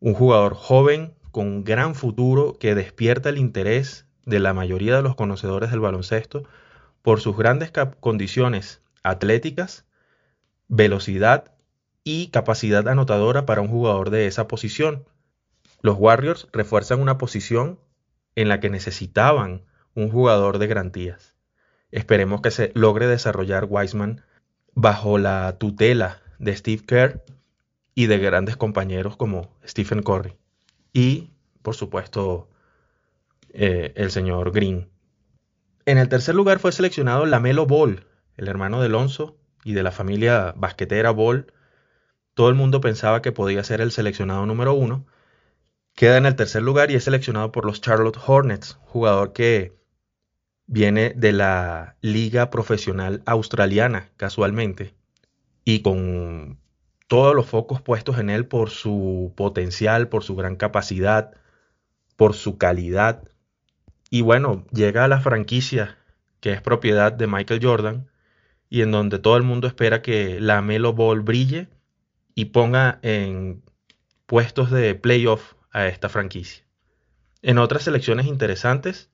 un 0.00 0.14
jugador 0.14 0.54
joven 0.54 1.12
con 1.32 1.46
un 1.46 1.62
gran 1.62 1.94
futuro 1.94 2.56
que 2.58 2.74
despierta 2.74 3.28
el 3.28 3.36
interés 3.36 4.06
de 4.24 4.40
la 4.40 4.54
mayoría 4.54 4.96
de 4.96 5.02
los 5.02 5.14
conocedores 5.14 5.70
del 5.70 5.80
baloncesto 5.80 6.44
por 7.02 7.20
sus 7.20 7.36
grandes 7.36 7.70
condiciones 8.00 8.80
atléticas, 9.02 9.84
velocidad 10.68 11.52
y 12.04 12.28
capacidad 12.28 12.88
anotadora 12.88 13.44
para 13.44 13.60
un 13.60 13.68
jugador 13.68 14.08
de 14.08 14.26
esa 14.26 14.48
posición. 14.48 15.04
Los 15.82 15.98
Warriors 15.98 16.48
refuerzan 16.54 17.02
una 17.02 17.18
posición 17.18 17.78
en 18.34 18.48
la 18.48 18.60
que 18.60 18.70
necesitaban 18.70 19.66
un 19.94 20.08
jugador 20.08 20.56
de 20.56 20.68
garantías. 20.68 21.34
Esperemos 21.90 22.40
que 22.40 22.50
se 22.50 22.72
logre 22.74 23.06
desarrollar 23.06 23.66
Wiseman 23.68 24.22
bajo 24.72 25.18
la 25.18 25.58
tutela 25.58 26.22
de 26.38 26.56
Steve 26.56 26.82
Kerr 26.86 27.24
y 27.94 28.06
de 28.06 28.18
grandes 28.18 28.56
compañeros 28.56 29.16
como 29.16 29.56
Stephen 29.66 30.02
Curry. 30.02 30.36
Y, 30.92 31.30
por 31.62 31.74
supuesto, 31.74 32.48
eh, 33.50 33.92
el 33.96 34.10
señor 34.10 34.52
Green. 34.52 34.88
En 35.86 35.98
el 35.98 36.08
tercer 36.08 36.34
lugar 36.34 36.58
fue 36.58 36.72
seleccionado 36.72 37.26
Lamelo 37.26 37.66
Ball, 37.66 38.06
el 38.36 38.48
hermano 38.48 38.80
de 38.80 38.86
Alonso 38.86 39.36
y 39.64 39.74
de 39.74 39.82
la 39.82 39.92
familia 39.92 40.54
basquetera 40.56 41.10
Ball. 41.10 41.52
Todo 42.34 42.48
el 42.48 42.54
mundo 42.54 42.80
pensaba 42.80 43.22
que 43.22 43.32
podía 43.32 43.62
ser 43.62 43.80
el 43.80 43.92
seleccionado 43.92 44.44
número 44.46 44.74
uno. 44.74 45.06
Queda 45.94 46.16
en 46.16 46.26
el 46.26 46.34
tercer 46.34 46.62
lugar 46.62 46.90
y 46.90 46.96
es 46.96 47.04
seleccionado 47.04 47.52
por 47.52 47.64
los 47.64 47.80
Charlotte 47.80 48.18
Hornets, 48.26 48.78
jugador 48.82 49.32
que 49.32 49.76
viene 50.66 51.12
de 51.14 51.32
la 51.32 51.96
liga 52.00 52.50
profesional 52.50 53.22
australiana, 53.26 54.10
casualmente, 54.16 54.94
y 55.64 55.80
con 55.80 56.58
todos 57.08 57.34
los 57.34 57.46
focos 57.46 57.80
puestos 57.80 58.18
en 58.18 58.30
él 58.30 58.46
por 58.46 58.70
su 58.70 59.32
potencial, 59.36 60.08
por 60.08 60.24
su 60.24 60.36
gran 60.36 60.56
capacidad, 60.56 61.32
por 62.16 62.34
su 62.34 62.58
calidad. 62.58 63.28
Y 64.10 64.22
bueno, 64.22 64.66
llega 64.72 65.04
a 65.04 65.08
la 65.08 65.20
franquicia 65.20 65.98
que 66.40 66.52
es 66.52 66.60
propiedad 66.60 67.12
de 67.12 67.26
Michael 67.26 67.60
Jordan 67.62 68.10
y 68.68 68.82
en 68.82 68.90
donde 68.90 69.18
todo 69.18 69.36
el 69.36 69.42
mundo 69.42 69.66
espera 69.66 70.02
que 70.02 70.40
la 70.40 70.60
Melo 70.60 70.92
Ball 70.92 71.20
brille 71.20 71.68
y 72.34 72.46
ponga 72.46 72.98
en 73.02 73.62
puestos 74.26 74.70
de 74.70 74.94
playoff 74.94 75.54
a 75.70 75.86
esta 75.86 76.08
franquicia. 76.08 76.64
En 77.42 77.58
otras 77.58 77.84
selecciones 77.84 78.26
interesantes, 78.26 79.10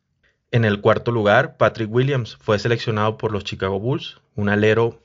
en 0.50 0.64
el 0.64 0.80
cuarto 0.80 1.12
lugar, 1.12 1.56
Patrick 1.56 1.92
Williams 1.92 2.36
fue 2.40 2.58
seleccionado 2.58 3.16
por 3.18 3.32
los 3.32 3.44
Chicago 3.44 3.78
Bulls, 3.78 4.20
un 4.34 4.48
alero 4.48 5.02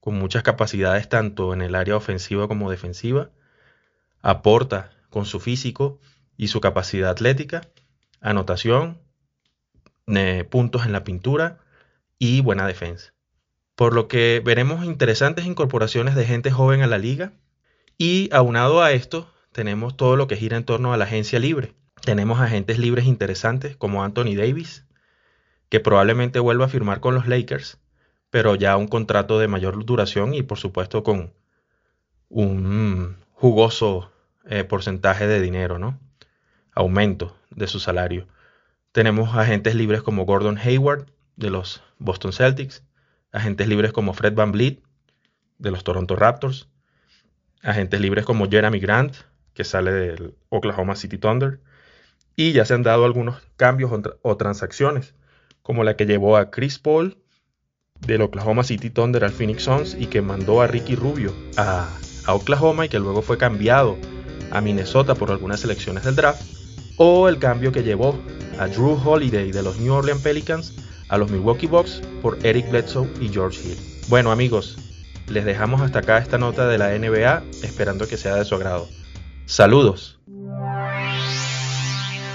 con 0.00 0.16
muchas 0.16 0.42
capacidades 0.42 1.08
tanto 1.08 1.52
en 1.52 1.62
el 1.62 1.74
área 1.74 1.96
ofensiva 1.96 2.48
como 2.48 2.70
defensiva. 2.70 3.30
Aporta 4.22 4.90
con 5.10 5.26
su 5.26 5.40
físico 5.40 6.00
y 6.36 6.48
su 6.48 6.60
capacidad 6.60 7.10
atlética, 7.10 7.68
anotación, 8.20 8.98
puntos 10.50 10.86
en 10.86 10.92
la 10.92 11.04
pintura 11.04 11.58
y 12.18 12.40
buena 12.40 12.66
defensa. 12.66 13.14
Por 13.76 13.94
lo 13.94 14.08
que 14.08 14.42
veremos 14.44 14.84
interesantes 14.84 15.46
incorporaciones 15.46 16.14
de 16.14 16.26
gente 16.26 16.50
joven 16.50 16.82
a 16.82 16.86
la 16.86 16.98
liga 16.98 17.32
y 17.96 18.28
aunado 18.32 18.82
a 18.82 18.92
esto 18.92 19.30
tenemos 19.52 19.96
todo 19.96 20.16
lo 20.16 20.26
que 20.26 20.36
gira 20.36 20.56
en 20.56 20.64
torno 20.64 20.92
a 20.92 20.96
la 20.96 21.04
agencia 21.04 21.38
libre. 21.38 21.74
Tenemos 22.02 22.40
agentes 22.40 22.78
libres 22.78 23.04
interesantes 23.04 23.76
como 23.76 24.02
Anthony 24.02 24.34
Davis, 24.36 24.86
que 25.68 25.80
probablemente 25.80 26.40
vuelva 26.40 26.66
a 26.66 26.68
firmar 26.68 27.00
con 27.00 27.14
los 27.14 27.26
Lakers, 27.26 27.78
pero 28.30 28.54
ya 28.54 28.76
un 28.76 28.88
contrato 28.88 29.38
de 29.38 29.48
mayor 29.48 29.84
duración 29.84 30.34
y 30.34 30.42
por 30.42 30.58
supuesto 30.58 31.02
con 31.02 31.32
un 32.28 33.16
jugoso 33.32 34.12
eh, 34.44 34.64
porcentaje 34.64 35.26
de 35.26 35.40
dinero, 35.40 35.78
¿no? 35.78 35.98
Aumento 36.72 37.36
de 37.50 37.66
su 37.66 37.80
salario. 37.80 38.26
Tenemos 38.92 39.36
agentes 39.36 39.74
libres 39.74 40.02
como 40.02 40.24
Gordon 40.24 40.58
Hayward 40.58 41.06
de 41.36 41.50
los 41.50 41.82
Boston 41.98 42.32
Celtics, 42.32 42.84
agentes 43.32 43.68
libres 43.68 43.92
como 43.92 44.12
Fred 44.14 44.34
Van 44.34 44.52
Vliet 44.52 44.80
de 45.58 45.70
los 45.70 45.84
Toronto 45.84 46.16
Raptors, 46.16 46.68
agentes 47.62 48.00
libres 48.00 48.24
como 48.24 48.48
Jeremy 48.48 48.78
Grant, 48.78 49.16
que 49.54 49.64
sale 49.64 49.92
del 49.92 50.34
Oklahoma 50.48 50.96
City 50.96 51.18
Thunder, 51.18 51.60
y 52.36 52.52
ya 52.52 52.64
se 52.64 52.74
han 52.74 52.82
dado 52.82 53.04
algunos 53.04 53.42
cambios 53.56 53.92
o, 54.22 54.36
transacciones, 54.36 55.14
como 55.62 55.84
la 55.84 55.96
que 55.96 56.06
llevó 56.06 56.36
a 56.36 56.50
Chris 56.50 56.78
Paul 56.78 57.18
del 58.06 58.22
Oklahoma 58.22 58.64
City 58.64 58.90
Thunder 58.90 59.24
al 59.24 59.32
Phoenix 59.32 59.64
Suns 59.64 59.96
y 59.98 60.06
que 60.06 60.22
mandó 60.22 60.62
a 60.62 60.66
Ricky 60.66 60.96
Rubio 60.96 61.34
a, 61.56 61.88
Oklahoma 62.26 62.86
y 62.86 62.88
que 62.88 63.00
luego 63.00 63.22
fue 63.22 63.38
cambiado 63.38 63.96
a 64.52 64.60
Minnesota 64.60 65.14
por 65.14 65.30
algunas 65.30 65.60
selecciones 65.60 66.04
del 66.04 66.14
draft, 66.14 66.42
o 66.96 67.28
el 67.28 67.38
cambio 67.38 67.72
que 67.72 67.82
llevó 67.82 68.16
a 68.58 68.68
Drew 68.68 69.00
Holiday 69.04 69.50
de 69.50 69.62
los 69.62 69.78
New 69.78 69.92
Orleans 69.92 70.22
Pelicans 70.22 70.74
a 71.08 71.18
los 71.18 71.30
Milwaukee 71.30 71.66
Bucks 71.66 72.02
por 72.22 72.38
Eric 72.44 72.70
Bledsoe 72.70 73.08
y 73.20 73.28
George 73.28 73.60
Hill. 73.62 73.78
Bueno 74.08 74.30
amigos, 74.30 74.76
les 75.28 75.44
dejamos 75.44 75.80
hasta 75.80 76.00
acá 76.00 76.18
esta 76.18 76.38
nota 76.38 76.68
de 76.68 76.78
la 76.78 76.96
NBA 76.96 77.42
esperando 77.62 78.06
que 78.06 78.16
sea 78.16 78.36
de 78.36 78.44
su 78.44 78.54
agrado. 78.54 78.88
Saludos. 79.46 80.20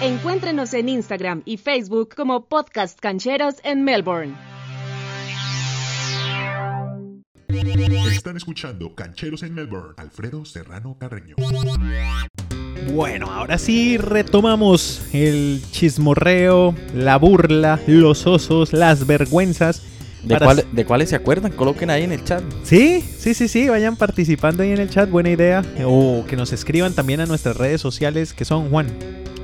Encuéntrenos 0.01 0.74
en 0.74 0.89
Instagram 0.89 1.41
y 1.45 1.57
Facebook 1.57 2.16
como 2.16 2.45
Podcast 2.45 2.99
Cancheros 2.99 3.55
en 3.63 3.84
Melbourne. 3.84 4.55
Están 7.56 8.36
escuchando 8.36 8.93
Cancheros 8.95 9.41
en 9.43 9.53
Melbourne, 9.53 9.93
Alfredo 9.95 10.43
Serrano 10.43 10.97
Carreño. 10.99 11.36
Bueno, 12.93 13.32
ahora 13.32 13.58
sí 13.58 13.97
retomamos 13.97 15.01
el 15.14 15.62
chismorreo, 15.72 16.76
la 16.93 17.18
burla, 17.18 17.80
los 17.88 18.28
osos, 18.28 18.74
las 18.74 19.08
vergüenzas. 19.08 19.84
¿De, 20.24 20.66
¿De, 20.74 20.86
cuáles 20.86 21.10
se 21.10 21.16
acuerdan? 21.16 21.53
Coloquen 21.53 21.89
ahí 21.91 22.03
en 22.03 22.12
el 22.12 22.26
chat. 22.26 22.43
Sí, 22.64 23.01
sí, 23.01 23.34
sí, 23.34 23.47
sí, 23.47 23.70
vayan 23.70 23.95
participando 23.95 24.64
ahí 24.64 24.72
en 24.72 24.80
el 24.82 24.89
chat, 24.89 25.10
buena 25.10 25.30
idea. 25.30 25.64
O 25.86 26.26
que 26.28 26.36
nos 26.36 26.51
escriban 26.51 26.93
también 26.93 27.22
a 27.22 27.26
nuestras 27.26 27.56
redes 27.56 27.80
sociales 27.80 28.34
que 28.34 28.43
son 28.43 28.70
Juan. 28.70 28.88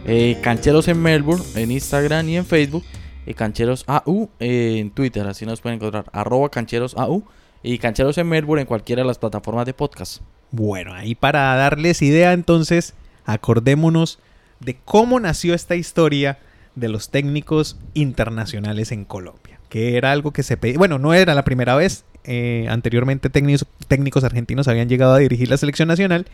Eh, 0.05 0.37
cancheros 0.41 0.89
en 0.89 1.01
Melbourne, 1.01 1.45
en 1.55 1.71
Instagram 1.71 2.27
y 2.27 2.35
en 2.35 2.45
Facebook. 2.45 2.83
Y 3.25 3.35
Cancheros 3.35 3.85
AU 3.87 4.29
en 4.39 4.89
Twitter, 4.91 5.25
así 5.27 5.45
nos 5.45 5.61
pueden 5.61 5.77
encontrar. 5.77 6.05
Arroba 6.11 6.49
Cancheros 6.49 6.97
AU 6.97 7.23
y 7.63 7.77
Cancheros 7.77 8.17
en 8.17 8.27
Melbourne 8.27 8.61
en 8.61 8.67
cualquiera 8.67 9.01
de 9.01 9.07
las 9.07 9.19
plataformas 9.19 9.65
de 9.65 9.73
podcast. 9.73 10.21
Bueno, 10.51 10.93
ahí 10.93 11.15
para 11.15 11.55
darles 11.55 12.01
idea 12.01 12.33
entonces, 12.33 12.93
acordémonos 13.25 14.19
de 14.59 14.77
cómo 14.83 15.19
nació 15.19 15.53
esta 15.53 15.75
historia 15.75 16.39
de 16.75 16.89
los 16.89 17.09
técnicos 17.09 17.77
internacionales 17.93 18.91
en 18.91 19.05
Colombia. 19.05 19.59
Que 19.69 19.97
era 19.97 20.11
algo 20.11 20.31
que 20.31 20.43
se 20.43 20.57
pedía, 20.57 20.77
bueno, 20.77 20.99
no 20.99 21.13
era 21.13 21.33
la 21.33 21.43
primera 21.43 21.75
vez, 21.75 22.03
eh, 22.23 22.67
anteriormente 22.69 23.29
técnicos, 23.29 24.23
argentinos 24.23 24.67
habían 24.67 24.89
llegado 24.89 25.13
a 25.13 25.19
dirigir 25.19 25.49
la 25.49 25.57
selección 25.57 25.87
nacional 25.87 26.25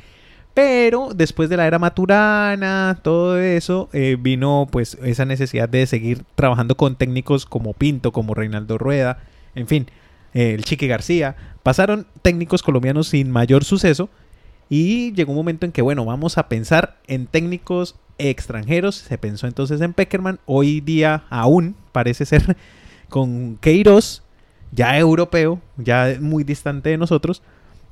pero 0.54 1.10
después 1.14 1.50
de 1.50 1.58
la 1.58 1.68
era 1.68 1.78
maturana, 1.78 3.00
todo 3.04 3.38
eso, 3.38 3.90
eh, 3.94 4.18
vino 4.20 4.68
pues 4.72 4.98
esa 5.04 5.24
necesidad 5.24 5.70
de 5.70 5.86
seguir 5.86 6.24
trabajando 6.34 6.76
con 6.76 6.96
técnicos 6.96 7.46
como 7.46 7.74
Pinto, 7.74 8.12
como 8.12 8.34
Reinaldo 8.34 8.80
Rueda, 8.80 9.20
en 9.54 9.68
fin, 9.68 9.88
eh, 10.34 10.54
el 10.54 10.64
Chique 10.64 10.88
García. 10.88 11.36
Pasaron 11.64 12.08
técnicos 12.22 12.64
colombianos 12.64 13.10
sin 13.10 13.32
mayor 13.32 13.64
suceso 13.64 14.10
y 14.70 15.14
llegó 15.14 15.32
un 15.32 15.38
momento 15.38 15.66
en 15.66 15.72
que, 15.72 15.82
bueno, 15.82 16.06
vamos 16.06 16.38
a 16.38 16.50
pensar 16.50 16.98
en 17.08 17.28
técnicos 17.28 17.96
extranjeros. 18.18 18.96
Se 18.96 19.18
pensó 19.18 19.48
entonces 19.48 19.82
en 19.82 19.94
Peckerman. 19.94 20.40
Hoy 20.46 20.82
día 20.82 21.24
aún 21.30 21.76
parece 21.92 22.26
ser 22.26 22.58
con 23.10 23.58
Queiroz, 23.58 24.24
ya 24.72 24.98
europeo, 24.98 25.62
ya 25.78 26.18
muy 26.20 26.44
distante 26.44 26.90
de 26.90 26.98
nosotros. 26.98 27.42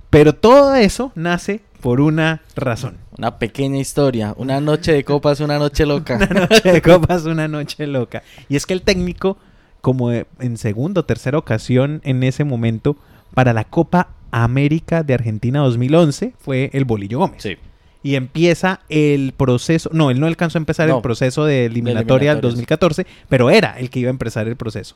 Pero 0.09 0.33
todo 0.33 0.75
eso 0.75 1.11
nace 1.15 1.61
por 1.81 2.01
una 2.01 2.41
razón. 2.55 2.97
Una 3.17 3.37
pequeña 3.37 3.77
historia. 3.77 4.33
Una 4.37 4.59
noche 4.61 4.91
de 4.91 5.03
copas, 5.03 5.39
una 5.39 5.59
noche 5.59 5.85
loca. 5.85 6.15
una 6.31 6.47
noche 6.47 6.71
de 6.71 6.81
copas, 6.81 7.25
una 7.25 7.47
noche 7.47 7.85
loca. 7.87 8.23
Y 8.49 8.55
es 8.55 8.65
que 8.65 8.73
el 8.73 8.81
técnico, 8.81 9.37
como 9.85 10.11
en 10.11 10.57
segunda 10.57 11.01
o 11.01 11.05
tercera 11.05 11.37
ocasión 11.37 12.01
en 12.03 12.23
ese 12.23 12.43
momento, 12.43 12.97
para 13.35 13.53
la 13.53 13.65
Copa 13.65 14.07
América 14.31 15.03
de 15.03 15.13
Argentina 15.13 15.59
2011, 15.59 16.33
fue 16.39 16.71
el 16.73 16.85
Bolillo 16.85 17.19
Gómez. 17.19 17.43
Sí. 17.43 17.55
Y 18.01 18.15
empieza 18.15 18.79
el 18.89 19.35
proceso, 19.37 19.91
no, 19.93 20.09
él 20.09 20.19
no 20.19 20.25
alcanzó 20.25 20.57
a 20.57 20.61
empezar 20.61 20.89
el 20.89 21.01
proceso 21.01 21.45
de 21.45 21.67
eliminatoria 21.67 22.31
del 22.31 22.41
2014, 22.41 23.05
pero 23.29 23.51
era 23.51 23.77
el 23.77 23.91
que 23.91 23.99
iba 23.99 24.09
a 24.09 24.09
empezar 24.09 24.47
el 24.47 24.55
proceso. 24.55 24.95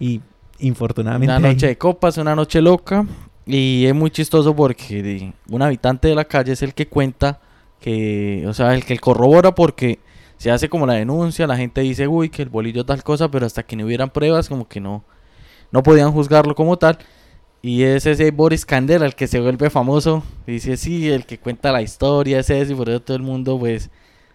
Y 0.00 0.22
infortunadamente... 0.60 1.36
Una 1.36 1.50
noche 1.52 1.66
de 1.66 1.76
copas, 1.76 2.16
una 2.16 2.34
noche 2.34 2.62
loca. 2.62 3.04
Y 3.44 3.84
es 3.84 3.94
muy 3.94 4.10
chistoso 4.10 4.56
porque 4.56 5.34
un 5.50 5.60
habitante 5.60 6.08
de 6.08 6.14
la 6.14 6.24
calle 6.24 6.52
es 6.52 6.62
el 6.62 6.72
que 6.72 6.88
cuenta 6.88 7.38
que, 7.82 8.46
o 8.48 8.54
sea, 8.54 8.72
el 8.72 8.86
que 8.86 8.98
corrobora 8.98 9.54
porque 9.54 9.98
se 10.42 10.50
hace 10.50 10.68
como 10.68 10.86
la 10.86 10.94
denuncia, 10.94 11.46
la 11.46 11.56
gente 11.56 11.82
dice, 11.82 12.08
uy, 12.08 12.28
que 12.28 12.42
el 12.42 12.48
bolillo 12.48 12.84
tal 12.84 13.04
cosa, 13.04 13.30
pero 13.30 13.46
hasta 13.46 13.62
que 13.62 13.76
no 13.76 13.84
hubieran 13.84 14.10
pruebas, 14.10 14.48
como 14.48 14.66
que 14.66 14.80
no, 14.80 15.04
no 15.70 15.84
podían 15.84 16.10
juzgarlo 16.10 16.56
como 16.56 16.76
tal. 16.78 16.98
Y 17.62 17.84
es 17.84 18.06
ese 18.06 18.28
Boris 18.32 18.66
Candela 18.66 19.06
el 19.06 19.14
que 19.14 19.28
se 19.28 19.38
vuelve 19.38 19.70
famoso. 19.70 20.24
Dice, 20.44 20.76
sí, 20.76 21.08
el 21.08 21.26
que 21.26 21.38
cuenta 21.38 21.70
la 21.70 21.80
historia, 21.80 22.40
es 22.40 22.50
ese, 22.50 22.72
y 22.72 22.74
por 22.74 22.88
eso 22.88 22.98
todo 22.98 23.16
el 23.16 23.22
mundo, 23.22 23.56
pues, 23.56 23.88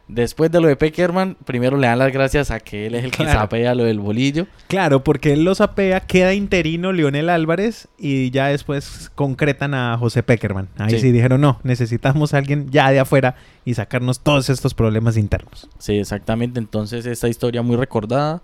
Después 0.07 0.49
de 0.51 0.61
lo 0.61 0.67
de 0.67 0.77
Peckerman, 0.77 1.35
primero 1.45 1.77
le 1.77 1.87
dan 1.87 1.99
las 1.99 2.13
gracias 2.13 2.49
a 2.49 2.61
que 2.61 2.87
él 2.87 2.95
es 2.95 3.03
el 3.03 3.11
que 3.11 3.25
sapea 3.25 3.75
lo 3.75 3.83
del 3.83 3.99
bolillo. 3.99 4.47
Claro, 4.67 5.03
porque 5.03 5.33
él 5.33 5.43
lo 5.43 5.53
sapea, 5.53 5.99
queda 5.99 6.33
interino 6.33 6.93
Lionel 6.93 7.29
Álvarez 7.29 7.89
y 7.97 8.31
ya 8.31 8.47
después 8.47 9.11
concretan 9.15 9.73
a 9.73 9.97
José 9.97 10.23
Peckerman. 10.23 10.69
Ahí 10.77 10.99
sí. 10.99 11.11
dijeron, 11.11 11.41
no, 11.41 11.59
necesitamos 11.63 12.33
a 12.33 12.37
alguien 12.37 12.69
ya 12.69 12.89
de 12.91 12.99
afuera 12.99 13.35
y 13.65 13.73
sacarnos 13.73 14.21
todos 14.21 14.49
estos 14.49 14.73
problemas 14.73 15.17
internos. 15.17 15.69
Sí, 15.77 15.97
exactamente. 15.97 16.59
Entonces, 16.59 17.05
esta 17.05 17.27
historia 17.27 17.61
muy 17.61 17.75
recordada. 17.75 18.41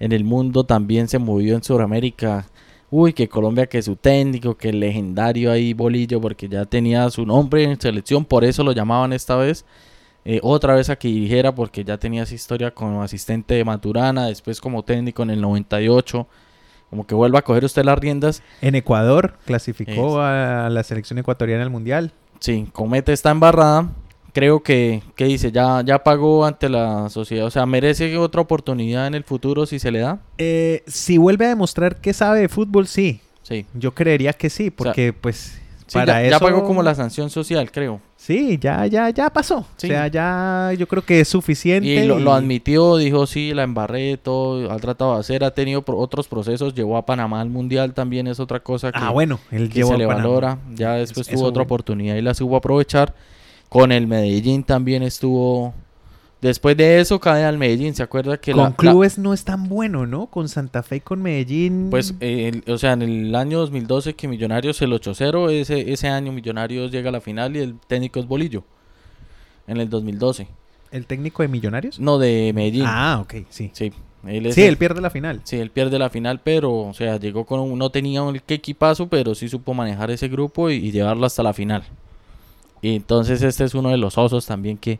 En 0.00 0.12
el 0.12 0.24
mundo 0.24 0.64
también 0.64 1.08
se 1.08 1.18
movió 1.18 1.56
en 1.56 1.62
Sudamérica 1.64 2.46
uy, 2.90 3.12
que 3.12 3.28
Colombia, 3.28 3.66
que 3.66 3.82
su 3.82 3.96
técnico, 3.96 4.56
que 4.56 4.70
el 4.70 4.80
legendario 4.80 5.52
ahí 5.52 5.72
Bolillo, 5.74 6.20
porque 6.20 6.48
ya 6.48 6.64
tenía 6.64 7.08
su 7.10 7.26
nombre 7.26 7.64
en 7.64 7.80
selección, 7.80 8.24
por 8.24 8.44
eso 8.44 8.64
lo 8.64 8.72
llamaban 8.72 9.12
esta 9.12 9.36
vez. 9.36 9.64
Eh, 10.24 10.40
otra 10.42 10.74
vez 10.74 10.90
a 10.90 10.96
que 10.96 11.08
dirigiera, 11.08 11.54
porque 11.54 11.84
ya 11.84 11.96
tenía 11.96 12.24
esa 12.24 12.34
historia 12.34 12.72
como 12.72 13.02
asistente 13.02 13.54
de 13.54 13.64
Maturana, 13.64 14.26
después 14.26 14.60
como 14.60 14.82
técnico 14.82 15.22
en 15.22 15.30
el 15.30 15.40
98. 15.40 16.26
Como 16.90 17.06
que 17.06 17.14
vuelva 17.14 17.40
a 17.40 17.42
coger 17.42 17.64
usted 17.64 17.84
las 17.84 17.98
riendas. 17.98 18.42
En 18.60 18.74
Ecuador 18.74 19.34
clasificó 19.44 20.20
a 20.20 20.68
la 20.70 20.82
selección 20.82 21.18
ecuatoriana 21.18 21.62
al 21.62 21.70
mundial. 21.70 22.12
Sí, 22.40 22.68
comete 22.72 23.12
esta 23.12 23.30
embarrada. 23.30 23.90
Creo 24.32 24.62
que, 24.62 25.02
que 25.14 25.24
dice, 25.24 25.50
ya, 25.50 25.82
ya 25.84 26.02
pagó 26.02 26.46
ante 26.46 26.68
la 26.68 27.10
sociedad. 27.10 27.46
O 27.46 27.50
sea, 27.50 27.66
merece 27.66 28.16
otra 28.16 28.40
oportunidad 28.40 29.06
en 29.06 29.14
el 29.14 29.24
futuro 29.24 29.66
si 29.66 29.78
se 29.78 29.90
le 29.90 30.00
da. 30.00 30.20
Eh, 30.38 30.82
si 30.86 31.18
vuelve 31.18 31.46
a 31.46 31.48
demostrar 31.48 31.96
que 32.00 32.12
sabe 32.12 32.40
de 32.40 32.48
fútbol, 32.48 32.86
sí. 32.86 33.20
Sí. 33.42 33.66
Yo 33.74 33.94
creería 33.94 34.32
que 34.32 34.50
sí, 34.50 34.70
porque 34.70 35.12
pues 35.12 35.57
Sí, 35.88 35.94
para 35.98 36.12
ya, 36.14 36.22
eso... 36.22 36.30
ya 36.30 36.38
pagó 36.38 36.64
como 36.64 36.82
la 36.82 36.94
sanción 36.94 37.30
social, 37.30 37.70
creo. 37.72 38.00
Sí, 38.16 38.58
ya, 38.60 38.86
ya, 38.86 39.10
ya 39.10 39.30
pasó. 39.30 39.64
Sí. 39.76 39.86
O 39.86 39.90
sea, 39.90 40.06
ya 40.08 40.72
yo 40.78 40.86
creo 40.86 41.02
que 41.04 41.20
es 41.20 41.28
suficiente. 41.28 41.88
Y 41.88 42.06
lo, 42.06 42.18
lo 42.18 42.32
admitió, 42.34 42.96
dijo, 42.98 43.26
sí, 43.26 43.54
la 43.54 43.62
embarré, 43.62 44.16
todo, 44.18 44.70
ha 44.70 44.76
tratado 44.76 45.14
de 45.14 45.20
hacer, 45.20 45.42
ha 45.44 45.50
tenido 45.52 45.82
pro- 45.82 45.96
otros 45.98 46.28
procesos, 46.28 46.74
llevó 46.74 46.96
a 46.96 47.06
Panamá 47.06 47.40
al 47.40 47.48
Mundial 47.48 47.94
también, 47.94 48.26
es 48.26 48.38
otra 48.38 48.60
cosa 48.60 48.92
que, 48.92 48.98
Ah, 49.00 49.10
bueno, 49.10 49.40
él 49.50 49.68
que 49.70 49.82
se 49.82 49.96
le 49.96 50.06
Panamá. 50.06 50.14
valora. 50.28 50.58
Ya 50.74 50.92
después 50.94 51.26
Eso 51.26 51.36
tuvo 51.36 51.46
otra 51.46 51.62
bueno. 51.62 51.66
oportunidad 51.68 52.16
y 52.16 52.22
la 52.22 52.34
supo 52.34 52.56
aprovechar. 52.56 53.14
Con 53.68 53.92
el 53.92 54.06
Medellín 54.06 54.62
también 54.64 55.02
estuvo... 55.02 55.74
Después 56.40 56.76
de 56.76 57.00
eso 57.00 57.18
cae 57.18 57.44
al 57.44 57.58
Medellín, 57.58 57.94
¿se 57.96 58.02
acuerda 58.04 58.38
que 58.38 58.52
Con 58.52 58.62
la- 58.62 58.68
la- 58.70 58.76
clubes 58.76 59.18
no 59.18 59.34
es 59.34 59.44
tan 59.44 59.68
bueno, 59.68 60.06
¿no? 60.06 60.26
Con 60.26 60.48
Santa 60.48 60.84
Fe 60.84 60.96
y 60.96 61.00
con 61.00 61.20
Medellín. 61.20 61.88
Pues, 61.90 62.14
eh, 62.20 62.52
el- 62.64 62.72
o 62.72 62.78
sea, 62.78 62.92
en 62.92 63.02
el 63.02 63.34
año 63.34 63.58
2012 63.58 64.14
que 64.14 64.28
Millonarios 64.28 64.80
el 64.82 64.92
8-0, 64.92 65.50
ese, 65.50 65.90
ese 65.92 66.06
año 66.08 66.30
Millonarios 66.30 66.92
llega 66.92 67.08
a 67.08 67.12
la 67.12 67.20
final 67.20 67.56
y 67.56 67.60
el 67.60 67.74
técnico 67.88 68.20
es 68.20 68.26
Bolillo. 68.26 68.62
En 69.66 69.78
el 69.78 69.88
2012. 69.90 70.48
el 70.90 71.04
técnico 71.06 71.42
de 71.42 71.48
Millonarios. 71.48 71.98
No, 72.00 72.16
de 72.18 72.50
Medellín. 72.54 72.84
Ah, 72.86 73.18
ok, 73.20 73.44
sí. 73.50 73.68
Sí, 73.74 73.92
él 74.26 74.50
Sí, 74.54 74.62
el- 74.62 74.68
él 74.68 74.76
pierde 74.78 75.02
la 75.02 75.10
final. 75.10 75.42
Sí, 75.44 75.56
él 75.56 75.70
pierde 75.70 75.98
la 75.98 76.08
final, 76.08 76.40
pero, 76.42 76.72
o 76.72 76.94
sea, 76.94 77.18
llegó 77.18 77.44
con 77.44 77.60
un, 77.60 77.78
no 77.78 77.90
tenía 77.90 78.22
un 78.22 78.40
qué 78.46 78.54
equipazo, 78.54 79.06
pero 79.08 79.34
sí 79.34 79.48
supo 79.50 79.74
manejar 79.74 80.10
ese 80.10 80.28
grupo 80.28 80.70
y, 80.70 80.76
y 80.76 80.90
llevarlo 80.92 81.26
hasta 81.26 81.42
la 81.42 81.52
final. 81.52 81.82
Y 82.80 82.94
entonces 82.96 83.42
este 83.42 83.64
es 83.64 83.74
uno 83.74 83.90
de 83.90 83.98
los 83.98 84.16
osos 84.16 84.46
también 84.46 84.78
que, 84.78 84.98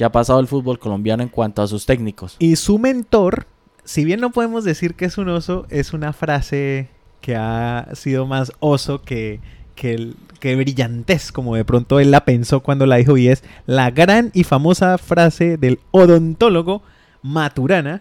que 0.00 0.04
ha 0.06 0.12
pasado 0.12 0.40
el 0.40 0.46
fútbol 0.46 0.78
colombiano 0.78 1.22
en 1.22 1.28
cuanto 1.28 1.60
a 1.60 1.66
sus 1.66 1.84
técnicos. 1.84 2.36
Y 2.38 2.56
su 2.56 2.78
mentor, 2.78 3.46
si 3.84 4.06
bien 4.06 4.18
no 4.18 4.30
podemos 4.30 4.64
decir 4.64 4.94
que 4.94 5.04
es 5.04 5.18
un 5.18 5.28
oso, 5.28 5.66
es 5.68 5.92
una 5.92 6.14
frase 6.14 6.88
que 7.20 7.36
ha 7.36 7.86
sido 7.92 8.24
más 8.24 8.50
oso 8.60 9.02
que, 9.02 9.40
que, 9.74 9.92
el- 9.92 10.16
que 10.38 10.56
brillantez, 10.56 11.32
como 11.32 11.54
de 11.54 11.66
pronto 11.66 12.00
él 12.00 12.10
la 12.12 12.24
pensó 12.24 12.60
cuando 12.60 12.86
la 12.86 12.96
dijo, 12.96 13.18
y 13.18 13.28
es 13.28 13.44
la 13.66 13.90
gran 13.90 14.30
y 14.32 14.44
famosa 14.44 14.96
frase 14.96 15.58
del 15.58 15.80
odontólogo 15.90 16.80
Maturana, 17.20 18.00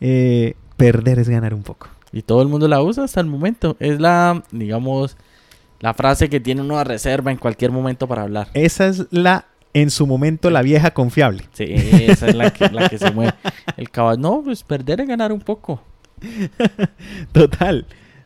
eh, 0.00 0.54
perder 0.78 1.18
es 1.18 1.28
ganar 1.28 1.52
un 1.52 1.62
poco. 1.62 1.88
Y 2.10 2.22
todo 2.22 2.40
el 2.40 2.48
mundo 2.48 2.68
la 2.68 2.80
usa 2.82 3.04
hasta 3.04 3.20
el 3.20 3.26
momento. 3.26 3.76
Es 3.80 4.00
la, 4.00 4.42
digamos, 4.50 5.18
la 5.80 5.92
frase 5.92 6.30
que 6.30 6.40
tiene 6.40 6.62
uno 6.62 6.78
a 6.78 6.84
reserva 6.84 7.30
en 7.32 7.36
cualquier 7.36 7.70
momento 7.70 8.08
para 8.08 8.22
hablar. 8.22 8.48
Esa 8.54 8.86
es 8.86 9.04
la, 9.10 9.44
en 9.74 9.90
su 9.90 10.06
momento, 10.06 10.50
la 10.50 10.62
vieja 10.62 10.92
confiable. 10.92 11.44
Sí, 11.52 11.64
esa 11.68 12.28
es 12.28 12.34
la 12.36 12.52
que, 12.52 12.68
la 12.68 12.88
que 12.88 12.96
se 12.96 13.10
mueve. 13.10 13.34
El 13.76 13.90
caballo, 13.90 14.20
no, 14.20 14.42
pues 14.42 14.62
perder 14.62 15.00
es 15.00 15.08
ganar 15.08 15.32
un 15.32 15.40
poco. 15.40 15.82
Total, 17.32 17.84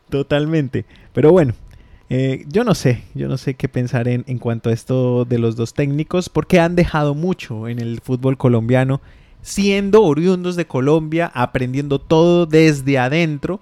totalmente. 0.09 0.85
Pero 1.11 1.31
bueno, 1.31 1.53
eh, 2.09 2.45
yo 2.47 2.63
no 2.63 2.75
sé, 2.75 3.03
yo 3.13 3.27
no 3.27 3.37
sé 3.37 3.55
qué 3.55 3.67
pensar 3.67 4.07
en, 4.07 4.23
en 4.27 4.37
cuanto 4.37 4.69
a 4.69 4.73
esto 4.73 5.25
de 5.25 5.39
los 5.39 5.55
dos 5.55 5.73
técnicos, 5.73 6.29
porque 6.29 6.59
han 6.59 6.75
dejado 6.75 7.15
mucho 7.15 7.67
en 7.67 7.79
el 7.79 7.99
fútbol 7.99 8.37
colombiano, 8.37 9.01
siendo 9.41 10.03
oriundos 10.03 10.55
de 10.55 10.65
Colombia, 10.65 11.31
aprendiendo 11.33 11.99
todo 11.99 12.45
desde 12.45 12.99
adentro. 12.99 13.59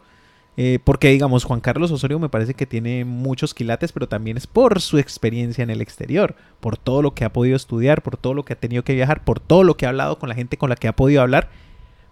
Eh, 0.58 0.80
porque 0.84 1.10
digamos, 1.10 1.44
Juan 1.44 1.62
Carlos 1.62 1.92
Osorio 1.92 2.18
me 2.18 2.30
parece 2.30 2.56
que 2.56 2.66
tiene 2.66 3.06
muchos 3.06 3.54
quilates, 3.54 3.92
pero 3.92 4.10
también 4.10 4.38
es 4.38 4.48
por 4.48 4.82
su 4.82 4.98
experiencia 4.98 5.64
en 5.64 5.70
el 5.70 5.82
exterior, 5.82 6.36
por 6.60 6.78
todo 6.78 7.04
lo 7.04 7.14
que 7.14 7.24
ha 7.24 7.32
podido 7.32 7.56
estudiar, 7.56 8.02
por 8.02 8.18
todo 8.18 8.34
lo 8.34 8.44
que 8.44 8.54
ha 8.54 8.60
tenido 8.60 8.84
que 8.84 8.96
viajar, 8.96 9.24
por 9.24 9.40
todo 9.40 9.64
lo 9.64 9.78
que 9.78 9.86
ha 9.86 9.90
hablado 9.90 10.18
con 10.18 10.30
la 10.30 10.36
gente 10.36 10.58
con 10.58 10.70
la 10.70 10.76
que 10.76 10.88
ha 10.88 10.96
podido 10.96 11.22
hablar. 11.22 11.50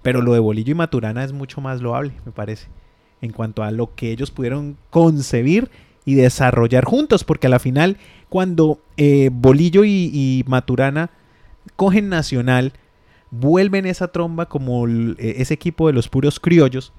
Pero 0.04 0.22
lo 0.22 0.34
de 0.34 0.40
Bolillo 0.40 0.72
y 0.72 0.76
Maturana 0.76 1.24
es 1.24 1.34
mucho 1.34 1.60
más 1.60 1.82
loable, 1.82 2.14
me 2.26 2.32
parece 2.32 2.68
en 3.22 3.32
cuanto 3.32 3.64
a 3.64 3.72
lo 3.72 3.96
que 3.96 4.12
ellos 4.12 4.32
pudieron 4.32 4.78
concebir 4.90 5.70
y 6.06 6.16
desarrollar 6.16 6.86
juntos, 6.86 7.24
porque 7.24 7.48
a 7.48 7.50
la 7.50 7.60
final, 7.60 7.98
cuando 8.30 8.80
eh, 8.98 9.30
Bolillo 9.34 9.84
y, 9.84 10.44
Maturana 10.48 11.10
cogen 11.76 12.10
Nacional, 12.10 12.74
vuelven 13.32 13.88
esa 13.88 14.10
tromba 14.10 14.48
como 14.48 14.88
eh, 14.88 15.16
ese 15.18 15.56
equipo 15.56 15.88
de 15.88 15.94
los 15.94 16.10
puros 16.10 16.40
criollos, 16.40 16.94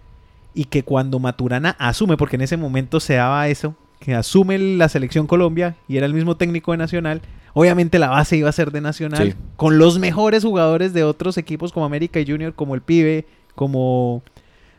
y 0.57 0.65
que 0.65 0.83
cuando 0.83 1.21
Maturana 1.21 1.77
asume, 1.79 2.17
porque 2.17 2.35
en 2.35 2.43
ese 2.43 2.57
momento 2.57 2.99
se 2.99 3.15
daba 3.15 3.47
eso, 3.49 3.77
que 4.01 4.15
asume 4.15 4.59
la 4.59 4.89
selección 4.89 5.27
Colombia 5.29 5.77
y 5.87 5.97
era 5.99 6.07
el 6.07 6.15
mismo 6.15 6.37
técnico 6.37 6.73
de 6.73 6.79
Nacional, 6.79 7.21
obviamente 7.53 7.99
la 7.99 8.09
base 8.09 8.37
iba 8.37 8.49
a 8.49 8.53
ser 8.53 8.73
de 8.73 8.81
Nacional, 8.81 9.33
Sí. 9.33 9.39
con 9.57 9.79
los 9.79 9.99
mejores 9.99 10.43
jugadores 10.45 10.93
de 10.93 11.05
otros 11.05 11.39
equipos 11.39 11.73
como 11.73 11.87
América 11.87 12.19
y 12.21 12.27
Junior, 12.27 12.55
como 12.55 12.75
el 12.75 12.81
Pibe, 12.81 13.27
como, 13.55 14.23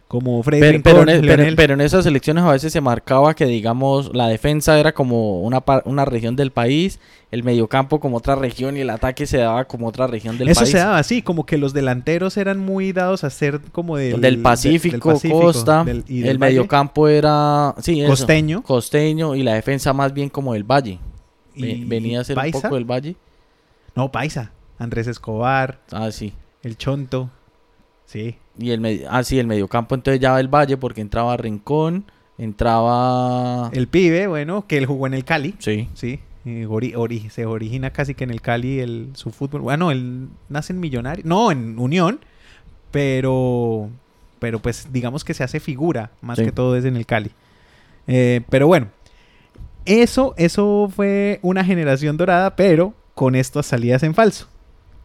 como 0.08 0.42
Freddy 0.42 0.62
Pero, 0.62 0.72
Rincón, 0.72 0.84
pero 0.94 1.02
en, 1.44 1.50
e- 1.50 1.56
pero- 1.58 1.74
en 1.74 1.82
esas 1.82 2.06
elecciones 2.06 2.44
a 2.46 2.52
veces 2.52 2.72
se 2.72 2.80
marcaba 2.80 3.34
que, 3.36 3.46
digamos, 3.46 4.16
la 4.16 4.30
defensa 4.30 4.80
era 4.80 4.94
como 4.94 5.42
una, 5.42 5.62
una 5.84 6.06
región 6.06 6.38
del 6.38 6.52
país, 6.52 7.00
el 7.30 7.44
mediocampo 7.44 8.00
como 8.00 8.16
otra 8.18 8.36
región 8.36 8.78
y 8.78 8.80
el 8.80 8.90
ataque 8.90 9.28
se 9.28 9.38
daba 9.40 9.66
como 9.66 9.86
otra 9.88 10.08
región 10.08 10.38
del 10.38 10.48
Eso 10.48 10.62
país. 10.62 10.72
se 10.72 10.78
daba 10.78 10.98
así, 10.98 11.22
como 11.22 11.46
que 11.46 11.58
los 11.58 11.74
delanteros 11.74 12.38
eran 12.38 12.58
muy 12.58 12.94
dados 12.94 13.26
a 13.26 13.30
ser 13.30 13.60
como 13.74 13.98
del, 13.98 14.22
del, 14.22 14.38
de- 14.38 14.42
Pacífico, 14.44 15.10
del 15.10 15.16
Pacífico, 15.16 15.42
Costa, 15.42 15.84
del- 15.84 16.06
y 16.08 16.22
del 16.22 16.30
el 16.32 16.38
Valle, 16.38 16.52
mediocampo 16.54 17.10
era 17.10 17.76
sí, 17.82 18.00
eso, 18.00 18.10
costeño 18.10 18.64
costeño 18.64 19.36
y 19.36 19.44
la 19.44 19.56
defensa 19.56 19.92
más 19.92 20.14
bien 20.14 20.30
como 20.30 20.54
del 20.54 20.64
Valle. 20.64 21.00
Y 21.54 21.84
Venía 21.84 22.22
a 22.22 22.24
ser 22.24 22.36
Paisa. 22.36 22.58
un 22.60 22.62
poco 22.62 22.76
del 22.76 22.86
Valle. 22.86 23.16
No, 23.96 24.10
Paisa. 24.12 24.52
Andrés 24.80 25.08
Escobar, 25.08 25.80
Ah, 25.92 26.12
sí. 26.12 26.34
el 26.64 26.78
Chonto. 26.78 27.30
Sí. 28.06 28.38
Y 28.60 28.72
el 28.72 28.82
medi- 28.82 29.06
ah, 29.10 29.24
sí, 29.24 29.38
el 29.40 29.48
mediocampo 29.48 29.96
entonces 29.96 30.20
ya 30.20 30.36
del 30.38 30.48
Valle 30.48 30.78
porque 30.78 31.02
entraba 31.02 31.38
Rincón, 31.38 32.06
entraba 32.38 33.70
El 33.74 33.88
pibe, 33.88 34.28
bueno, 34.28 34.66
que 34.68 34.78
él 34.78 34.86
jugó 34.86 35.08
en 35.08 35.14
el 35.14 35.24
Cali. 35.26 35.56
Sí. 35.60 35.88
Sí. 35.94 36.20
eh, 36.46 36.66
ori- 36.68 36.94
ori- 36.96 37.30
se 37.30 37.46
origina 37.46 37.92
casi 37.92 38.14
que 38.16 38.24
en 38.24 38.32
el 38.32 38.42
Cali 38.42 38.80
el, 38.80 39.10
su 39.14 39.32
fútbol. 39.32 39.62
Bueno, 39.62 39.92
él 39.92 40.30
nace 40.50 40.72
en 40.74 40.80
Millonario. 40.80 41.24
No, 41.28 41.52
en 41.52 41.78
Unión. 41.78 42.20
Pero. 42.92 43.90
Pero 44.40 44.60
pues 44.60 44.88
digamos 44.94 45.24
que 45.24 45.34
se 45.34 45.44
hace 45.44 45.60
figura. 45.60 46.12
Más 46.22 46.38
Sí. 46.38 46.46
que 46.46 46.52
todo 46.52 46.76
es 46.76 46.86
en 46.86 46.96
el 46.96 47.06
Cali. 47.06 47.32
Eh, 48.08 48.42
pero 48.50 48.68
bueno. 48.68 48.88
Eso, 49.86 50.34
eso 50.38 50.92
fue 50.94 51.40
una 51.42 51.64
generación 51.64 52.18
dorada, 52.18 52.56
pero 52.56 52.94
con 53.14 53.36
estas 53.36 53.66
salidas 53.66 54.04
en 54.04 54.14
falso. 54.14 54.48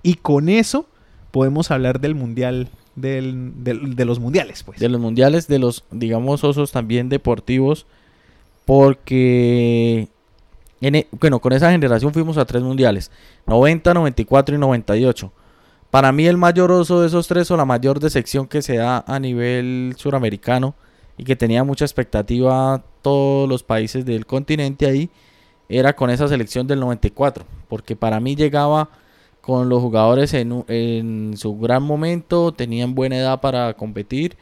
Y 0.02 0.14
con 0.14 0.48
eso 0.48 0.86
podemos 1.30 1.70
hablar 1.70 2.00
del 2.00 2.14
mundial. 2.14 2.68
Del, 2.94 3.52
de 3.64 4.04
los 4.04 4.18
mundiales, 4.18 4.62
pues. 4.64 4.78
de 4.78 4.88
los 4.88 5.00
mundiales, 5.00 5.48
de 5.48 5.58
los, 5.58 5.84
digamos, 5.90 6.44
osos 6.44 6.72
también 6.72 7.08
deportivos, 7.08 7.86
porque, 8.66 10.08
e- 10.80 11.06
bueno, 11.18 11.40
con 11.40 11.52
esa 11.52 11.70
generación 11.70 12.12
fuimos 12.12 12.36
a 12.36 12.44
tres 12.44 12.62
mundiales, 12.62 13.10
90, 13.46 13.94
94 13.94 14.54
y 14.54 14.58
98. 14.58 15.32
Para 15.90 16.12
mí 16.12 16.26
el 16.26 16.36
mayor 16.36 16.72
oso 16.72 17.00
de 17.00 17.06
esos 17.08 17.28
tres 17.28 17.50
o 17.50 17.56
la 17.56 17.64
mayor 17.64 18.00
decepción 18.00 18.46
que 18.46 18.62
se 18.62 18.76
da 18.76 19.04
a 19.06 19.18
nivel 19.18 19.94
suramericano 19.96 20.74
y 21.18 21.24
que 21.24 21.36
tenía 21.36 21.64
mucha 21.64 21.84
expectativa 21.84 22.82
todos 23.02 23.48
los 23.48 23.62
países 23.62 24.04
del 24.04 24.24
continente 24.24 24.86
ahí, 24.86 25.10
era 25.68 25.94
con 25.94 26.10
esa 26.10 26.28
selección 26.28 26.66
del 26.66 26.80
94, 26.80 27.44
porque 27.68 27.96
para 27.96 28.20
mí 28.20 28.36
llegaba 28.36 28.90
con 29.42 29.68
los 29.68 29.82
jugadores 29.82 30.32
en, 30.32 30.64
en 30.68 31.36
su 31.36 31.58
gran 31.58 31.82
momento, 31.82 32.52
tenían 32.52 32.94
buena 32.94 33.16
edad 33.18 33.40
para 33.40 33.74
competir, 33.74 34.36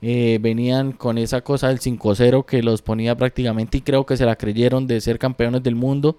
eh, 0.00 0.38
venían 0.40 0.92
con 0.92 1.18
esa 1.18 1.42
cosa 1.42 1.68
del 1.68 1.80
5-0 1.80 2.46
que 2.46 2.62
los 2.62 2.80
ponía 2.80 3.16
prácticamente 3.16 3.78
y 3.78 3.80
creo 3.80 4.06
que 4.06 4.16
se 4.16 4.24
la 4.24 4.36
creyeron 4.36 4.86
de 4.86 5.00
ser 5.00 5.18
campeones 5.18 5.62
del 5.62 5.74
mundo 5.74 6.18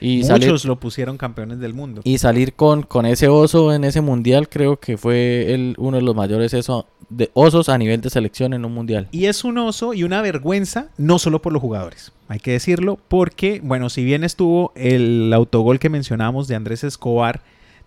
y 0.00 0.22
salir, 0.22 0.48
Muchos 0.48 0.64
lo 0.66 0.78
pusieron 0.78 1.16
campeones 1.16 1.58
del 1.58 1.72
mundo. 1.74 2.02
y 2.04 2.18
salir 2.18 2.54
con, 2.54 2.82
con 2.82 3.06
ese 3.06 3.28
oso 3.28 3.72
en 3.72 3.84
ese 3.84 4.00
mundial 4.00 4.48
creo 4.48 4.78
que 4.78 4.96
fue 4.96 5.52
el, 5.54 5.74
uno 5.78 5.96
de 5.96 6.02
los 6.02 6.14
mayores 6.14 6.52
eso, 6.54 6.86
de 7.08 7.30
osos 7.34 7.68
a 7.68 7.78
nivel 7.78 8.00
de 8.00 8.10
selección 8.10 8.54
en 8.54 8.64
un 8.64 8.74
mundial. 8.74 9.08
Y 9.10 9.26
es 9.26 9.42
un 9.42 9.58
oso 9.58 9.94
y 9.94 10.04
una 10.04 10.20
vergüenza, 10.20 10.88
no 10.96 11.18
solo 11.18 11.40
por 11.40 11.52
los 11.52 11.62
jugadores, 11.62 12.12
hay 12.28 12.38
que 12.38 12.52
decirlo, 12.52 12.98
porque, 13.08 13.60
bueno, 13.64 13.88
si 13.88 14.04
bien 14.04 14.22
estuvo 14.24 14.72
el 14.76 15.32
autogol 15.32 15.78
que 15.78 15.88
mencionamos 15.88 16.46
de 16.46 16.56
Andrés 16.56 16.84
Escobar, 16.84 17.42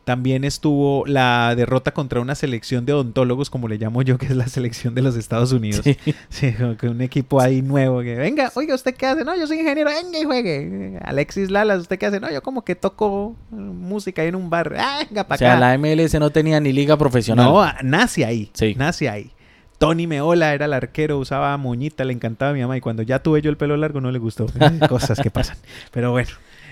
También 0.07 0.45
estuvo 0.45 1.05
la 1.05 1.53
derrota 1.57 1.91
contra 1.93 2.21
una 2.21 2.33
selección 2.33 2.85
de 2.85 2.93
odontólogos, 2.93 3.49
como 3.49 3.67
le 3.67 3.77
llamo 3.77 4.03
yo, 4.03 4.17
que 4.17 4.27
es 4.27 4.37
la 4.37 4.47
selección 4.47 4.95
de 4.95 5.01
los 5.01 5.17
Estados 5.17 5.51
Unidos. 5.51 5.81
Sí. 5.83 5.97
Sí, 6.29 6.55
que 6.79 6.87
un 6.87 7.01
equipo 7.01 7.41
ahí 7.41 7.61
nuevo 7.61 7.99
que, 7.99 8.15
venga, 8.15 8.49
oiga, 8.55 8.73
¿usted 8.73 8.95
qué 8.95 9.05
hace? 9.05 9.25
No, 9.25 9.35
yo 9.37 9.45
soy 9.47 9.59
ingeniero, 9.59 9.89
venga 9.89 10.17
y 10.17 10.23
juegue. 10.23 10.97
Alexis 11.03 11.51
Lalas, 11.51 11.81
¿usted 11.81 11.99
qué 11.99 12.05
hace? 12.05 12.21
No, 12.21 12.31
yo 12.31 12.41
como 12.41 12.63
que 12.63 12.73
toco 12.75 13.35
música 13.51 14.21
ahí 14.21 14.29
en 14.29 14.35
un 14.35 14.49
bar. 14.49 14.73
Ah, 14.79 14.99
venga, 15.09 15.23
O 15.23 15.27
para 15.27 15.39
sea, 15.39 15.57
acá. 15.57 15.59
la 15.59 15.77
MLS 15.77 16.17
no 16.21 16.29
tenía 16.29 16.61
ni 16.61 16.71
liga 16.71 16.95
profesional. 16.95 17.47
No, 17.47 17.65
nace 17.83 18.23
ahí. 18.23 18.49
Sí. 18.53 18.75
Nace 18.77 19.09
ahí. 19.09 19.31
Tony 19.77 20.07
Meola 20.07 20.53
era 20.53 20.67
el 20.67 20.73
arquero, 20.73 21.19
usaba 21.19 21.57
moñita, 21.57 22.05
le 22.05 22.13
encantaba 22.13 22.51
a 22.51 22.53
mi 22.53 22.61
mamá 22.61 22.77
y 22.77 22.81
cuando 22.81 23.03
ya 23.03 23.19
tuve 23.19 23.41
yo 23.41 23.49
el 23.49 23.57
pelo 23.57 23.75
largo 23.75 23.99
no 23.99 24.09
le 24.09 24.19
gustó. 24.19 24.45
Cosas 24.87 25.19
que 25.19 25.31
pasan. 25.31 25.57
Pero 25.91 26.11
bueno. 26.11 26.29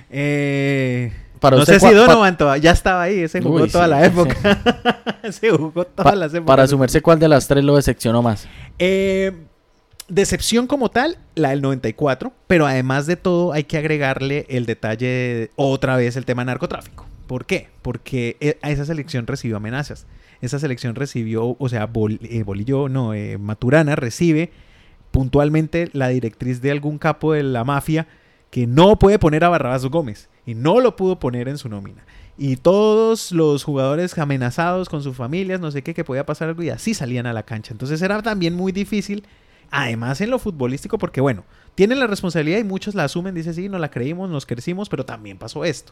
Eh, 0.09 1.11
Para 1.39 1.57
no 1.57 1.63
usted, 1.63 1.79
sé 1.79 1.87
si 1.89 1.93
Donovan 1.93 2.37
ya 2.61 2.71
estaba 2.71 3.03
ahí, 3.03 3.19
ese 3.19 3.41
jugó 3.41 3.61
Uy, 3.63 3.69
toda 3.69 3.85
sí, 3.85 3.89
la 3.91 3.99
sí. 4.01 4.05
época. 4.07 5.01
Se 5.31 5.49
jugó 5.49 5.83
todas 5.85 6.11
Pa- 6.11 6.15
las 6.15 6.33
épocas. 6.33 6.47
para 6.47 6.67
su 6.67 6.77
merced, 6.77 7.01
¿cuál 7.01 7.19
de 7.19 7.27
las 7.27 7.47
tres 7.47 7.63
lo 7.63 7.75
decepcionó 7.75 8.21
más? 8.21 8.47
Eh, 8.79 9.31
decepción 10.07 10.67
como 10.67 10.89
tal, 10.89 11.17
la 11.33 11.49
del 11.49 11.61
94, 11.61 12.31
pero 12.47 12.67
además 12.67 13.07
de 13.07 13.15
todo 13.15 13.51
hay 13.51 13.63
que 13.63 13.77
agregarle 13.77 14.45
el 14.49 14.65
detalle, 14.67 15.07
de- 15.07 15.51
otra 15.55 15.95
vez 15.97 16.15
el 16.15 16.25
tema 16.25 16.45
narcotráfico. 16.45 17.05
¿Por 17.27 17.45
qué? 17.45 17.69
Porque 17.81 18.37
eh, 18.39 18.59
a 18.61 18.69
esa 18.69 18.85
selección 18.85 19.25
recibió 19.25 19.57
amenazas. 19.57 20.05
Esa 20.41 20.59
selección 20.59 20.93
recibió, 20.93 21.55
o 21.57 21.69
sea, 21.69 21.87
Bol- 21.87 22.19
eh, 22.21 22.43
Bolillo, 22.43 22.87
no, 22.87 23.15
eh, 23.15 23.37
Maturana 23.39 23.95
recibe 23.95 24.51
puntualmente 25.09 25.89
la 25.93 26.09
directriz 26.09 26.61
de 26.61 26.71
algún 26.71 26.97
capo 26.99 27.33
de 27.33 27.41
la 27.41 27.63
mafia 27.63 28.05
que 28.55 28.67
no 28.67 28.97
puede 28.97 29.19
poner 29.19 29.43
a 29.43 29.49
Barrabás 29.49 29.85
Gómez 29.85 30.29
y 30.45 30.55
no 30.55 30.79
lo 30.79 30.95
pudo 30.95 31.19
poner 31.19 31.49
en 31.49 31.57
su 31.57 31.67
nómina. 31.67 32.05
Y 32.37 32.55
todos 32.55 33.33
los 33.33 33.65
jugadores 33.65 34.17
amenazados 34.17 34.87
con 34.87 35.03
sus 35.03 35.13
familias, 35.13 35.59
no 35.59 35.71
sé 35.71 35.81
qué, 35.81 35.93
que 35.93 36.05
podía 36.05 36.25
pasar 36.25 36.47
algo 36.47 36.63
y 36.63 36.69
así 36.69 36.93
salían 36.93 37.25
a 37.25 37.33
la 37.33 37.43
cancha. 37.43 37.73
Entonces 37.73 38.01
era 38.01 38.21
también 38.21 38.55
muy 38.55 38.71
difícil, 38.71 39.25
además 39.71 40.21
en 40.21 40.29
lo 40.29 40.39
futbolístico, 40.39 40.97
porque 40.97 41.19
bueno, 41.19 41.43
tienen 41.75 41.99
la 41.99 42.07
responsabilidad 42.07 42.59
y 42.59 42.63
muchos 42.63 42.95
la 42.95 43.03
asumen, 43.03 43.35
dice 43.35 43.53
sí, 43.53 43.67
no 43.67 43.77
la 43.77 43.91
creímos, 43.91 44.29
nos 44.29 44.45
crecimos, 44.45 44.87
pero 44.87 45.05
también 45.05 45.37
pasó 45.37 45.65
esto. 45.65 45.91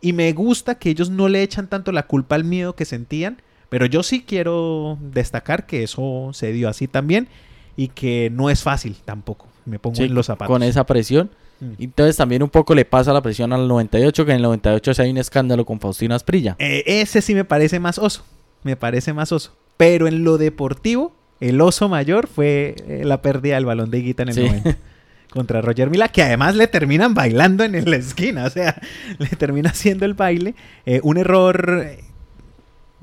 Y 0.00 0.14
me 0.14 0.32
gusta 0.32 0.80
que 0.80 0.90
ellos 0.90 1.10
no 1.10 1.28
le 1.28 1.44
echan 1.44 1.68
tanto 1.68 1.92
la 1.92 2.08
culpa 2.08 2.34
al 2.34 2.42
miedo 2.42 2.74
que 2.74 2.86
sentían, 2.86 3.40
pero 3.68 3.86
yo 3.86 4.02
sí 4.02 4.24
quiero 4.26 4.98
destacar 5.00 5.66
que 5.66 5.84
eso 5.84 6.30
se 6.32 6.50
dio 6.50 6.68
así 6.68 6.88
también 6.88 7.28
y 7.76 7.86
que 7.86 8.30
no 8.32 8.50
es 8.50 8.64
fácil 8.64 8.96
tampoco. 9.04 9.53
Me 9.66 9.78
pongo 9.78 9.96
Sí, 9.96 10.04
en 10.04 10.14
los 10.14 10.26
zapatos. 10.26 10.52
Con 10.52 10.62
esa 10.62 10.84
presión. 10.84 11.30
Mm. 11.60 11.72
Entonces 11.78 12.16
también 12.16 12.42
un 12.42 12.50
poco 12.50 12.74
le 12.74 12.84
pasa 12.84 13.12
la 13.12 13.22
presión 13.22 13.52
al 13.52 13.66
98, 13.68 14.24
que 14.26 14.32
en 14.32 14.36
el 14.36 14.42
98 14.42 14.94
sí 14.94 15.02
hay 15.02 15.10
un 15.10 15.18
escándalo 15.18 15.64
con 15.64 15.80
Faustino 15.80 16.14
Asprilla. 16.14 16.56
Eh, 16.58 16.82
ese 16.86 17.22
sí 17.22 17.34
me 17.34 17.44
parece 17.44 17.80
más 17.80 17.98
oso. 17.98 18.24
Me 18.62 18.76
parece 18.76 19.12
más 19.12 19.32
oso. 19.32 19.54
Pero 19.76 20.06
en 20.06 20.24
lo 20.24 20.38
deportivo, 20.38 21.12
el 21.40 21.60
oso 21.60 21.88
mayor 21.88 22.26
fue 22.26 22.74
eh, 22.86 23.02
la 23.04 23.22
pérdida 23.22 23.54
del 23.56 23.64
balón 23.66 23.90
de 23.90 23.98
Higuita 23.98 24.22
en 24.24 24.28
el 24.30 24.34
Sí. 24.34 24.40
90. 24.42 24.76
Contra 25.30 25.60
Roger 25.60 25.90
Mila, 25.90 26.08
que 26.08 26.22
además 26.22 26.54
le 26.54 26.68
terminan 26.68 27.12
bailando 27.14 27.64
en 27.64 27.90
la 27.90 27.96
esquina. 27.96 28.44
O 28.44 28.50
sea, 28.50 28.80
le 29.18 29.26
termina 29.28 29.70
haciendo 29.70 30.04
el 30.04 30.14
baile. 30.14 30.54
Eh, 30.86 31.00
un 31.02 31.16
error 31.18 31.88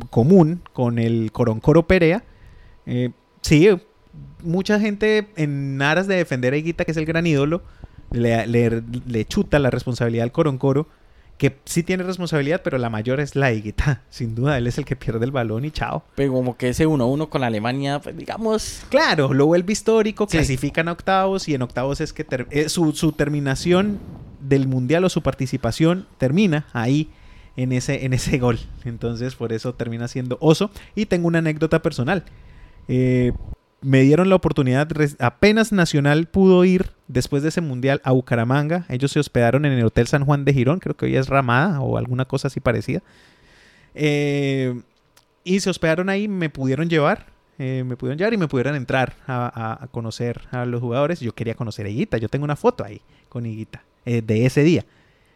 común 0.10 0.62
con 0.74 0.98
el 1.00 1.32
Coroncoro 1.32 1.88
Perea. 1.88 2.24
Eh, 2.86 3.12
sí, 3.42 3.68
mucha 4.44 4.80
gente 4.80 5.28
en 5.36 5.82
aras 5.82 6.08
de 6.08 6.16
defender 6.16 6.54
a 6.54 6.58
Higuita, 6.58 6.86
que 6.86 6.92
es 6.92 6.98
el 6.98 7.06
gran 7.06 7.26
ídolo, 7.28 7.62
le, 8.12 8.46
le- 8.48 8.82
le 9.08 9.26
chuta 9.26 9.60
la 9.60 9.70
responsabilidad 9.70 10.24
al 10.24 10.32
Coroncoro, 10.32 10.88
que 11.38 11.58
sí 11.66 11.82
tiene 11.82 12.04
responsabilidad, 12.04 12.62
pero 12.64 12.78
la 12.78 12.90
mayor 12.92 13.20
es 13.20 13.36
la 13.36 13.52
Higuita. 13.52 14.04
Sin 14.10 14.36
duda, 14.36 14.58
él 14.58 14.68
es 14.68 14.78
el 14.78 14.86
que 14.86 14.96
pierde 14.96 15.26
el 15.26 15.32
balón 15.32 15.66
y 15.66 15.72
chao. 15.72 16.04
Pero 16.16 16.34
como 16.34 16.56
que 16.58 16.70
ese 16.70 16.88
1-1 16.88 17.30
con 17.30 17.44
Alemania, 17.44 18.00
pues 18.00 18.16
digamos... 18.16 18.84
Claro, 18.90 19.34
lo 19.34 19.48
vuelve 19.48 19.74
histórico, 19.74 20.28
Sí. 20.30 20.38
clasifican 20.38 20.88
a 20.88 20.92
octavos 20.92 21.48
y 21.50 21.56
en 21.56 21.62
octavos 21.64 22.00
es 22.02 22.14
que 22.14 22.24
ter- 22.24 22.48
eh, 22.52 22.70
su, 22.70 22.92
su 22.92 23.12
terminación 23.14 23.98
del 24.40 24.68
mundial 24.68 25.04
o 25.06 25.10
su 25.10 25.22
participación 25.24 26.06
termina 26.18 26.68
ahí 26.74 27.10
en 27.58 27.72
ese, 27.72 28.06
en 28.06 28.14
ese 28.14 28.38
gol. 28.38 28.60
Entonces, 28.86 29.36
por 29.36 29.52
eso 29.52 29.74
termina 29.74 30.08
siendo 30.08 30.38
oso. 30.42 30.70
Y 30.96 31.06
tengo 31.08 31.28
una 31.28 31.40
anécdota 31.40 31.82
personal. 31.82 32.24
Eh, 32.88 33.32
me 33.82 34.02
dieron 34.02 34.30
la 34.30 34.36
oportunidad, 34.36 34.88
apenas 35.20 35.72
Nacional 35.72 36.28
pudo 36.28 36.64
ir 36.66 36.92
después 37.08 37.44
de 37.44 37.50
ese 37.50 37.62
mundial 37.62 38.02
a 38.04 38.12
Bucaramanga. 38.12 38.86
Ellos 38.90 39.12
se 39.12 39.20
hospedaron 39.20 39.66
en 39.66 39.74
el 39.74 39.86
Hotel 39.86 40.08
San 40.08 40.26
Juan 40.26 40.46
de 40.46 40.54
Girón, 40.54 40.80
creo 40.80 40.96
que 40.96 41.06
hoy 41.06 41.16
es 41.16 41.28
Ramada 41.28 41.82
o 41.82 41.98
alguna 41.98 42.26
cosa 42.26 42.48
así 42.48 42.60
parecida. 42.60 43.02
Eh, 43.96 44.80
y 45.44 45.60
se 45.60 45.70
hospedaron 45.70 46.10
ahí, 46.10 46.28
me 46.28 46.50
pudieron 46.50 46.90
llevar, 46.90 47.28
eh, 47.58 47.84
me 47.86 47.98
pudieron 47.98 48.18
llevar 48.18 48.34
y 48.34 48.38
me 48.38 48.48
pudieron 48.48 48.76
entrar 48.76 49.16
a 49.28 49.88
conocer 49.92 50.42
a 50.52 50.66
los 50.66 50.80
jugadores. 50.80 51.20
Yo 51.20 51.34
quería 51.34 51.56
conocer 51.56 51.86
a 51.88 51.90
Higuita, 51.90 52.18
yo 52.18 52.30
tengo 52.30 52.46
una 52.46 52.56
foto 52.56 52.84
ahí 52.84 53.02
con 53.30 53.46
Higuita 53.46 53.84
eh, 54.06 54.22
de 54.22 54.46
ese 54.46 54.64
día. 54.64 54.86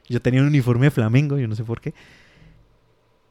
Yo 0.07 0.21
tenía 0.21 0.41
un 0.41 0.47
uniforme 0.47 0.87
de 0.87 0.91
Flamengo, 0.91 1.37
yo 1.37 1.47
no 1.47 1.55
sé 1.55 1.63
por 1.63 1.81
qué. 1.81 1.93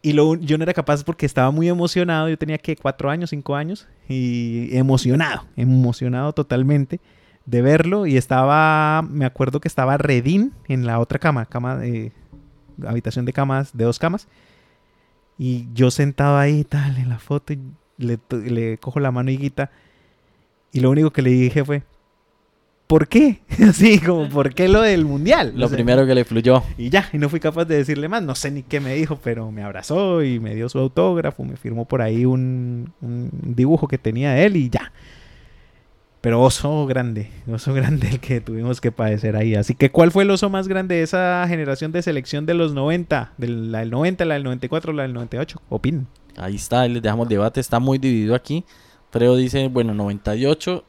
Y 0.07 0.13
yo 0.13 0.59
no 0.59 0.65
era 0.65 0.75
capaz 0.75 1.03
porque 1.03 1.25
estaba 1.25 1.51
muy 1.51 1.67
emocionado. 1.67 2.29
Yo 2.29 2.37
tenía 2.37 2.59
que 2.59 2.77
cuatro 2.77 3.09
años, 3.09 3.31
cinco 3.31 3.57
años. 3.57 3.89
Y 4.07 4.69
emocionado, 4.77 5.47
emocionado 5.57 6.35
totalmente 6.35 7.01
de 7.47 7.63
verlo. 7.63 8.05
Y 8.07 8.19
estaba, 8.19 9.01
me 9.01 9.25
acuerdo 9.25 9.61
que 9.61 9.69
estaba 9.69 9.97
Redín 9.97 10.53
en 10.69 10.85
la 10.85 10.99
otra 10.99 11.19
cama, 11.19 11.47
cama 11.47 11.77
de 11.77 12.13
habitación 12.87 13.25
de 13.25 13.33
camas, 13.33 13.75
de 13.75 13.85
dos 13.87 13.99
camas. 13.99 14.29
Y 15.39 15.69
yo 15.73 15.91
sentado 15.91 16.37
ahí, 16.37 16.65
tal, 16.65 16.99
en 16.99 17.09
la 17.09 17.19
foto, 17.19 17.55
y 17.55 17.61
le, 17.97 18.77
cojo 18.77 19.01
la 19.01 19.11
mano 19.11 19.31
a 19.31 19.33
Higuita. 19.33 19.71
Y 20.71 20.81
lo 20.81 20.91
único 20.91 21.13
que 21.13 21.23
le 21.23 21.31
dije 21.31 21.65
fue, 21.65 21.83
¿por 22.87 23.09
qué? 23.09 23.41
Así 23.69 23.99
como, 23.99 24.29
¿por 24.29 24.55
qué 24.55 24.69
lo 24.69 24.83
del 24.83 25.05
mundial? 25.05 25.53
Lo 25.57 25.67
O 25.67 25.69
sea, 25.69 25.77
primero 25.77 26.07
que 26.07 26.15
le 26.15 26.25
fluyó. 26.25 26.63
y 26.79 26.91
ya, 26.91 27.09
y 27.13 27.19
no 27.19 27.29
fui 27.29 27.41
capaz 27.41 27.65
de 27.65 27.77
decirle 27.77 28.09
más, 28.09 28.23
no 28.23 28.35
sé 28.35 28.51
ni 28.51 28.63
qué 28.63 28.81
me 28.81 28.95
dijo, 28.95 29.19
pero 29.23 29.51
me 29.51 29.63
abrazó 29.63 30.23
y 30.23 30.41
me 30.41 30.55
dio 30.55 30.69
su 30.69 30.79
autógrafo, 30.79 31.45
me 31.45 31.57
firmó 31.57 31.87
por 31.87 32.03
ahí 32.03 32.25
un, 32.25 32.93
un 33.01 33.31
dibujo 33.43 33.89
que 33.89 33.99
tenía 33.99 34.33
de 34.33 34.45
él 34.47 34.57
y 34.57 34.71
ya. 34.71 34.93
Pero 36.21 36.41
oso 36.41 36.87
grande, 36.87 37.29
oso 37.53 37.75
grande 37.75 38.09
el 38.09 38.19
que 38.19 38.41
tuvimos 38.41 38.81
que 38.81 38.91
padecer 38.91 39.37
ahí. 39.37 39.55
Así 39.55 39.75
que, 39.75 39.91
¿cuál 39.91 40.11
fue 40.11 40.23
el 40.23 40.31
oso 40.31 40.49
más 40.49 40.69
grande 40.69 40.95
de 40.95 41.03
esa 41.03 41.45
generación 41.47 41.93
de 41.93 42.01
selección 42.01 42.47
de 42.47 42.55
los 42.55 42.73
90? 42.73 43.35
De 43.37 43.49
la 43.49 43.81
del 43.81 43.91
90, 43.91 44.25
la 44.25 44.35
del 44.35 44.45
94, 44.45 44.95
la 44.95 45.03
del 45.03 45.13
98. 45.13 45.61
Opinen. 45.69 46.07
Ahí 46.37 46.55
está, 46.57 46.81
ahí 46.81 46.93
les 46.93 47.03
dejamos 47.03 47.29
debate, 47.29 47.61
está 47.61 47.79
muy 47.79 47.99
dividido 47.99 48.35
aquí. 48.35 48.65
Freo 49.11 49.37
dice, 49.37 49.69
bueno, 49.69 49.93
98, 49.93 50.83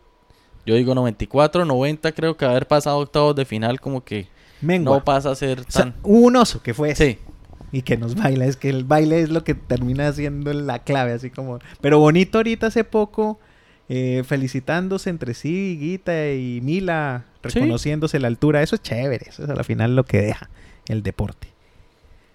yo 0.66 0.76
digo 0.76 0.95
94, 0.95 1.66
90 1.66 2.11
creo 2.13 2.38
que 2.38 2.45
haber 2.45 2.68
pasado 2.68 2.97
octavos 2.99 3.36
de 3.36 3.45
final 3.45 3.80
como 3.80 4.03
que 4.03 4.28
Mengua. 4.61 4.97
no 4.97 5.03
pasa 5.03 5.32
a 5.32 5.36
ser 5.36 5.59
O 5.61 5.66
sea, 5.68 5.84
tan... 5.84 5.95
hubo 6.03 6.26
un 6.28 6.36
oso 6.36 6.61
que 6.61 6.74
fue 6.74 6.91
ese. 6.91 7.05
Sí, 7.13 7.18
Y 7.72 7.82
que 7.82 7.97
nos 7.97 8.16
baila, 8.16 8.45
es 8.45 8.55
que 8.57 8.70
el 8.70 8.84
baile 8.84 9.22
es 9.22 9.30
lo 9.30 9.43
que 9.43 9.53
termina 9.53 10.11
siendo 10.13 10.51
la 10.53 10.80
clave, 10.80 11.11
así 11.13 11.30
como... 11.30 11.59
Pero 11.82 11.99
bonito 11.99 12.38
ahorita 12.39 12.68
hace 12.68 12.84
poco, 12.84 13.39
eh, 13.89 14.24
felicitándose 14.26 15.09
entre 15.09 15.34
sí, 15.34 15.78
Guita 15.80 16.32
y 16.32 16.61
Mila, 16.61 17.26
Sí. 17.47 17.59
reconociéndose 17.59 18.20
la 18.20 18.28
altura, 18.28 18.63
eso 18.63 18.76
es 18.76 18.82
chévere, 18.82 19.28
eso 19.30 19.43
es 19.43 19.49
a 19.49 19.55
la 19.55 19.63
final 19.63 19.95
lo 19.95 20.03
que 20.03 20.20
deja 20.22 20.49
el 20.88 21.03
deporte. 21.03 21.49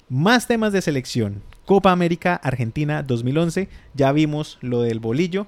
Más 0.09 0.47
temas 0.47 0.73
de 0.73 0.83
selección. 0.83 1.43
Copa 1.65 1.91
América 1.93 2.35
Argentina 2.37 3.03
2011, 3.03 3.69
ya 3.95 4.13
vimos 4.13 4.59
lo 4.61 4.83
del 4.83 5.01
bolillo. 5.01 5.47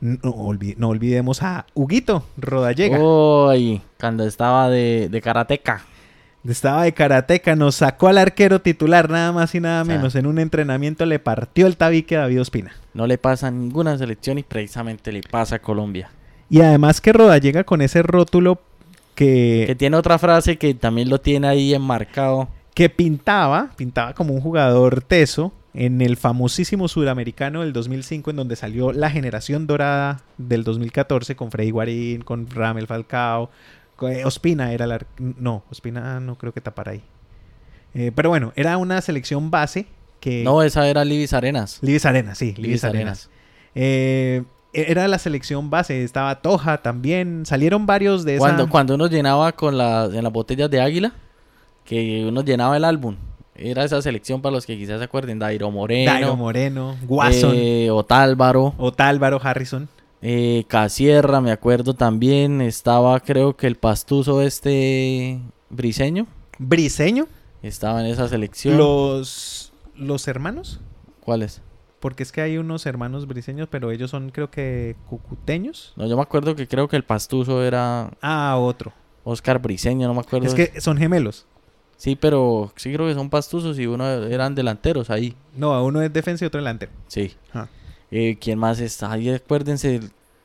No, 0.00 0.18
olvi- 0.34 0.76
no 0.78 0.88
olvidemos 0.88 1.42
a 1.42 1.66
Huguito 1.74 2.24
Rodallega. 2.38 2.98
Uy, 2.98 3.82
cuando 3.98 4.24
estaba 4.26 4.68
de, 4.70 5.08
de 5.10 5.20
karateca. 5.20 5.82
Estaba 6.48 6.84
de 6.84 6.94
karateca, 6.94 7.54
nos 7.54 7.74
sacó 7.74 8.08
al 8.08 8.16
arquero 8.16 8.62
titular, 8.62 9.10
nada 9.10 9.30
más 9.30 9.54
y 9.54 9.60
nada 9.60 9.82
O 9.82 9.84
sea. 9.84 9.94
menos. 9.96 10.14
En 10.14 10.26
un 10.26 10.38
entrenamiento 10.38 11.04
le 11.04 11.18
partió 11.18 11.66
el 11.66 11.76
tabique 11.76 12.16
a 12.16 12.20
David 12.20 12.40
Ospina. 12.40 12.72
No 12.94 13.06
le 13.06 13.18
pasa 13.18 13.48
a 13.48 13.50
ninguna 13.50 13.98
selección 13.98 14.38
y 14.38 14.42
precisamente 14.42 15.12
le 15.12 15.20
pasa 15.20 15.56
a 15.56 15.58
Colombia. 15.58 16.10
Y 16.48 16.62
además 16.62 17.02
que 17.02 17.12
Roda 17.12 17.36
llega 17.36 17.64
con 17.64 17.82
ese 17.82 18.02
rótulo 18.02 18.58
que, 19.14 19.64
Que 19.66 19.74
tiene 19.74 19.98
otra 19.98 20.18
frase 20.18 20.56
que 20.56 20.72
también 20.72 21.10
lo 21.10 21.20
tiene 21.20 21.46
ahí 21.46 21.74
enmarcado. 21.74 22.48
que 22.72 22.88
pintaba, 22.88 23.68
pintaba 23.76 24.14
como 24.14 24.32
un 24.32 24.40
jugador 24.40 25.02
teso 25.02 25.52
en 25.74 26.00
el 26.00 26.16
famosísimo 26.16 26.88
sudamericano 26.88 27.60
del 27.60 27.72
2005, 27.72 28.30
en 28.30 28.36
donde 28.36 28.56
salió 28.56 28.92
la 28.92 29.10
generación 29.10 29.66
dorada 29.66 30.20
del 30.38 30.64
2014 30.64 31.36
con 31.36 31.50
Freddy 31.50 31.70
Guarín, 31.70 32.22
con 32.22 32.48
Ramel 32.50 32.86
Falcao, 32.86 33.50
con- 33.96 34.12
eh, 34.12 34.24
Ospina 34.24 34.72
era 34.72 34.86
la... 34.86 35.00
No, 35.18 35.62
Ospina 35.70 36.18
no 36.20 36.36
creo 36.36 36.52
que 36.52 36.60
tapara 36.60 36.92
ahí. 36.92 37.02
Eh, 37.94 38.10
pero 38.14 38.28
bueno, 38.30 38.52
era 38.56 38.76
una 38.78 39.00
selección 39.00 39.50
base 39.50 39.86
que... 40.20 40.42
No, 40.44 40.62
esa 40.62 40.88
era 40.88 41.04
Libis 41.04 41.32
Arenas. 41.32 41.78
Libis 41.82 42.04
Arenas, 42.04 42.38
sí, 42.38 42.54
Libis, 42.56 42.82
Arenas. 42.84 43.28
Arenas. 43.28 43.30
Eh, 43.74 44.42
era 44.72 45.08
la 45.08 45.18
selección 45.18 45.70
base, 45.70 46.04
estaba 46.04 46.40
Toja 46.42 46.78
también, 46.78 47.44
salieron 47.46 47.86
varios 47.86 48.24
de 48.24 48.36
esa... 48.36 48.44
Cuando, 48.44 48.68
cuando 48.68 48.94
uno 48.94 49.06
llenaba 49.08 49.52
con 49.52 49.76
las 49.78 50.12
en 50.14 50.22
las 50.24 50.32
botellas 50.32 50.70
de 50.70 50.80
águila, 50.80 51.12
que 51.84 52.24
uno 52.26 52.42
llenaba 52.42 52.76
el 52.76 52.84
álbum, 52.84 53.16
era 53.60 53.84
esa 53.84 54.00
selección 54.02 54.40
para 54.42 54.54
los 54.54 54.66
que 54.66 54.76
quizás 54.76 54.98
se 54.98 55.04
acuerden, 55.04 55.38
Dairo 55.38 55.70
Moreno, 55.70 56.10
Dairo 56.10 56.36
Moreno, 56.36 56.96
Guasón, 57.06 57.52
eh, 57.54 57.90
Otálvaro, 57.90 58.74
Otálvaro, 58.78 59.40
Harrison. 59.42 59.88
eh, 60.22 60.64
Casierra, 60.68 61.40
me 61.40 61.52
acuerdo 61.52 61.94
también, 61.94 62.60
estaba 62.60 63.20
creo 63.20 63.56
que 63.56 63.66
el 63.66 63.76
pastuso 63.76 64.42
este 64.42 65.40
briseño, 65.68 66.26
Briseño, 66.58 67.26
estaba 67.62 68.00
en 68.00 68.06
esa 68.06 68.28
selección. 68.28 68.76
los, 68.76 69.72
los 69.94 70.26
hermanos, 70.28 70.80
¿Cuáles? 71.20 71.62
porque 72.00 72.22
es 72.22 72.32
que 72.32 72.40
hay 72.40 72.56
unos 72.56 72.86
hermanos 72.86 73.26
briseños, 73.26 73.68
pero 73.70 73.90
ellos 73.90 74.10
son 74.10 74.30
creo 74.30 74.50
que 74.50 74.96
cucuteños. 75.08 75.92
No, 75.96 76.06
yo 76.06 76.16
me 76.16 76.22
acuerdo 76.22 76.56
que 76.56 76.66
creo 76.66 76.88
que 76.88 76.96
el 76.96 77.04
pastuso 77.04 77.62
era 77.62 78.10
Ah, 78.22 78.56
otro. 78.58 78.92
Oscar 79.22 79.58
Briseño, 79.60 80.08
no 80.08 80.14
me 80.14 80.20
acuerdo. 80.20 80.46
Es 80.46 80.54
que 80.54 80.80
son 80.80 80.96
gemelos. 80.96 81.46
Sí, 82.00 82.16
pero 82.16 82.72
sí 82.76 82.90
creo 82.94 83.06
que 83.08 83.12
son 83.14 83.28
pastusos 83.28 83.78
y 83.78 83.86
uno 83.86 84.08
eran 84.08 84.54
delanteros 84.54 85.10
ahí. 85.10 85.34
No, 85.54 85.84
uno 85.84 86.00
es 86.00 86.10
defensa 86.10 86.44
y 86.44 86.46
otro 86.46 86.58
delantero. 86.58 86.90
Sí. 87.08 87.34
Ah. 87.52 87.68
Eh, 88.10 88.38
¿Quién 88.40 88.58
más 88.58 88.80
está? 88.80 89.12
Ahí 89.12 89.28
acuérdense, 89.28 90.00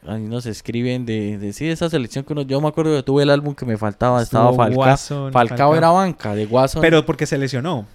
ahí 0.05 0.21
nos 0.23 0.45
escriben 0.47 1.05
de, 1.05 1.37
de 1.37 1.53
sí, 1.53 1.69
esa 1.69 1.89
selección 1.89 2.25
que 2.25 2.33
uno, 2.33 2.41
yo 2.41 2.59
me 2.59 2.67
acuerdo 2.67 2.93
que 2.97 3.03
tuve 3.03 3.23
el 3.23 3.29
álbum 3.29 3.55
que 3.55 3.65
me 3.65 3.77
faltaba, 3.77 4.21
estaba 4.21 4.51
Falcao. 4.53 4.83
Falcao 4.83 5.31
Falcao. 5.31 5.75
era 5.77 5.89
banca, 5.91 6.35
de 6.35 6.45
Guasón. 6.45 6.81
Pero 6.81 7.05
porque 7.05 7.25
se 7.25 7.37
lesionó. 7.37 7.87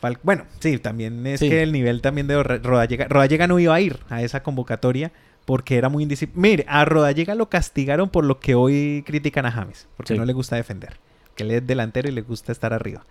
Fal- 0.00 0.18
bueno, 0.22 0.44
sí, 0.60 0.78
también 0.78 1.26
es 1.26 1.40
Sí. 1.40 1.48
que 1.48 1.64
el 1.64 1.72
nivel 1.72 2.02
también 2.02 2.28
de 2.28 2.40
Ro- 2.40 2.58
Rodallega. 2.62 3.08
Rodallega 3.08 3.48
no 3.48 3.58
iba 3.58 3.74
a 3.74 3.80
ir 3.80 3.98
a 4.08 4.22
esa 4.22 4.44
convocatoria 4.44 5.10
porque 5.46 5.76
era 5.76 5.88
muy 5.88 6.04
indisciplinado. 6.04 6.40
Mire, 6.48 6.64
a 6.68 6.84
Rodallega 6.84 7.34
lo 7.34 7.48
castigaron 7.50 8.08
por 8.08 8.24
lo 8.24 8.38
que 8.38 8.54
hoy 8.54 9.02
critican 9.04 9.46
a 9.46 9.50
James, 9.50 9.88
porque 9.96 10.14
Sí. 10.14 10.18
no 10.18 10.24
le 10.24 10.32
gusta 10.32 10.54
defender. 10.54 10.96
Que 11.40 11.44
él 11.44 11.50
es 11.62 11.66
delantero 11.66 12.08
y 12.08 12.12
le 12.12 12.22
gusta 12.22 12.52
estar 12.52 12.72
arriba. 12.72 13.04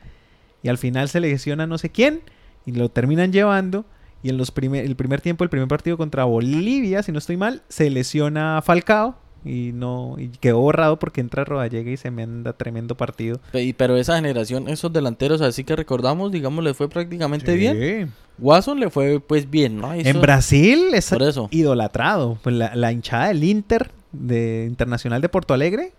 Y 0.61 0.69
al 0.69 0.77
final 0.77 1.09
se 1.09 1.19
lesiona 1.19 1.67
no 1.67 1.77
sé 1.77 1.89
quién 1.89 2.21
y 2.65 2.73
lo 2.73 2.89
terminan 2.89 3.31
llevando. 3.31 3.85
Y 4.21 4.29
en 4.29 4.37
los 4.37 4.51
primer, 4.51 4.85
el 4.85 4.95
primer 4.95 5.21
tiempo, 5.21 5.43
el 5.43 5.49
primer 5.49 5.67
partido 5.69 5.97
contra 5.97 6.25
Bolivia, 6.25 7.01
si 7.03 7.11
no 7.11 7.17
estoy 7.19 7.37
mal, 7.37 7.63
se 7.69 7.89
lesiona 7.89 8.61
Falcao 8.61 9.15
y 9.45 9.71
no 9.73 10.15
y 10.17 10.27
quedó 10.27 10.59
borrado 10.59 10.99
porque 10.99 11.21
entra 11.21 11.45
Rodallega 11.45 11.89
y 11.89 11.95
se 11.95 12.11
manda 12.11 12.53
tremendo 12.53 12.95
partido. 12.95 13.39
Pero 13.77 13.95
esa 13.95 14.15
generación, 14.15 14.67
esos 14.67 14.91
delanteros 14.91 15.41
así 15.41 15.63
que 15.63 15.75
recordamos, 15.75 16.31
digamos, 16.31 16.63
le 16.63 16.73
fue 16.73 16.89
prácticamente 16.89 17.55
bien. 17.55 17.77
Sí. 18.07 18.11
Watson 18.37 18.79
le 18.79 18.89
fue 18.89 19.19
pues 19.21 19.49
bien, 19.49 19.77
¿no? 19.77 19.93
En 19.93 20.19
Brasil 20.21 20.89
es 20.93 21.09
Por 21.09 21.23
eso. 21.23 21.47
idolatrado. 21.51 22.37
Pues 22.43 22.55
la, 22.55 22.75
la 22.75 22.91
hinchada 22.91 23.29
del 23.29 23.43
Inter 23.43 23.91
de 24.11 24.65
Internacional 24.67 25.21
de 25.21 25.29
Porto 25.29 25.53
Alegre. 25.53 25.93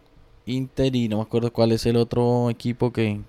Inter 0.50 0.94
y 0.94 1.08
no 1.08 1.16
me 1.18 1.22
acuerdo 1.22 1.52
cuál 1.52 1.72
es 1.72 1.86
el 1.86 1.96
otro 1.96 2.50
equipo 2.50 2.92
que, 2.92 3.20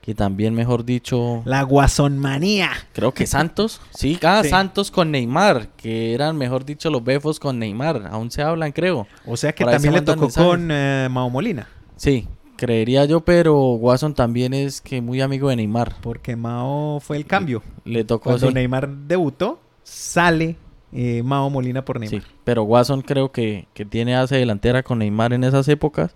que 0.00 0.14
también, 0.14 0.54
mejor 0.54 0.84
dicho, 0.84 1.42
La 1.44 1.62
Guasonmanía. 1.62 2.70
creo 2.92 3.12
que 3.12 3.26
Santos. 3.26 3.80
Sí, 3.90 4.18
ah, 4.22 4.40
Sí. 4.42 4.48
Santos 4.50 4.90
con 4.90 5.10
Neymar, 5.10 5.68
que 5.76 6.14
eran, 6.14 6.36
mejor 6.36 6.64
dicho, 6.64 6.90
los 6.90 7.04
befos 7.04 7.38
con 7.38 7.58
Neymar. 7.58 8.08
Aún 8.10 8.30
se 8.30 8.42
hablan, 8.42 8.72
creo. 8.72 9.06
O 9.26 9.36
sea 9.36 9.52
que 9.52 9.64
Por 9.64 9.72
también 9.74 9.92
se 9.94 10.00
le 10.00 10.04
tocó 10.06 10.22
mensajes. 10.22 10.48
con 10.48 10.68
eh, 10.72 11.08
Mao 11.10 11.28
Molina. 11.30 11.68
Sí, 11.96 12.26
creería 12.56 13.04
yo, 13.04 13.20
pero 13.20 13.58
Watson 13.74 14.14
también 14.14 14.54
es 14.54 14.80
que 14.80 15.00
muy 15.02 15.20
amigo 15.20 15.48
de 15.50 15.56
Neymar. 15.56 15.96
Porque 16.00 16.34
Mao 16.36 17.00
fue 17.00 17.16
el 17.18 17.26
cambio. 17.26 17.62
Le 17.84 18.04
tocó 18.04 18.30
Cuando 18.30 18.48
sí. 18.48 18.54
Neymar 18.54 18.88
debutó, 18.88 19.60
sale 19.82 20.56
eh, 20.92 21.22
Mao 21.22 21.50
Molina 21.50 21.84
por 21.84 22.00
Neymar. 22.00 22.22
Sí, 22.22 22.26
pero 22.44 22.64
Watson 22.64 23.02
creo 23.02 23.32
que, 23.32 23.66
que 23.74 23.84
tiene 23.84 24.16
hace 24.16 24.36
delantera 24.36 24.82
con 24.82 24.98
Neymar 24.98 25.32
en 25.32 25.44
esas 25.44 25.68
épocas. 25.68 26.14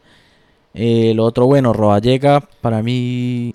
Eh, 0.75 1.13
el 1.13 1.21
otro, 1.21 1.47
bueno, 1.47 1.73
Rodallega, 1.73 2.41
para 2.61 2.83
mí, 2.83 3.55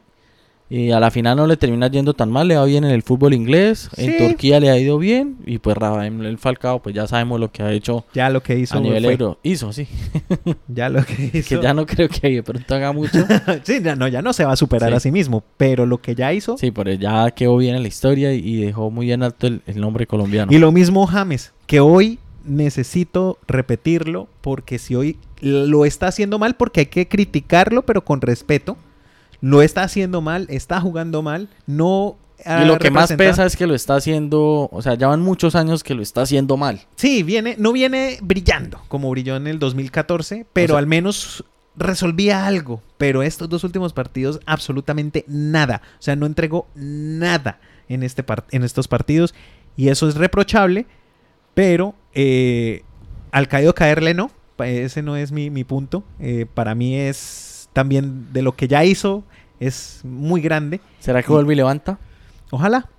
eh, 0.72 0.94
a 0.94 1.00
la 1.00 1.10
final 1.12 1.36
no 1.38 1.48
le 1.48 1.58
termina 1.58 1.88
yendo 1.90 2.14
tan 2.14 2.32
mal, 2.32 2.48
le 2.48 2.56
va 2.56 2.66
bien 2.66 2.84
en 2.84 2.92
el 2.92 3.02
fútbol 3.02 3.34
inglés, 3.34 3.90
en. 3.98 4.18
Turquía 4.18 4.60
le 4.60 4.70
ha 4.70 4.78
ido 4.78 4.98
bien, 5.00 5.38
y 5.46 5.58
pues 5.58 5.76
Rafael 5.78 6.38
Falcao, 6.38 6.82
pues 6.82 6.94
ya 6.96 7.08
sabemos 7.08 7.40
lo 7.40 7.52
que 7.52 7.64
ha 7.64 7.72
hecho 7.72 8.06
Ya 8.14 8.30
lo 8.30 8.44
que 8.44 8.58
hizo. 8.60 8.78
a 8.78 8.82
nivel 8.82 9.06
euro. 9.06 9.40
Hizo, 9.44 9.74
sí, 9.74 9.88
Ya 10.68 10.90
lo 10.90 11.04
que 11.04 11.32
hizo. 11.34 11.58
que 11.58 11.64
ya 11.64 11.74
no 11.74 11.86
creo 11.86 12.08
que 12.10 12.30
de 12.30 12.44
pronto 12.44 12.76
haga 12.76 12.92
mucho. 12.92 13.18
sí, 13.64 13.80
ya 13.84 13.96
no, 13.96 14.08
ya 14.08 14.22
no 14.22 14.32
se 14.34 14.46
va 14.46 14.52
a 14.52 14.56
superar 14.56 14.92
Sí. 14.92 14.96
a 14.96 15.00
sí 15.00 15.12
mismo. 15.12 15.44
Pero 15.58 15.86
lo 15.86 16.00
que 16.00 16.14
ya 16.16 16.34
hizo. 16.34 16.58
Sí, 16.58 16.72
pero 16.72 16.92
ya 16.94 17.32
quedó 17.32 17.58
bien 17.58 17.76
en 17.76 17.82
la 17.82 17.88
historia 17.88 18.34
y, 18.34 18.40
y 18.40 18.62
dejó 18.62 18.92
muy 18.92 19.12
en 19.12 19.24
alto 19.24 19.48
el, 19.48 19.62
el 19.66 19.80
nombre 19.82 20.06
colombiano. 20.08 20.52
Y 20.52 20.58
lo 20.60 20.72
mismo 20.72 21.06
James, 21.08 21.52
que 21.66 21.80
hoy 21.80 22.20
necesito 22.46 23.38
repetirlo 23.48 24.28
porque 24.42 24.80
si 24.80 24.96
hoy 24.96 25.18
lo 25.42 25.86
está 25.86 26.08
haciendo 26.08 26.38
mal, 26.40 26.56
porque 26.56 26.82
hay 26.82 26.86
que 26.88 27.08
criticarlo, 27.08 27.84
pero 27.84 28.04
con 28.04 28.22
respeto. 28.22 28.78
Lo 29.42 29.62
está 29.62 29.84
haciendo 29.84 30.22
mal, 30.22 30.48
está 30.50 30.82
jugando 30.82 31.22
mal, 31.22 31.50
no... 31.66 32.18
Y 32.46 32.66
lo 32.66 32.80
que 32.80 32.90
más 32.90 33.12
pesa 33.14 33.46
es 33.46 33.58
que 33.58 33.68
lo 33.68 33.76
está 33.76 33.96
haciendo, 33.96 34.70
o 34.72 34.82
sea, 34.82 34.94
ya 34.94 35.08
van 35.08 35.20
muchos 35.22 35.56
años 35.56 35.84
que 35.84 35.94
lo 35.94 36.02
está 36.02 36.22
haciendo 36.22 36.56
mal. 36.56 36.82
Sí, 36.96 37.22
viene, 37.22 37.56
no 37.60 37.74
viene 37.74 38.18
brillando 38.22 38.82
como 38.88 39.10
brilló 39.10 39.36
en 39.36 39.46
el 39.48 39.60
2014, 39.60 40.46
pero 40.54 40.74
O 40.74 40.76
sea- 40.76 40.80
al 40.80 40.88
menos 40.88 41.44
resolvía 41.76 42.46
algo. 42.46 42.82
Pero 42.98 43.24
estos 43.24 43.50
dos 43.50 43.64
últimos 43.66 43.92
partidos, 43.94 44.40
absolutamente 44.46 45.26
nada. 45.28 45.82
O 46.00 46.02
sea, 46.02 46.16
no 46.16 46.26
entregó 46.26 46.68
nada 46.76 47.60
en, 47.88 48.04
este 48.04 48.24
en 48.52 48.64
estos 48.64 48.88
partidos. 48.88 49.34
Y 49.76 49.90
eso 49.90 50.08
es 50.08 50.16
reprochable, 50.16 50.86
pero 51.54 51.96
eh, 52.14 52.84
al 53.32 53.48
caído 53.48 53.74
caerle 53.74 54.14
no. 54.14 54.32
Ese 54.60 55.02
no 55.02 55.16
es 55.16 55.32
mi, 55.32 55.50
mi 55.50 55.64
punto. 55.64 56.04
Eh, 56.20 56.46
para 56.54 56.76
mí 56.76 56.96
es 56.96 57.18
también 57.80 58.28
de 58.34 58.42
lo 58.42 58.52
que 58.52 58.68
ya 58.68 58.84
hizo, 58.84 59.24
es 59.62 60.02
muy 60.04 60.42
grande. 60.42 60.82
¿Será 61.00 61.24
que 61.24 61.32
vuelve 61.32 61.54
y 61.54 61.56
levanta? 61.56 61.98
Ojalá. 62.52 62.90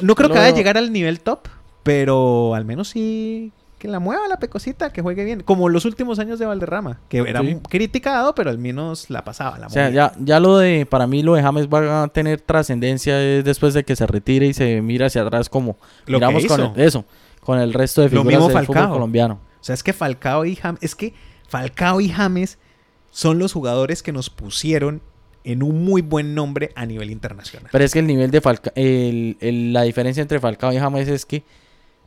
No 0.00 0.14
creo 0.14 0.28
que 0.28 0.34
Lo- 0.36 0.40
vaya 0.40 0.52
a 0.54 0.56
llegar 0.56 0.76
al 0.78 0.92
nivel 0.92 1.18
top, 1.20 1.48
pero 1.82 2.54
al 2.54 2.64
menos 2.64 2.88
sí 2.90 3.50
que 3.80 3.88
la 3.88 3.98
mueva 3.98 4.28
la 4.28 4.38
pecosita, 4.38 4.92
que 4.92 5.00
juegue 5.02 5.24
bien. 5.24 5.40
Como 5.40 5.68
los 5.68 5.84
últimos 5.86 6.18
años 6.20 6.38
de 6.38 6.46
Valderrama, 6.46 7.00
que 7.08 7.18
era 7.18 7.40
Sí. 7.40 7.56
criticado, 7.68 8.34
pero 8.36 8.50
al 8.50 8.58
menos 8.58 9.08
la 9.10 9.24
pasaba. 9.24 9.58
La 9.58 9.66
O 9.66 9.70
sea, 9.70 9.88
ya, 9.90 10.12
ya 10.20 10.38
lo 10.38 10.58
de, 10.58 10.86
para 10.86 11.06
mí 11.08 11.22
lo 11.22 11.34
de 11.34 11.42
James 11.42 11.66
va 11.66 12.02
a 12.04 12.08
tener 12.08 12.40
trascendencia 12.42 13.20
es 13.20 13.42
después 13.44 13.74
de 13.74 13.82
que 13.84 13.96
se 13.96 14.06
retire 14.06 14.46
y 14.46 14.52
se 14.52 14.80
mira 14.82 15.06
hacia 15.06 15.22
atrás 15.22 15.48
como 15.48 15.76
Lo 16.06 16.20
que 16.20 16.26
miramos 16.26 16.44
con 16.46 16.60
el- 16.60 16.80
eso, 16.86 17.04
con 17.40 17.58
el 17.58 17.72
resto 17.72 18.02
de 18.02 18.08
Lo 18.10 18.20
figuras 18.22 18.38
mismo 18.40 18.48
del 18.54 18.66
fútbol 18.66 18.90
colombiano. 18.90 19.40
O 19.60 19.64
sea, 19.64 19.74
es 19.74 19.82
que 19.82 19.92
Falcao 19.94 20.44
y 20.44 20.54
James, 20.56 20.78
es 20.82 20.94
que 20.94 21.14
Falcao 21.48 22.00
y 22.02 22.10
James 22.10 22.58
son 23.10 23.38
los 23.38 23.52
jugadores 23.52 24.02
que 24.02 24.12
nos 24.12 24.30
pusieron 24.30 25.02
en 25.44 25.62
un 25.62 25.84
muy 25.84 26.02
buen 26.02 26.34
nombre 26.34 26.70
a 26.74 26.86
nivel 26.86 27.10
internacional. 27.10 27.68
Pero 27.72 27.84
es 27.84 27.92
que 27.92 27.98
el 28.00 28.06
nivel 28.06 28.30
de 28.30 28.40
Falcao, 28.40 28.72
la 28.76 29.82
diferencia 29.82 30.20
entre 30.20 30.40
Falcao 30.40 30.72
y 30.72 30.78
James 30.78 31.08
es 31.08 31.24
que 31.24 31.42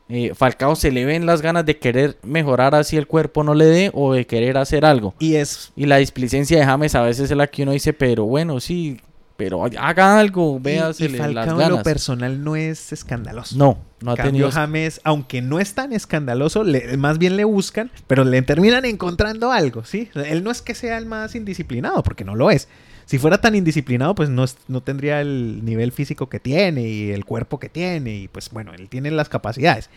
eh, 0.10 0.34
Falcao 0.36 0.76
se 0.76 0.92
le 0.92 1.06
ven 1.06 1.26
las 1.26 1.42
ganas 1.42 1.66
de 1.66 1.78
querer 1.78 2.18
mejorar 2.24 2.76
así 2.76 2.98
el 2.98 3.08
cuerpo 3.08 3.44
no 3.44 3.54
le 3.54 3.66
dé 3.66 3.92
o 3.94 4.14
de 4.14 4.28
querer 4.28 4.58
hacer 4.58 4.86
algo. 4.86 5.16
Y 5.20 5.36
es 5.36 5.72
Y 5.76 5.86
la 5.86 5.98
displicencia 5.98 6.60
de 6.60 6.66
James 6.66 6.94
a 6.96 7.02
veces 7.02 7.32
es 7.32 7.38
la 7.38 7.48
que 7.48 7.64
uno 7.64 7.72
dice, 7.72 7.94
pero 7.94 8.26
bueno, 8.26 8.60
sí, 8.60 9.00
pero 9.44 9.66
haga 9.78 10.18
algo, 10.20 10.58
véase 10.60 11.10
las 11.10 11.18
Falcao 11.20 11.44
en 11.44 11.50
lo 11.52 11.58
ganas. 11.58 11.84
personal 11.84 12.44
no 12.44 12.56
es 12.56 12.94
escandaloso. 12.94 13.58
No, 13.58 13.78
no 14.02 14.12
ha 14.12 14.16
cambio 14.16 14.32
tenido... 14.32 14.52
James, 14.52 15.02
aunque 15.04 15.42
no 15.42 15.60
es 15.60 15.74
tan 15.74 15.92
escandaloso, 15.92 16.64
le- 16.64 16.96
más 16.96 17.18
bien 17.18 17.36
le 17.36 17.44
buscan, 17.44 17.92
pero 18.08 18.24
le 18.24 18.42
terminan 18.44 18.86
encontrando 18.86 19.52
algo, 19.52 19.84
¿sí? 19.84 20.10
Él 20.16 20.44
no 20.44 20.52
es 20.52 20.62
que 20.62 20.76
sea 20.76 20.98
el 20.98 21.06
más 21.06 21.36
indisciplinado, 21.36 22.04
porque 22.04 22.24
no 22.24 22.36
lo 22.36 22.52
es. 22.52 22.70
Si 23.06 23.18
fuera 23.18 23.42
tan 23.42 23.54
indisciplinado, 23.54 24.16
pues 24.16 24.30
no, 24.30 24.46
es- 24.46 24.56
no 24.70 24.82
tendría 24.82 25.20
el 25.20 25.66
nivel 25.66 25.92
físico 25.92 26.30
que 26.30 26.40
tiene 26.40 26.88
y 26.88 27.12
el 27.12 27.26
cuerpo 27.26 27.60
que 27.60 27.68
tiene, 27.68 28.16
y 28.16 28.28
pues 28.30 28.50
bueno, 28.50 28.74
él 28.74 28.88
tiene 28.88 29.12
las 29.12 29.28
capacidades. 29.28 29.90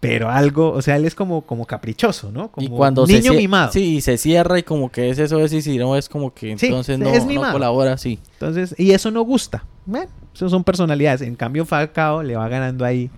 Pero 0.00 0.30
algo, 0.30 0.72
o 0.72 0.80
sea, 0.80 0.96
él 0.96 1.04
es 1.04 1.14
como, 1.14 1.42
como 1.42 1.66
caprichoso, 1.66 2.32
¿no? 2.32 2.50
Como 2.50 2.66
y 2.66 2.70
cuando 2.70 3.06
niño 3.06 3.32
se 3.32 3.36
mimado. 3.36 3.70
Sí, 3.70 3.96
y 3.96 4.00
se 4.00 4.16
cierra 4.16 4.58
y 4.58 4.62
como 4.62 4.90
que 4.90 5.10
es 5.10 5.18
eso 5.18 5.38
es 5.40 5.52
y 5.52 5.60
si 5.60 5.76
no 5.76 5.94
es 5.94 6.08
como 6.08 6.32
que 6.32 6.56
Sí, 6.56 6.66
entonces 6.66 6.98
no, 6.98 7.10
es 7.10 7.26
no 7.26 7.52
colabora, 7.52 7.98
sí. 7.98 8.18
Entonces, 8.32 8.74
y 8.78 8.92
eso 8.92 9.10
no 9.10 9.20
gusta. 9.22 9.64
Bueno, 9.84 10.10
eso 10.34 10.48
son 10.48 10.64
personalidades. 10.64 11.20
En 11.20 11.34
cambio, 11.34 11.66
Falcao 11.66 12.22
le 12.22 12.34
va 12.34 12.48
ganando 12.48 12.86
ahí 12.86 13.10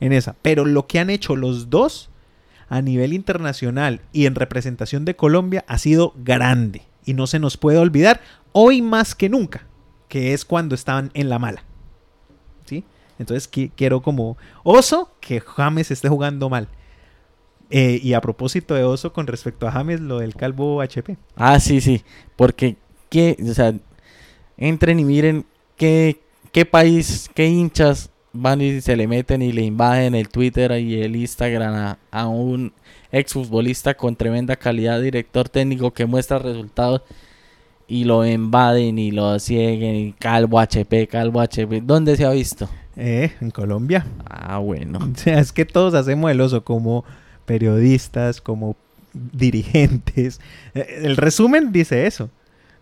en 0.00 0.14
esa. 0.14 0.34
Pero 0.40 0.64
lo 0.64 0.86
que 0.86 0.98
han 0.98 1.10
hecho 1.10 1.36
los 1.36 1.68
dos 1.68 2.08
a 2.70 2.80
nivel 2.80 3.12
internacional 3.12 4.00
y 4.12 4.24
en 4.24 4.34
representación 4.34 5.04
de 5.04 5.16
Colombia 5.16 5.64
ha 5.68 5.76
sido 5.76 6.14
grande. 6.24 6.82
Y 7.04 7.12
no 7.12 7.26
se 7.26 7.38
nos 7.38 7.58
puede 7.58 7.76
olvidar, 7.76 8.22
hoy 8.52 8.80
más 8.80 9.14
que 9.14 9.28
nunca, 9.28 9.66
que 10.08 10.32
es 10.32 10.46
cuando 10.46 10.74
estaban 10.74 11.10
en 11.12 11.28
la 11.28 11.38
mala. 11.38 11.64
Entonces 13.20 13.48
qui- 13.48 13.70
quiero 13.76 14.02
como 14.02 14.36
Oso 14.64 15.12
que 15.20 15.38
James 15.40 15.90
esté 15.92 16.08
jugando 16.08 16.48
mal. 16.48 16.66
Eh, 17.70 18.00
y 18.02 18.14
a 18.14 18.20
propósito 18.20 18.74
de 18.74 18.82
Oso, 18.82 19.12
con 19.12 19.28
respecto 19.28 19.68
a 19.68 19.70
James, 19.70 20.00
lo 20.00 20.18
del 20.18 20.34
calvo 20.34 20.80
HP. 20.80 21.16
Ah, 21.36 21.60
sí, 21.60 21.80
sí, 21.80 22.02
porque 22.34 22.76
qué, 23.10 23.36
o 23.48 23.54
sea, 23.54 23.72
entren 24.56 24.98
y 24.98 25.04
miren 25.04 25.44
qué, 25.76 26.20
qué 26.50 26.64
país, 26.66 27.30
qué 27.32 27.46
hinchas 27.46 28.10
van 28.32 28.60
y 28.60 28.80
se 28.80 28.96
le 28.96 29.06
meten 29.06 29.42
y 29.42 29.52
le 29.52 29.62
invaden 29.62 30.14
el 30.16 30.28
Twitter 30.28 30.72
y 30.80 31.00
el 31.02 31.14
Instagram 31.14 31.74
a, 31.74 31.98
a 32.10 32.26
un 32.26 32.72
exfutbolista 33.12 33.94
con 33.94 34.16
tremenda 34.16 34.56
calidad, 34.56 35.00
director 35.00 35.48
técnico 35.48 35.92
que 35.92 36.06
muestra 36.06 36.38
resultados 36.38 37.02
y 37.88 38.04
lo 38.04 38.24
invaden 38.24 38.98
y 38.98 39.10
lo 39.10 39.38
cieguen 39.40 39.94
y 39.96 40.12
calvo 40.12 40.58
HP, 40.60 41.06
calvo 41.08 41.40
HP. 41.40 41.80
¿Dónde 41.82 42.16
se 42.16 42.24
ha 42.24 42.30
visto? 42.30 42.68
Eh, 42.96 43.32
en 43.40 43.50
Colombia. 43.50 44.06
Ah, 44.24 44.58
bueno. 44.58 44.98
O 45.12 45.16
sea, 45.16 45.38
es 45.40 45.52
que 45.52 45.64
todos 45.64 45.94
hacemos 45.94 46.30
el 46.30 46.40
oso 46.40 46.64
como 46.64 47.04
periodistas, 47.46 48.40
como 48.40 48.76
dirigentes. 49.12 50.40
Eh, 50.74 51.00
El 51.02 51.16
resumen 51.16 51.72
dice 51.72 52.06
eso. 52.06 52.30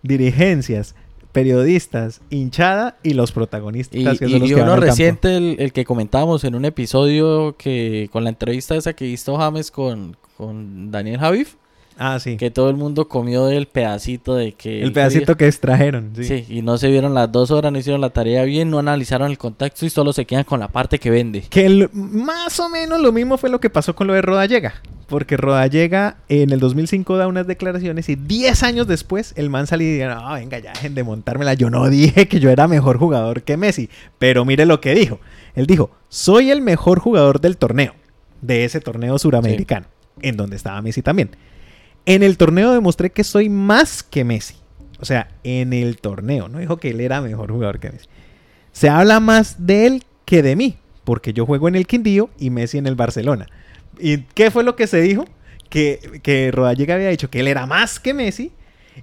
Dirigencias, 0.02 0.94
periodistas, 1.32 2.20
hinchada 2.30 2.96
y 3.02 3.14
los 3.14 3.32
protagonistas. 3.32 4.00
Y, 4.00 4.04
que 4.04 4.28
son 4.28 4.36
y 4.36 4.38
los 4.40 4.48
que 4.48 4.54
uno 4.54 4.72
van 4.72 4.80
reciente, 4.80 5.36
el, 5.36 5.56
el 5.58 5.72
que 5.72 5.84
comentábamos 5.84 6.44
en 6.44 6.54
un 6.54 6.64
episodio 6.64 7.56
que 7.56 8.08
con 8.12 8.24
la 8.24 8.30
entrevista 8.30 8.76
esa 8.76 8.92
que 8.92 9.06
hizo 9.06 9.36
James 9.36 9.70
con, 9.70 10.16
con 10.36 10.90
Daniel 10.90 11.18
Javif, 11.18 11.56
Ah, 11.98 12.18
sí. 12.20 12.36
que 12.36 12.50
todo 12.50 12.70
el 12.70 12.76
mundo 12.76 13.08
comió 13.08 13.48
el 13.48 13.66
pedacito 13.66 14.36
de 14.36 14.52
que... 14.52 14.82
El 14.82 14.92
pedacito 14.92 15.36
que 15.36 15.46
extrajeron. 15.48 16.12
Sí. 16.16 16.24
Sí. 16.24 16.46
y 16.48 16.62
no 16.62 16.78
se 16.78 16.88
vieron 16.88 17.12
las 17.14 17.30
dos 17.32 17.50
horas, 17.50 17.72
no 17.72 17.78
hicieron 17.78 18.00
la 18.00 18.10
tarea 18.10 18.44
bien, 18.44 18.70
no 18.70 18.78
analizaron 18.78 19.30
el 19.30 19.36
contexto 19.38 19.84
y 19.84 19.90
solo 19.90 20.12
se 20.12 20.24
quedan 20.24 20.44
con 20.44 20.60
la 20.60 20.68
parte 20.68 20.98
que 20.98 21.10
vende. 21.10 21.42
Que 21.50 21.66
el- 21.66 21.90
más 21.92 22.58
o 22.60 22.68
menos 22.68 23.00
lo 23.00 23.10
mismo 23.12 23.36
fue 23.36 23.50
lo 23.50 23.58
que 23.60 23.68
pasó 23.70 23.94
con 23.96 24.06
lo 24.06 24.12
de 24.14 24.22
Rodallega. 24.22 24.74
Porque 25.08 25.36
Rodallega 25.38 26.18
en 26.28 26.50
el 26.50 26.60
2005 26.60 27.16
da 27.16 27.26
unas 27.28 27.46
declaraciones 27.46 28.08
y 28.10 28.14
10 28.14 28.62
años 28.62 28.86
después 28.86 29.32
el 29.36 29.48
man 29.48 29.66
salió 29.66 29.88
y 29.88 29.94
dijo, 29.98 30.08
no, 30.10 30.34
venga, 30.34 30.58
ya 30.58 30.72
dejen 30.74 30.94
de 30.94 31.02
montármela. 31.02 31.54
Yo 31.54 31.70
no 31.70 31.88
dije 31.90 32.28
que 32.28 32.40
yo 32.40 32.50
era 32.50 32.68
mejor 32.68 32.98
jugador 32.98 33.42
que 33.42 33.56
Messi. 33.56 33.88
Pero 34.18 34.44
mire 34.44 34.66
lo 34.66 34.80
que 34.82 34.94
dijo. 34.94 35.18
Él 35.54 35.66
dijo, 35.66 35.90
soy 36.10 36.50
el 36.50 36.60
mejor 36.60 37.00
jugador 37.00 37.40
del 37.40 37.56
torneo. 37.56 37.94
De 38.42 38.64
ese 38.64 38.80
torneo 38.80 39.18
suramericano. 39.18 39.86
En 40.20 40.36
donde 40.36 40.56
estaba 40.56 40.80
Messi 40.82 41.00
también. 41.02 41.30
En 42.08 42.22
el 42.22 42.38
torneo 42.38 42.72
demostré 42.72 43.10
que 43.10 43.22
soy 43.22 43.50
más 43.50 44.02
que 44.02 44.24
Messi. 44.24 44.54
O 44.98 45.04
sea, 45.04 45.28
en 45.44 45.74
el 45.74 45.98
torneo. 45.98 46.48
No 46.48 46.58
dijo 46.58 46.78
que 46.78 46.88
él 46.88 47.02
era 47.02 47.20
mejor 47.20 47.52
jugador 47.52 47.80
que 47.80 47.90
Messi. 47.90 48.06
Se 48.72 48.88
habla 48.88 49.20
más 49.20 49.66
de 49.66 49.86
él 49.86 50.04
que 50.24 50.42
de 50.42 50.56
mí. 50.56 50.78
Porque 51.04 51.34
yo 51.34 51.44
juego 51.44 51.68
en 51.68 51.74
el 51.74 51.86
Quindío 51.86 52.30
y 52.38 52.48
Messi 52.48 52.78
en 52.78 52.86
el 52.86 52.94
Barcelona. 52.94 53.46
¿Y 53.98 54.22
qué 54.34 54.50
fue 54.50 54.64
lo 54.64 54.74
que 54.74 54.86
se 54.86 55.02
dijo? 55.02 55.26
Que, 55.68 56.20
que 56.22 56.50
Rodallega 56.50 56.94
había 56.94 57.10
dicho 57.10 57.28
que 57.28 57.40
él 57.40 57.48
era 57.48 57.66
más 57.66 58.00
que 58.00 58.14
Messi 58.14 58.52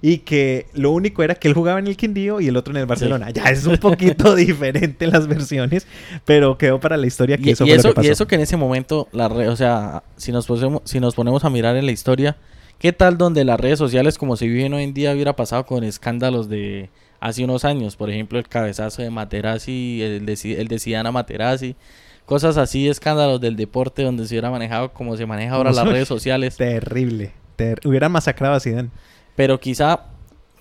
y 0.02 0.18
que 0.18 0.66
lo 0.74 0.90
único 0.90 1.22
era 1.22 1.36
que 1.36 1.46
él 1.46 1.54
jugaba 1.54 1.78
en 1.78 1.86
el 1.86 1.96
Quindío 1.96 2.40
y 2.40 2.48
el 2.48 2.56
otro 2.56 2.72
en 2.72 2.78
el 2.78 2.86
Barcelona. 2.86 3.30
Ya 3.30 3.44
es 3.44 3.66
un 3.66 3.78
poquito 3.78 4.34
diferente 4.34 5.06
las 5.06 5.28
versiones, 5.28 5.86
pero 6.24 6.58
quedó 6.58 6.80
para 6.80 6.96
la 6.96 7.06
historia 7.06 7.36
que 7.38 7.50
Y, 7.50 7.52
eso 7.52 7.64
y 7.64 7.68
fue 7.68 7.76
eso, 7.76 7.88
lo 7.88 7.94
que 7.94 7.96
pasó. 7.98 8.08
y 8.08 8.10
eso 8.10 8.26
que 8.26 8.34
en 8.34 8.40
ese 8.40 8.56
momento, 8.56 9.08
la 9.12 9.28
o 9.28 9.56
sea, 9.56 10.02
si 10.16 10.32
nos, 10.32 10.46
ponemos, 10.46 10.82
si 10.84 10.98
nos 10.98 11.14
ponemos 11.14 11.44
a 11.44 11.50
mirar 11.50 11.76
en 11.76 11.86
la 11.86 11.92
historia, 11.92 12.36
¿qué 12.78 12.92
tal 12.92 13.18
donde 13.18 13.44
las 13.44 13.58
redes 13.60 13.78
sociales, 13.78 14.18
como 14.18 14.36
se 14.36 14.46
viven 14.46 14.74
hoy 14.74 14.84
en 14.84 14.94
día, 14.94 15.12
hubiera 15.12 15.34
pasado 15.36 15.66
con 15.66 15.84
escándalos 15.84 16.48
de 16.48 16.90
hace 17.20 17.44
unos 17.44 17.64
años? 17.64 17.96
Por 17.96 18.10
ejemplo, 18.10 18.38
el 18.38 18.48
cabezazo 18.48 19.02
de 19.02 19.10
Materazzi, 19.10 20.00
el 20.02 20.26
de, 20.26 20.56
el 20.58 20.68
de 20.68 20.78
Zidane 20.78 21.10
Materazzi, 21.10 21.76
cosas 22.24 22.56
así, 22.56 22.88
escándalos 22.88 23.40
del 23.40 23.56
deporte 23.56 24.02
donde 24.02 24.26
se 24.26 24.34
hubiera 24.34 24.50
manejado 24.50 24.92
como 24.92 25.16
se 25.16 25.26
maneja 25.26 25.54
ahora 25.54 25.72
las 25.72 25.86
redes 25.92 26.08
sociales. 26.08 26.56
Terrible. 26.56 27.32
ter- 27.56 27.80
Hubiera 27.84 28.08
masacrado 28.08 28.54
a 28.54 28.60
Zidane. 28.60 28.90
Pero 29.34 29.60
quizá 29.60 30.06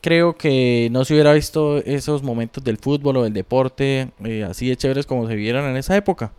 creo 0.02 0.38
que 0.38 0.90
no 0.92 1.04
se 1.04 1.14
hubiera 1.16 1.34
visto 1.34 1.78
esos 1.78 2.22
momentos 2.22 2.64
del 2.64 2.78
fútbol 2.78 3.18
o 3.18 3.24
del 3.24 3.34
deporte 3.34 4.10
eh, 4.24 4.44
así 4.48 4.70
de 4.70 4.76
chéveres 4.78 5.08
como 5.08 5.28
se 5.28 5.36
vieron 5.36 5.66
en 5.66 5.78
esa 5.78 5.96
época. 5.98 6.32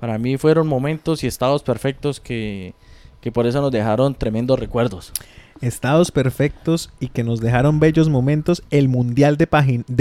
Para 0.00 0.18
mí 0.18 0.36
fueron 0.36 0.66
momentos 0.66 1.22
y 1.22 1.26
estados 1.28 1.62
perfectos 1.62 2.18
que, 2.20 2.74
que 3.20 3.32
por 3.32 3.46
eso 3.46 3.60
nos 3.60 3.72
dejaron 3.72 4.14
tremendos 4.14 4.58
recuerdos. 4.58 5.12
Estados 5.60 6.10
perfectos 6.12 6.90
y 7.00 7.08
que 7.08 7.24
nos 7.24 7.40
dejaron 7.40 7.80
bellos 7.80 8.08
momentos 8.08 8.62
el 8.70 8.88
Mundial 8.88 9.36
de, 9.36 9.46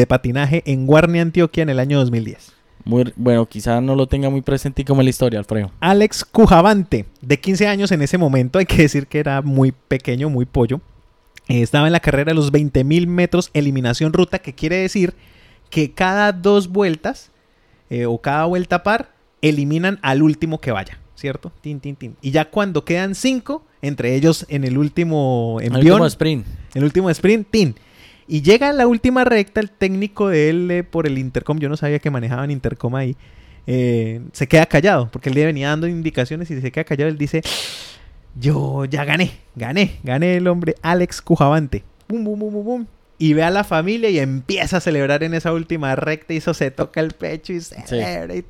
Patinaje 0.05 0.63
en 0.65 0.85
Guarne, 0.85 1.21
Antioquia 1.21 1.63
en 1.63 1.69
el 1.69 1.79
año 1.79 1.97
2010. 1.97 2.53
Muy, 2.85 3.11
bueno, 3.15 3.45
quizá 3.47 3.81
no 3.81 3.95
lo 3.95 4.07
tenga 4.07 4.29
muy 4.29 4.41
presente 4.41 4.85
como 4.85 5.01
la 5.01 5.09
historia, 5.09 5.39
Alfredo. 5.39 5.71
Alex 5.79 6.23
Cujavante, 6.23 7.05
de 7.21 7.39
15 7.39 7.67
años 7.67 7.91
en 7.91 8.01
ese 8.01 8.17
momento, 8.17 8.59
hay 8.59 8.65
que 8.65 8.83
decir 8.83 9.07
que 9.07 9.19
era 9.19 9.41
muy 9.41 9.71
pequeño, 9.71 10.29
muy 10.29 10.45
pollo. 10.45 10.79
Eh, 11.49 11.61
estaba 11.61 11.87
en 11.87 11.93
la 11.93 11.99
carrera 11.99 12.31
de 12.31 12.35
los 12.35 12.53
20.000 12.53 13.07
metros 13.07 13.49
eliminación 13.53 14.13
ruta, 14.13 14.39
que 14.39 14.53
quiere 14.53 14.77
decir 14.77 15.15
que 15.69 15.91
cada 15.91 16.31
dos 16.31 16.69
vueltas 16.69 17.31
eh, 17.89 18.05
o 18.05 18.19
cada 18.19 18.45
vuelta 18.45 18.83
par 18.83 19.11
eliminan 19.41 19.99
al 20.01 20.21
último 20.21 20.59
que 20.59 20.71
vaya, 20.71 20.99
¿cierto? 21.17 21.51
Tin, 21.61 21.79
tin, 21.81 21.95
tin. 21.95 22.15
Y 22.21 22.31
ya 22.31 22.45
cuando 22.45 22.85
quedan 22.85 23.15
cinco, 23.15 23.63
entre 23.81 24.15
ellos 24.15 24.45
en 24.49 24.63
el 24.63 24.77
último 24.77 25.57
El 25.59 25.67
envión, 25.75 25.95
último 25.95 26.05
sprint. 26.05 26.45
el 26.75 26.83
último 26.83 27.09
sprint, 27.09 27.47
tin. 27.49 27.75
Y 28.27 28.41
llega 28.41 28.69
en 28.69 28.77
la 28.77 28.87
última 28.87 29.23
recta, 29.23 29.59
el 29.59 29.71
técnico 29.71 30.29
de 30.29 30.49
él 30.49 30.71
eh, 30.71 30.83
por 30.83 31.07
el 31.07 31.17
intercom, 31.17 31.59
yo 31.59 31.69
no 31.69 31.77
sabía 31.77 31.99
que 31.99 32.11
manejaban 32.11 32.51
intercom 32.51 32.93
ahí, 32.95 33.15
eh, 33.65 34.21
se 34.33 34.47
queda 34.47 34.65
callado, 34.65 35.09
porque 35.11 35.29
él 35.29 35.35
le 35.35 35.45
venía 35.45 35.69
dando 35.69 35.87
indicaciones 35.87 36.51
y 36.51 36.61
se 36.61 36.71
queda 36.71 36.83
callado, 36.83 37.09
él 37.09 37.17
dice, 37.17 37.41
yo 38.39 38.85
ya 38.85 39.03
gané, 39.05 39.31
gané, 39.55 39.99
gané 40.03 40.37
el 40.37 40.47
hombre 40.47 40.75
Alex 40.81 41.21
Cujavante. 41.21 41.83
Bum, 42.07 42.23
bum, 42.23 42.39
bum, 42.39 42.53
bum, 42.53 42.65
bum. 42.65 42.85
Y 43.19 43.33
ve 43.33 43.43
a 43.43 43.49
la 43.49 43.63
familia 43.63 44.09
y 44.11 44.19
empieza 44.19 44.77
a 44.77 44.79
celebrar 44.79 45.23
en 45.23 45.33
esa 45.33 45.51
última 45.51 45.95
recta 45.95 46.33
y 46.33 46.37
eso 46.37 46.53
se 46.53 46.69
toca 46.69 46.99
el 47.01 47.11
pecho 47.13 47.51
y 47.53 47.61
celebra 47.61 48.35
y. 48.35 48.45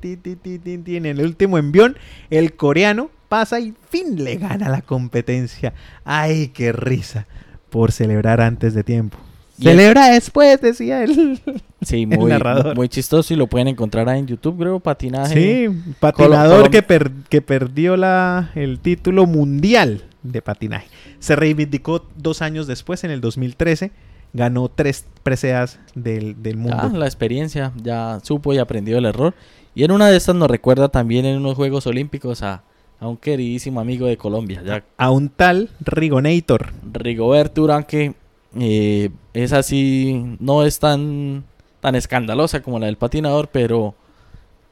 En 0.96 1.06
el 1.06 1.20
último 1.22 1.56
envión, 1.58 1.96
el 2.28 2.52
coreano 2.54 3.10
pasa 3.30 3.60
y 3.60 3.74
fin 3.90 4.22
le 4.22 4.36
gana 4.36 4.68
la 4.68 4.82
competencia. 4.82 5.72
Ay, 6.04 6.48
qué 6.48 6.72
risa 6.72 7.26
por 7.70 7.92
celebrar 7.92 8.40
antes 8.42 8.74
de 8.74 8.84
tiempo. 8.84 9.16
Celebra 9.60 10.10
después, 10.10 10.60
decía 10.60 11.02
él. 11.02 11.40
Sí, 11.80 12.02
El 12.02 12.18
muy, 12.18 12.28
narrador. 12.30 12.74
muy 12.74 12.88
chistoso 12.88 13.32
y 13.32 13.36
lo 13.36 13.46
pueden 13.46 13.68
encontrar 13.68 14.08
ahí 14.08 14.18
en 14.18 14.26
YouTube, 14.26 14.58
creo, 14.58 14.80
patinaje. 14.80 15.32
Sí, 15.68 15.92
patinador 16.00 16.70
que, 16.70 16.82
per- 16.82 17.12
que 17.28 17.40
perdió 17.40 17.96
la, 17.96 18.50
el 18.56 18.80
título 18.80 19.26
mundial 19.26 20.02
de 20.24 20.42
patinaje. 20.42 20.88
Se 21.20 21.36
reivindicó 21.36 22.04
dos 22.16 22.42
años 22.42 22.66
después, 22.66 23.04
en 23.04 23.12
el 23.12 23.20
2013. 23.20 23.92
Ganó 24.32 24.68
tres 24.68 25.06
preseas 25.22 25.78
del, 25.94 26.42
del 26.42 26.56
mundo. 26.56 26.76
Ah, 26.80 26.90
la 26.92 27.06
experiencia, 27.06 27.72
ya 27.82 28.20
supo 28.22 28.52
y 28.52 28.58
aprendió 28.58 28.98
el 28.98 29.06
error. 29.06 29.34
Y 29.74 29.84
en 29.84 29.92
una 29.92 30.08
de 30.08 30.16
estas 30.16 30.34
nos 30.34 30.50
recuerda 30.50 30.88
también 30.88 31.24
en 31.24 31.38
unos 31.38 31.54
Juegos 31.54 31.86
Olímpicos 31.86 32.42
a, 32.42 32.62
a 33.00 33.08
un 33.08 33.16
queridísimo 33.16 33.80
amigo 33.80 34.06
de 34.06 34.16
Colombia, 34.16 34.62
ya 34.64 34.84
A 34.96 35.10
un 35.10 35.28
tal 35.28 35.70
Rigonator. 35.80 36.72
Rigoberto 36.92 37.62
Urán, 37.62 37.84
que 37.84 38.14
eh, 38.58 39.10
es 39.34 39.52
así, 39.52 40.36
no 40.40 40.64
es 40.64 40.78
tan, 40.78 41.44
tan 41.80 41.94
escandalosa 41.94 42.60
como 42.62 42.78
la 42.78 42.86
del 42.86 42.96
patinador, 42.96 43.48
pero 43.52 43.94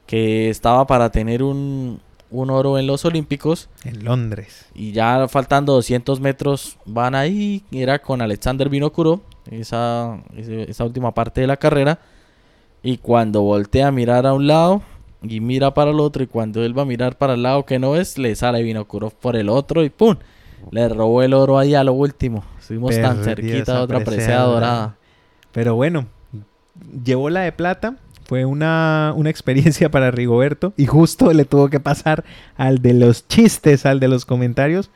que 0.05 0.49
estaba 0.49 0.87
para 0.87 1.11
tener 1.11 1.43
un, 1.43 1.99
un 2.31 2.49
oro 2.49 2.77
en 2.77 2.87
los 2.87 3.05
Olímpicos 3.05 3.69
En 3.83 4.03
Londres. 4.03 4.65
y 4.73 4.91
ya 4.91 5.27
faltando 5.27 5.73
200 5.73 6.19
metros 6.19 6.77
van 6.85 7.15
ahí, 7.15 7.63
era 7.71 7.99
con 7.99 8.21
Alexander 8.21 8.69
Vinokurov, 8.69 9.21
esa, 9.51 10.21
esa 10.35 10.83
última 10.83 11.13
parte 11.13 11.41
de 11.41 11.47
la 11.47 11.57
carrera, 11.57 11.99
y 12.83 12.97
cuando 12.97 13.41
voltea 13.41 13.87
a 13.87 13.91
mirar 13.91 14.25
a 14.25 14.33
un 14.33 14.47
lado 14.47 14.81
y 15.23 15.39
mira 15.39 15.73
para 15.73 15.91
el 15.91 15.99
otro, 15.99 16.23
y 16.23 16.27
cuando 16.27 16.63
él 16.63 16.77
va 16.77 16.83
a 16.83 16.85
mirar 16.85 17.17
para 17.17 17.33
el 17.33 17.43
lado 17.43 17.65
que 17.65 17.79
no 17.79 17.95
es, 17.95 18.17
le 18.17 18.35
sale 18.35 18.61
Vinokurov 18.61 19.13
por 19.13 19.35
el 19.35 19.49
otro 19.49 19.83
y 19.83 19.89
¡pum! 19.89 20.15
Le 20.71 20.87
robó 20.89 21.21
el 21.23 21.33
oro 21.33 21.57
ahí 21.57 21.75
a 21.75 21.83
lo 21.83 21.93
último. 21.93 22.43
Estuvimos 22.59 22.99
tan 22.99 23.23
cerquita 23.23 23.75
de 23.75 23.79
otra 23.79 24.03
presea 24.03 24.41
dorada. 24.41 24.95
Pero 25.51 25.75
bueno, 25.75 26.07
llevó 27.03 27.29
la 27.29 27.41
de 27.41 27.51
plata. 27.51 27.95
Fue 28.25 28.43
una, 28.43 29.13
una 29.15 29.29
experiencia 29.29 29.89
para 29.89 30.11
Rigoberto. 30.11 30.73
Y 30.75 30.85
justo 30.85 31.31
le 31.31 31.45
tuvo 31.45 31.69
que 31.69 31.79
pasar 31.79 32.25
al 32.57 32.81
de 32.81 32.93
los 32.93 33.27
chistes, 33.27 33.85
al 33.85 33.99
de 33.99 34.07
los 34.07 34.25
comentarios. 34.25 34.89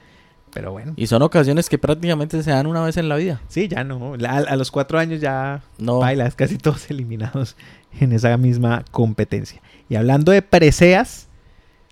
Pero 0.53 0.71
bueno. 0.71 0.93
Y 0.97 1.07
son 1.07 1.21
ocasiones 1.21 1.69
que 1.69 1.77
prácticamente 1.77 2.41
se 2.43 2.51
dan 2.51 2.67
una 2.67 2.81
vez 2.81 2.97
en 2.97 3.07
la 3.07 3.15
vida. 3.15 3.41
Sí, 3.47 3.67
ya 3.67 3.83
no. 3.83 4.15
A 4.27 4.55
los 4.55 4.71
cuatro 4.71 4.99
años 4.99 5.21
ya 5.21 5.61
No, 5.77 5.99
bailas, 5.99 6.35
casi 6.35 6.57
todos 6.57 6.89
eliminados 6.91 7.55
en 7.99 8.11
esa 8.13 8.35
misma 8.37 8.83
competencia. 8.91 9.61
Y 9.89 9.95
hablando 9.95 10.31
de 10.31 10.41
preseas, 10.41 11.27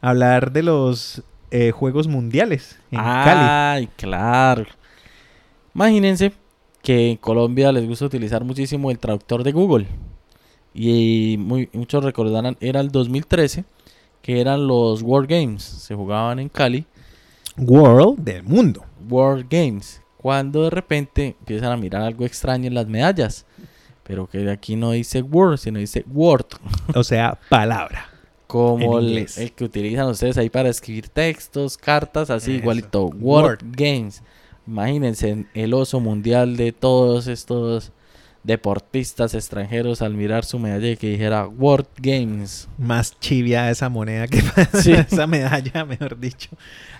hablar 0.01 0.51
de 0.51 0.63
los 0.63 1.23
eh, 1.51 1.71
Juegos 1.71 2.07
Mundiales 2.07 2.79
en 2.91 2.99
Cali. 2.99 3.41
Ay, 3.41 3.89
claro. 3.95 4.65
Imagínense 5.73 6.33
que 6.81 7.11
en 7.11 7.17
Colombia 7.17 7.71
les 7.71 7.87
gusta 7.87 8.05
utilizar 8.05 8.43
muchísimo 8.43 8.91
el 8.91 8.99
traductor 8.99 9.43
de 9.43 9.51
Google. 9.51 9.87
Y 10.73 11.37
muy, 11.39 11.69
muchos 11.73 12.03
recordarán, 12.03 12.57
era 12.59 12.79
el 12.79 12.91
2013, 12.91 13.65
que 14.21 14.41
eran 14.41 14.67
los 14.67 15.01
World 15.01 15.29
Games. 15.29 15.63
Se 15.63 15.95
jugaban 15.95 16.39
en 16.39 16.49
Cali. 16.49 16.85
World 17.59 18.19
del 18.19 18.43
mundo. 18.43 18.85
World 19.09 19.47
Games. 19.49 20.01
Cuando 20.17 20.63
de 20.63 20.69
repente 20.69 21.35
empiezan 21.39 21.71
a 21.71 21.77
mirar 21.77 22.01
algo 22.03 22.25
extraño 22.25 22.67
en 22.67 22.73
las 22.73 22.87
medallas. 22.87 23.45
Pero 24.03 24.27
que 24.27 24.49
aquí 24.49 24.75
no 24.75 24.91
dice 24.91 25.21
World, 25.21 25.59
sino 25.59 25.79
dice 25.79 26.03
Word. 26.11 26.45
O 26.95 27.03
sea, 27.03 27.37
palabra. 27.49 28.09
Como 28.47 28.97
el, 28.97 29.27
que 29.55 29.63
utilizan 29.63 30.07
ustedes 30.07 30.37
ahí 30.37 30.49
para 30.49 30.69
escribir 30.69 31.07
textos, 31.07 31.77
cartas, 31.77 32.31
así 32.31 32.51
Eso. 32.51 32.61
igualito. 32.61 33.05
Word. 33.05 33.43
Word 33.45 33.59
Games. 33.63 34.23
Imagínense 34.65 35.45
el 35.53 35.73
oso 35.73 35.99
mundial 35.99 36.57
de 36.57 36.71
todos 36.71 37.27
estos 37.27 37.91
deportistas 38.43 39.33
extranjeros 39.35 40.01
al 40.01 40.13
mirar 40.13 40.45
su 40.45 40.59
medalla 40.59 40.89
y 40.91 40.97
que 40.97 41.09
dijera 41.09 41.47
World 41.47 41.87
Games. 41.97 42.67
Más 42.77 43.19
chivia 43.19 43.69
esa 43.69 43.89
moneda 43.89 44.27
que 44.27 44.41
Sí. 44.81 44.91
esa 44.93 45.27
medalla, 45.27 45.85
mejor 45.85 46.19
dicho. 46.19 46.49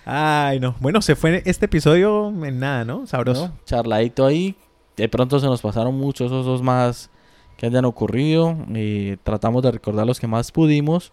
Ay, 0.04 0.60
no. 0.60 0.74
Bueno, 0.80 1.00
se 1.02 1.16
fue 1.16 1.42
este 1.46 1.66
episodio 1.66 2.28
en 2.44 2.58
nada, 2.60 2.84
¿no? 2.84 3.06
Sabroso. 3.06 3.48
¿no? 3.48 3.54
Charladito 3.64 4.26
ahí. 4.26 4.54
De 4.96 5.08
pronto 5.08 5.40
se 5.40 5.46
nos 5.46 5.62
pasaron 5.62 5.94
muchos 5.96 6.30
osos 6.30 6.62
más 6.62 7.10
que 7.56 7.66
hayan 7.66 7.84
ocurrido. 7.84 8.56
eh, 8.74 9.16
tratamos 9.22 9.62
de 9.62 9.70
recordar 9.72 10.06
los 10.06 10.20
que 10.20 10.26
más 10.26 10.52
pudimos. 10.52 11.12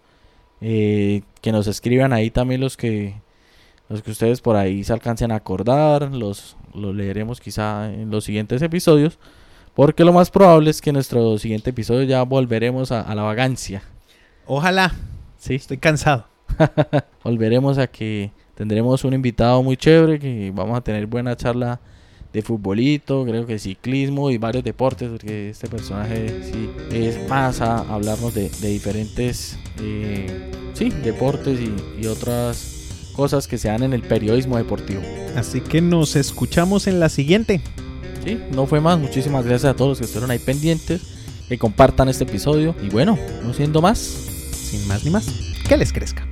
eh, 0.61 1.21
que 1.41 1.51
nos 1.51 1.67
escriban 1.67 2.13
ahí 2.13 2.31
también 2.31 2.61
los 2.61 2.75
que 2.77 3.13
los 3.89 4.01
que 4.01 4.09
ustedes 4.11 4.41
por 4.41 4.55
ahí 4.57 4.83
se 4.83 4.91
alcancen 4.91 5.31
a 5.31 5.35
acordar. 5.35 6.11
Los, 6.13 6.57
los 6.73 6.93
leeremos 6.93 7.39
quizá 7.39 7.89
en 7.93 8.11
los 8.11 8.25
siguientes 8.25 8.61
episodios. 8.61 9.17
Porque 9.77 10.03
lo 10.03 10.11
más 10.11 10.31
probable 10.31 10.71
es 10.71 10.81
que 10.81 10.89
en 10.89 10.95
nuestro 10.95 11.37
siguiente 11.37 11.69
episodio 11.69 12.01
ya 12.01 12.23
volveremos 12.23 12.91
a, 12.91 13.01
a 13.01 13.13
la 13.13 13.21
vagancia. 13.21 13.83
Ojalá. 14.47 14.91
Sí, 15.37 15.53
Estoy 15.53 15.77
cansado. 15.77 16.25
volveremos 17.23 17.77
a 17.77 17.85
que 17.85 18.31
tendremos 18.55 19.03
un 19.03 19.13
invitado 19.13 19.61
muy 19.61 19.77
chévere, 19.77 20.17
que 20.17 20.51
vamos 20.51 20.75
a 20.75 20.81
tener 20.81 21.05
buena 21.05 21.35
charla 21.37 21.79
de 22.33 22.41
futbolito, 22.41 23.23
creo 23.23 23.45
que 23.45 23.59
ciclismo 23.59 24.31
y 24.31 24.39
varios 24.39 24.63
deportes, 24.63 25.11
porque 25.11 25.51
este 25.51 25.67
personaje 25.67 26.41
sí 26.41 26.71
es 26.91 27.29
más 27.29 27.61
a 27.61 27.81
hablarnos 27.81 28.33
de, 28.33 28.49
de 28.49 28.69
diferentes 28.69 29.59
eh, 29.79 30.49
sí, 30.73 30.89
deportes 30.89 31.59
y, 31.59 32.01
y 32.01 32.07
otras 32.07 33.11
cosas 33.15 33.47
que 33.47 33.59
se 33.59 33.67
dan 33.67 33.83
en 33.83 33.93
el 33.93 34.01
periodismo 34.01 34.57
deportivo. 34.57 35.03
Así 35.35 35.61
que 35.61 35.81
nos 35.81 36.15
escuchamos 36.15 36.87
en 36.87 36.99
la 36.99 37.09
siguiente. 37.09 37.61
Sí, 38.27 38.37
no 38.51 38.65
fue 38.65 38.81
más, 38.81 38.99
muchísimas 38.99 39.45
gracias 39.45 39.71
a 39.71 39.73
todos 39.73 39.91
los 39.91 39.99
que 39.99 40.03
estuvieron 40.03 40.31
ahí 40.31 40.39
pendientes, 40.39 41.01
que 41.47 41.57
compartan 41.57 42.09
este 42.09 42.25
episodio 42.25 42.75
y 42.83 42.89
bueno, 42.89 43.17
no 43.41 43.53
siendo 43.53 43.81
más, 43.81 43.99
Sin 43.99 44.85
más 44.85 45.05
ni 45.05 45.11
más. 45.11 45.27
Que 45.69 45.77
les 45.77 45.93
crezca. 45.93 46.27